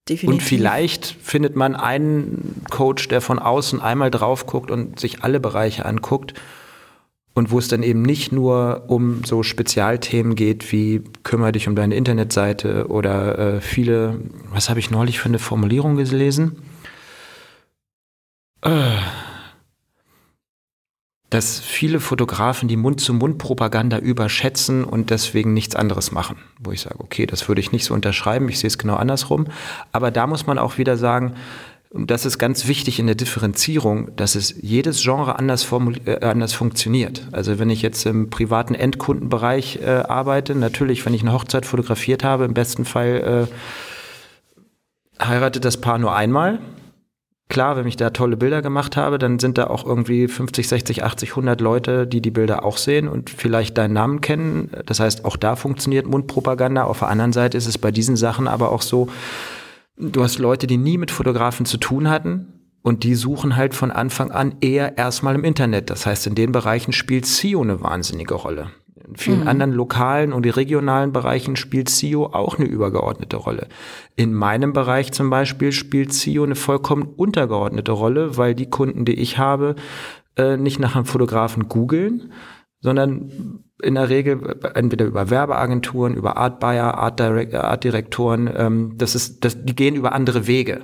Definitiv. 0.10 0.30
Und 0.30 0.43
vielleicht 0.43 1.06
findet 1.06 1.56
man 1.56 1.76
einen 1.76 2.64
Coach, 2.70 3.08
der 3.08 3.22
von 3.22 3.39
außen 3.39 3.82
einmal 3.82 4.12
drauf 4.12 4.45
guckt 4.45 4.70
und 4.70 4.99
sich 4.99 5.24
alle 5.24 5.39
Bereiche 5.39 5.86
anguckt 5.86 6.34
und 7.34 7.51
wo 7.51 7.60
es 7.60 7.68
dann 7.68 7.84
eben 7.84 8.01
nicht 8.01 8.32
nur 8.32 8.84
um 8.88 9.24
so 9.24 9.43
Spezialthemen 9.43 10.36
geht 10.36 10.72
wie 10.72 11.04
kümmere 11.24 11.54
dich 11.54 11.68
um 11.68 11.76
deine 11.76 11.95
Internetseite 11.95 12.88
oder 12.89 13.39
äh, 13.39 13.62
viele, 13.62 14.20
was 14.51 14.70
habe 14.70 14.80
ich 14.80 14.91
neulich 14.91 15.20
für 15.20 15.30
eine 15.30 15.39
Formulierung 15.39 15.95
gelesen? 15.95 16.62
Äh, 18.62 18.91
dass 21.34 21.60
viele 21.60 22.00
Fotografen 22.00 22.68
die 22.68 22.78
Mund-zu-Mund-Propaganda 22.78 23.98
überschätzen 23.98 24.84
und 24.84 25.10
deswegen 25.10 25.54
nichts 25.54 25.76
anderes 25.76 26.12
machen. 26.12 26.38
Wo 26.60 26.72
ich 26.72 26.82
sage, 26.82 27.00
okay, 27.00 27.26
das 27.26 27.48
würde 27.48 27.60
ich 27.60 27.72
nicht 27.72 27.86
so 27.86 27.96
unterschreiben, 27.96 28.48
ich 28.50 28.60
sehe 28.60 28.68
es 28.68 28.78
genau 28.78 28.98
andersrum. 28.98 29.48
Aber 29.92 30.12
da 30.12 30.28
muss 30.28 30.46
man 30.46 30.60
auch 30.60 30.78
wieder 30.78 30.96
sagen, 30.96 31.34
und 31.90 32.12
das 32.12 32.26
ist 32.26 32.38
ganz 32.38 32.68
wichtig 32.68 33.00
in 33.00 33.08
der 33.08 33.16
Differenzierung, 33.16 34.16
dass 34.16 34.36
es 34.36 34.54
jedes 34.62 35.02
Genre 35.02 35.40
anders, 35.40 35.68
äh, 36.06 36.24
anders 36.24 36.54
funktioniert. 36.54 37.28
Also 37.32 37.58
wenn 37.58 37.72
ich 37.72 37.82
jetzt 37.82 38.06
im 38.06 38.30
privaten 38.30 38.76
Endkundenbereich 38.76 39.80
äh, 39.82 40.04
arbeite, 40.08 40.54
natürlich, 40.54 41.04
wenn 41.04 41.16
ich 41.16 41.22
eine 41.22 41.34
Hochzeit 41.34 41.66
fotografiert 41.66 42.24
habe, 42.24 42.46
im 42.46 42.54
besten 42.54 42.86
Fall 42.86 43.48
äh, 45.20 45.24
heiratet 45.24 45.66
das 45.66 45.78
Paar 45.82 45.98
nur 45.98 46.16
einmal 46.16 46.60
Klar, 47.50 47.76
wenn 47.76 47.88
ich 47.88 47.98
da 47.98 48.10
tolle 48.10 48.38
Bilder 48.38 48.62
gemacht 48.62 48.98
habe, 48.98 49.20
dann 49.20 49.38
sind 49.38 49.58
da 49.58 49.68
auch 49.68 49.86
irgendwie 49.86 50.28
50, 50.28 50.68
60, 50.68 51.04
80, 51.04 51.32
100 51.32 51.62
Leute, 51.62 52.08
die 52.08 52.22
die 52.22 52.32
Bilder 52.32 52.66
auch 52.66 52.78
sehen 52.78 53.08
und 53.08 53.30
vielleicht 53.30 53.78
deinen 53.78 53.94
Namen 53.94 54.22
kennen. 54.22 54.72
Das 54.86 55.00
heißt, 55.00 55.26
auch 55.26 55.38
da 55.38 55.56
funktioniert 55.56 56.08
Mundpropaganda. 56.08 56.86
Auf 56.86 57.00
der 57.00 57.10
anderen 57.10 57.34
Seite 57.34 57.58
ist 57.58 57.68
es 57.68 57.78
bei 57.78 57.91
diesen 57.91 58.16
Sachen 58.16 58.48
aber 58.48 58.72
auch 58.72 58.82
so, 58.82 59.08
du 59.98 60.24
hast 60.24 60.39
Leute, 60.39 60.68
die 60.68 60.78
nie 60.78 60.98
mit 60.98 61.12
Fotografen 61.12 61.66
zu 61.66 61.78
tun 61.78 62.10
hatten 62.10 62.54
und 62.82 63.04
die 63.04 63.16
suchen 63.16 63.56
halt 63.56 63.74
von 63.74 63.91
Anfang 63.91 64.32
an 64.32 64.56
eher 64.62 64.98
erstmal 64.98 65.36
im 65.36 65.44
Internet. 65.44 65.89
Das 65.89 66.06
heißt, 66.06 66.28
in 66.28 66.36
den 66.36 66.52
Bereichen 66.52 66.91
spielt 66.91 67.26
SEO 67.26 67.62
eine 67.62 67.82
wahnsinnige 67.82 68.34
Rolle. 68.34 68.72
In 69.14 69.20
vielen 69.20 69.41
mhm. 69.41 69.47
anderen 69.47 69.72
lokalen 69.74 70.34
und 70.34 70.43
regionalen 70.45 71.11
Bereichen 71.11 71.55
spielt 71.55 71.88
SEO 71.89 72.26
auch 72.26 72.57
eine 72.57 72.68
übergeordnete 72.68 73.38
Rolle. 73.38 73.68
In 74.16 74.34
meinem 74.34 74.74
Bereich 74.74 75.11
zum 75.11 75.30
Beispiel 75.30 75.72
spielt 75.72 76.14
SEO 76.14 76.43
eine 76.43 76.55
vollkommen 76.55 77.03
untergeordnete 77.03 77.91
Rolle, 77.91 78.38
weil 78.38 78.55
die 78.55 78.70
Kunden, 78.70 79.05
die 79.05 79.14
ich 79.14 79.38
habe, 79.38 79.76
äh, 80.36 80.57
nicht 80.57 80.80
nach 80.80 80.95
einem 80.95 81.05
Fotografen 81.05 81.70
googeln, 81.70 82.32
sondern 82.82 83.64
in 83.84 83.95
der 83.95 84.09
Regel 84.09 84.57
entweder 84.74 85.05
über 85.05 85.30
Werbeagenturen, 85.30 86.16
über 86.16 86.38
Art 86.38 86.59
Buyer, 86.59 86.95
Art, 86.95 87.20
Direct, 87.20 87.53
Art 87.53 87.84
Direktoren, 87.84 88.49
ähm, 88.55 88.93
das 88.97 89.14
ist, 89.14 89.45
das, 89.45 89.64
die 89.64 89.76
gehen 89.76 89.95
über 89.95 90.14
andere 90.14 90.47
Wege. 90.47 90.82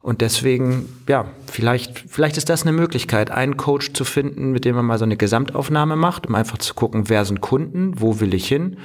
Und 0.00 0.20
deswegen, 0.20 0.88
ja, 1.08 1.26
vielleicht, 1.50 1.98
vielleicht 2.08 2.36
ist 2.36 2.48
das 2.48 2.62
eine 2.62 2.72
Möglichkeit, 2.72 3.30
einen 3.30 3.56
Coach 3.56 3.92
zu 3.92 4.04
finden, 4.04 4.52
mit 4.52 4.64
dem 4.64 4.76
man 4.76 4.84
mal 4.84 4.98
so 4.98 5.04
eine 5.04 5.16
Gesamtaufnahme 5.16 5.96
macht, 5.96 6.28
um 6.28 6.34
einfach 6.34 6.58
zu 6.58 6.74
gucken, 6.74 7.08
wer 7.08 7.24
sind 7.24 7.40
Kunden, 7.40 8.00
wo 8.00 8.20
will 8.20 8.34
ich 8.34 8.46
hin? 8.46 8.76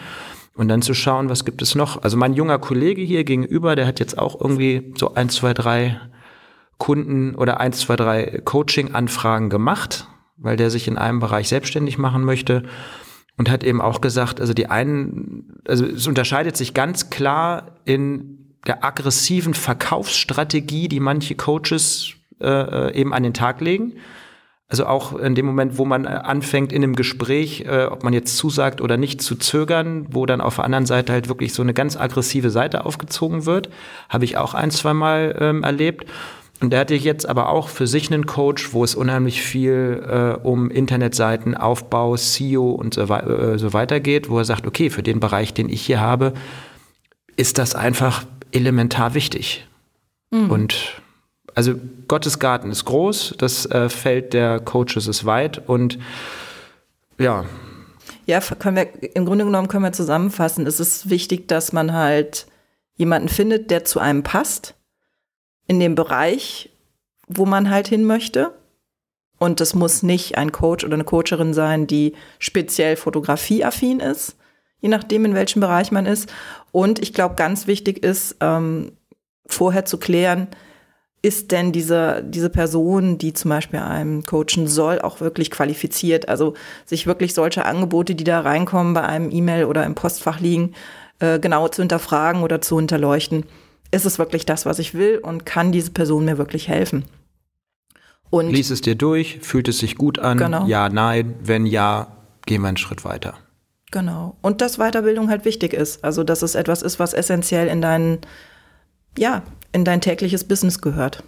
Und 0.55 0.67
dann 0.67 0.81
zu 0.81 0.93
schauen, 0.93 1.29
was 1.29 1.45
gibt 1.45 1.61
es 1.61 1.75
noch. 1.75 2.03
Also 2.03 2.17
mein 2.17 2.33
junger 2.33 2.59
Kollege 2.59 3.01
hier 3.01 3.23
gegenüber, 3.23 3.75
der 3.75 3.87
hat 3.87 3.99
jetzt 3.99 4.17
auch 4.17 4.39
irgendwie 4.39 4.93
so 4.97 5.13
ein, 5.13 5.29
zwei, 5.29 5.53
drei 5.53 5.99
Kunden 6.77 7.35
oder 7.35 7.59
eins, 7.59 7.79
zwei, 7.79 7.95
drei 7.95 8.41
Coaching-Anfragen 8.43 9.49
gemacht, 9.49 10.07
weil 10.37 10.57
der 10.57 10.71
sich 10.71 10.87
in 10.87 10.97
einem 10.97 11.19
Bereich 11.19 11.47
selbstständig 11.47 11.99
machen 11.99 12.25
möchte 12.25 12.63
und 13.37 13.49
hat 13.49 13.63
eben 13.63 13.81
auch 13.81 14.01
gesagt, 14.01 14.41
also 14.41 14.53
die 14.53 14.67
einen, 14.67 15.61
also 15.67 15.85
es 15.85 16.07
unterscheidet 16.07 16.57
sich 16.57 16.73
ganz 16.73 17.11
klar 17.11 17.77
in 17.85 18.40
der 18.67 18.83
aggressiven 18.83 19.53
Verkaufsstrategie, 19.53 20.87
die 20.87 20.99
manche 20.99 21.35
Coaches 21.35 22.13
äh, 22.39 22.47
äh, 22.47 22.95
eben 22.95 23.13
an 23.13 23.23
den 23.23 23.33
Tag 23.33 23.61
legen. 23.61 23.93
Also 24.67 24.85
auch 24.85 25.19
in 25.19 25.35
dem 25.35 25.45
Moment, 25.45 25.77
wo 25.77 25.83
man 25.83 26.07
anfängt 26.07 26.71
in 26.71 26.81
einem 26.81 26.95
Gespräch, 26.95 27.65
äh, 27.67 27.85
ob 27.85 28.03
man 28.03 28.13
jetzt 28.13 28.37
zusagt 28.37 28.79
oder 28.79 28.95
nicht, 28.95 29.21
zu 29.21 29.35
zögern, 29.35 30.07
wo 30.11 30.25
dann 30.25 30.39
auf 30.39 30.55
der 30.55 30.65
anderen 30.65 30.85
Seite 30.85 31.11
halt 31.11 31.27
wirklich 31.27 31.53
so 31.53 31.61
eine 31.61 31.73
ganz 31.73 31.97
aggressive 31.97 32.49
Seite 32.49 32.85
aufgezogen 32.85 33.45
wird, 33.45 33.69
habe 34.07 34.23
ich 34.23 34.37
auch 34.37 34.53
ein, 34.53 34.71
zwei 34.71 34.93
Mal 34.93 35.35
ähm, 35.39 35.63
erlebt. 35.63 36.05
Und 36.61 36.69
der 36.69 36.79
hatte 36.79 36.95
jetzt 36.95 37.27
aber 37.27 37.49
auch 37.49 37.67
für 37.67 37.85
sich 37.85 38.13
einen 38.13 38.27
Coach, 38.27 38.71
wo 38.71 38.83
es 38.83 38.95
unheimlich 38.95 39.41
viel 39.41 40.05
äh, 40.07 40.39
um 40.41 40.69
Internetseiten, 40.71 41.57
Aufbau, 41.57 42.15
SEO 42.15 42.69
und 42.71 42.93
so, 42.93 43.01
äh, 43.01 43.57
so 43.57 43.73
weiter 43.73 43.99
geht, 43.99 44.29
wo 44.29 44.37
er 44.37 44.45
sagt, 44.45 44.67
okay, 44.67 44.89
für 44.89 45.03
den 45.03 45.19
Bereich, 45.19 45.53
den 45.53 45.67
ich 45.67 45.81
hier 45.81 45.99
habe, 45.99 46.33
ist 47.35 47.57
das 47.57 47.75
einfach 47.75 48.23
elementar 48.51 49.13
wichtig. 49.13 49.67
Mhm. 50.31 50.51
Und 50.51 51.01
also 51.55 51.75
Gottes 52.07 52.39
Garten 52.39 52.71
ist 52.71 52.85
groß, 52.85 53.35
das 53.37 53.65
äh, 53.65 53.89
Feld 53.89 54.33
der 54.33 54.59
Coaches 54.59 55.07
ist 55.07 55.25
weit 55.25 55.67
und 55.67 55.99
ja. 57.17 57.45
Ja, 58.25 58.39
können 58.39 58.77
wir, 58.77 59.15
im 59.15 59.25
Grunde 59.25 59.45
genommen 59.45 59.67
können 59.67 59.83
wir 59.83 59.93
zusammenfassen. 59.93 60.65
Es 60.65 60.79
ist 60.79 61.09
wichtig, 61.09 61.47
dass 61.47 61.73
man 61.73 61.93
halt 61.93 62.47
jemanden 62.95 63.29
findet, 63.29 63.71
der 63.71 63.83
zu 63.83 63.99
einem 63.99 64.23
passt, 64.23 64.75
in 65.67 65.79
dem 65.79 65.95
Bereich, 65.95 66.69
wo 67.27 67.45
man 67.45 67.69
halt 67.69 67.87
hin 67.87 68.05
möchte. 68.05 68.53
Und 69.39 69.59
das 69.59 69.73
muss 69.73 70.03
nicht 70.03 70.37
ein 70.37 70.51
Coach 70.51 70.85
oder 70.85 70.93
eine 70.93 71.03
Coacherin 71.03 71.53
sein, 71.53 71.87
die 71.87 72.13
speziell 72.37 72.95
fotografieaffin 72.95 73.99
ist, 73.99 74.37
je 74.81 74.89
nachdem, 74.89 75.25
in 75.25 75.35
welchem 75.35 75.61
Bereich 75.61 75.91
man 75.91 76.05
ist. 76.05 76.31
Und 76.71 76.99
ich 76.99 77.13
glaube, 77.13 77.35
ganz 77.35 77.67
wichtig 77.67 78.03
ist, 78.03 78.35
ähm, 78.41 78.91
vorher 79.47 79.85
zu 79.85 79.97
klären, 79.97 80.47
ist 81.23 81.51
denn 81.51 81.71
diese, 81.71 82.23
diese 82.25 82.49
Person, 82.49 83.19
die 83.19 83.33
zum 83.33 83.49
Beispiel 83.49 83.79
einem 83.79 84.23
coachen 84.23 84.67
soll, 84.67 84.99
auch 84.99 85.21
wirklich 85.21 85.51
qualifiziert? 85.51 86.27
Also 86.27 86.55
sich 86.85 87.05
wirklich 87.05 87.35
solche 87.35 87.65
Angebote, 87.65 88.15
die 88.15 88.23
da 88.23 88.41
reinkommen, 88.41 88.95
bei 88.95 89.03
einem 89.03 89.29
E-Mail 89.29 89.65
oder 89.65 89.85
im 89.85 89.93
Postfach 89.93 90.39
liegen, 90.39 90.73
äh, 91.19 91.39
genau 91.39 91.67
zu 91.67 91.83
hinterfragen 91.83 92.41
oder 92.41 92.59
zu 92.61 92.77
hinterleuchten. 92.77 93.45
Ist 93.91 94.05
es 94.05 94.17
wirklich 94.17 94.45
das, 94.45 94.65
was 94.65 94.79
ich 94.79 94.95
will 94.95 95.19
und 95.19 95.45
kann 95.45 95.71
diese 95.71 95.91
Person 95.91 96.25
mir 96.25 96.39
wirklich 96.39 96.67
helfen? 96.69 97.05
Und 98.31 98.49
Lies 98.49 98.71
es 98.71 98.81
dir 98.81 98.95
durch, 98.95 99.39
fühlt 99.41 99.67
es 99.67 99.77
sich 99.79 99.97
gut 99.97 100.17
an? 100.17 100.37
Genau. 100.37 100.65
Ja, 100.65 100.89
nein. 100.89 101.35
Wenn 101.43 101.65
ja, 101.65 102.15
gehen 102.45 102.61
wir 102.61 102.69
einen 102.69 102.77
Schritt 102.77 103.03
weiter. 103.03 103.37
Genau. 103.91 104.37
Und 104.41 104.61
dass 104.61 104.77
Weiterbildung 104.77 105.29
halt 105.29 105.43
wichtig 105.45 105.73
ist. 105.73 106.03
Also, 106.03 106.23
dass 106.23 106.41
es 106.41 106.55
etwas 106.55 106.81
ist, 106.81 106.99
was 106.99 107.13
essentiell 107.13 107.67
in 107.67 107.81
dein, 107.81 108.19
ja, 109.17 109.43
in 109.73 109.85
dein 109.85 110.01
tägliches 110.01 110.45
Business 110.45 110.81
gehört. 110.81 111.23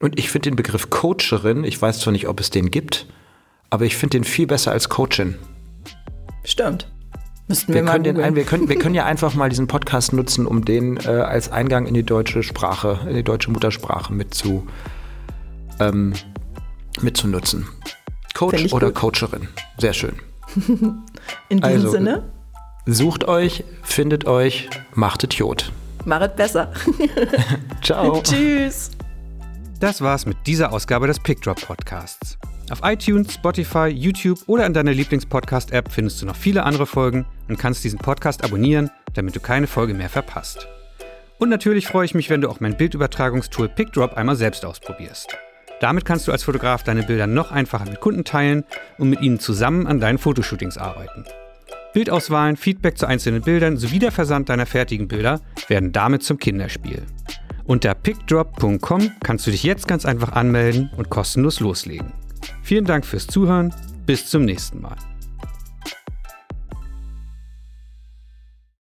Und 0.00 0.18
ich 0.18 0.30
finde 0.30 0.50
den 0.50 0.56
Begriff 0.56 0.90
Coacherin, 0.90 1.64
ich 1.64 1.80
weiß 1.80 2.00
zwar 2.00 2.12
nicht, 2.12 2.28
ob 2.28 2.40
es 2.40 2.50
den 2.50 2.70
gibt, 2.70 3.06
aber 3.70 3.84
ich 3.84 3.96
finde 3.96 4.18
den 4.18 4.24
viel 4.24 4.46
besser 4.46 4.72
als 4.72 4.88
Coachin. 4.88 5.36
Stimmt. 6.44 6.88
Müssten 7.48 7.68
wir, 7.68 7.76
wir 7.76 7.82
mal 7.84 8.00
den 8.00 8.20
ein, 8.20 8.36
wir, 8.36 8.44
können, 8.44 8.68
wir 8.68 8.78
können 8.78 8.94
ja 8.94 9.06
einfach 9.06 9.34
mal 9.34 9.48
diesen 9.48 9.66
Podcast 9.66 10.12
nutzen, 10.12 10.46
um 10.46 10.64
den 10.64 10.98
äh, 10.98 11.08
als 11.08 11.50
Eingang 11.50 11.86
in 11.86 11.94
die 11.94 12.02
deutsche 12.02 12.42
Sprache, 12.42 13.00
in 13.08 13.14
die 13.14 13.22
deutsche 13.22 13.50
Muttersprache 13.50 14.12
mit 14.12 14.34
zu, 14.34 14.66
ähm, 15.80 16.12
mitzunutzen. 17.00 17.66
Coach 18.34 18.72
oder 18.72 18.88
gut. 18.92 18.96
Coacherin. 18.96 19.48
Sehr 19.78 19.94
schön. 19.94 20.14
In 21.48 21.60
diesem 21.60 21.64
also, 21.64 21.90
Sinne. 21.90 22.22
Sucht 22.86 23.28
euch, 23.28 23.64
findet 23.82 24.26
euch, 24.26 24.68
machtet 24.94 25.34
Jod. 25.34 25.72
Machet 26.04 26.36
besser. 26.36 26.72
Ciao. 27.82 28.22
Tschüss. 28.22 28.90
Das 29.78 30.00
war's 30.00 30.26
mit 30.26 30.38
dieser 30.46 30.72
Ausgabe 30.72 31.06
des 31.06 31.20
Pickdrop 31.20 31.60
Podcasts. 31.60 32.38
Auf 32.70 32.80
iTunes, 32.82 33.34
Spotify, 33.34 33.86
YouTube 33.86 34.40
oder 34.46 34.66
in 34.66 34.74
deiner 34.74 34.92
Lieblingspodcast-App 34.92 35.90
findest 35.90 36.20
du 36.20 36.26
noch 36.26 36.36
viele 36.36 36.64
andere 36.64 36.86
Folgen 36.86 37.26
und 37.48 37.58
kannst 37.58 37.84
diesen 37.84 37.98
Podcast 37.98 38.44
abonnieren, 38.44 38.90
damit 39.14 39.36
du 39.36 39.40
keine 39.40 39.66
Folge 39.66 39.94
mehr 39.94 40.08
verpasst. 40.10 40.66
Und 41.38 41.48
natürlich 41.48 41.86
freue 41.86 42.04
ich 42.04 42.14
mich, 42.14 42.28
wenn 42.30 42.40
du 42.40 42.48
auch 42.48 42.60
mein 42.60 42.76
Bildübertragungstool 42.76 43.68
PickDrop 43.68 44.14
einmal 44.14 44.36
selbst 44.36 44.64
ausprobierst. 44.64 45.36
Damit 45.80 46.04
kannst 46.04 46.26
du 46.26 46.32
als 46.32 46.42
Fotograf 46.42 46.82
deine 46.82 47.02
Bilder 47.02 47.26
noch 47.26 47.52
einfacher 47.52 47.88
mit 47.88 48.00
Kunden 48.00 48.24
teilen 48.24 48.64
und 48.98 49.10
mit 49.10 49.20
ihnen 49.20 49.38
zusammen 49.38 49.86
an 49.86 50.00
deinen 50.00 50.18
Fotoshootings 50.18 50.76
arbeiten. 50.76 51.24
Bildauswahlen, 51.92 52.56
Feedback 52.56 52.98
zu 52.98 53.06
einzelnen 53.06 53.42
Bildern 53.42 53.76
sowie 53.76 53.98
der 53.98 54.12
Versand 54.12 54.48
deiner 54.48 54.66
fertigen 54.66 55.08
Bilder 55.08 55.40
werden 55.68 55.92
damit 55.92 56.22
zum 56.22 56.38
Kinderspiel. 56.38 57.02
Unter 57.64 57.94
pickdrop.com 57.94 59.10
kannst 59.22 59.46
du 59.46 59.50
dich 59.50 59.62
jetzt 59.62 59.86
ganz 59.86 60.04
einfach 60.04 60.32
anmelden 60.32 60.90
und 60.96 61.10
kostenlos 61.10 61.60
loslegen. 61.60 62.12
Vielen 62.62 62.84
Dank 62.84 63.04
fürs 63.04 63.26
Zuhören, 63.26 63.74
bis 64.06 64.26
zum 64.26 64.44
nächsten 64.44 64.80
Mal. 64.80 64.96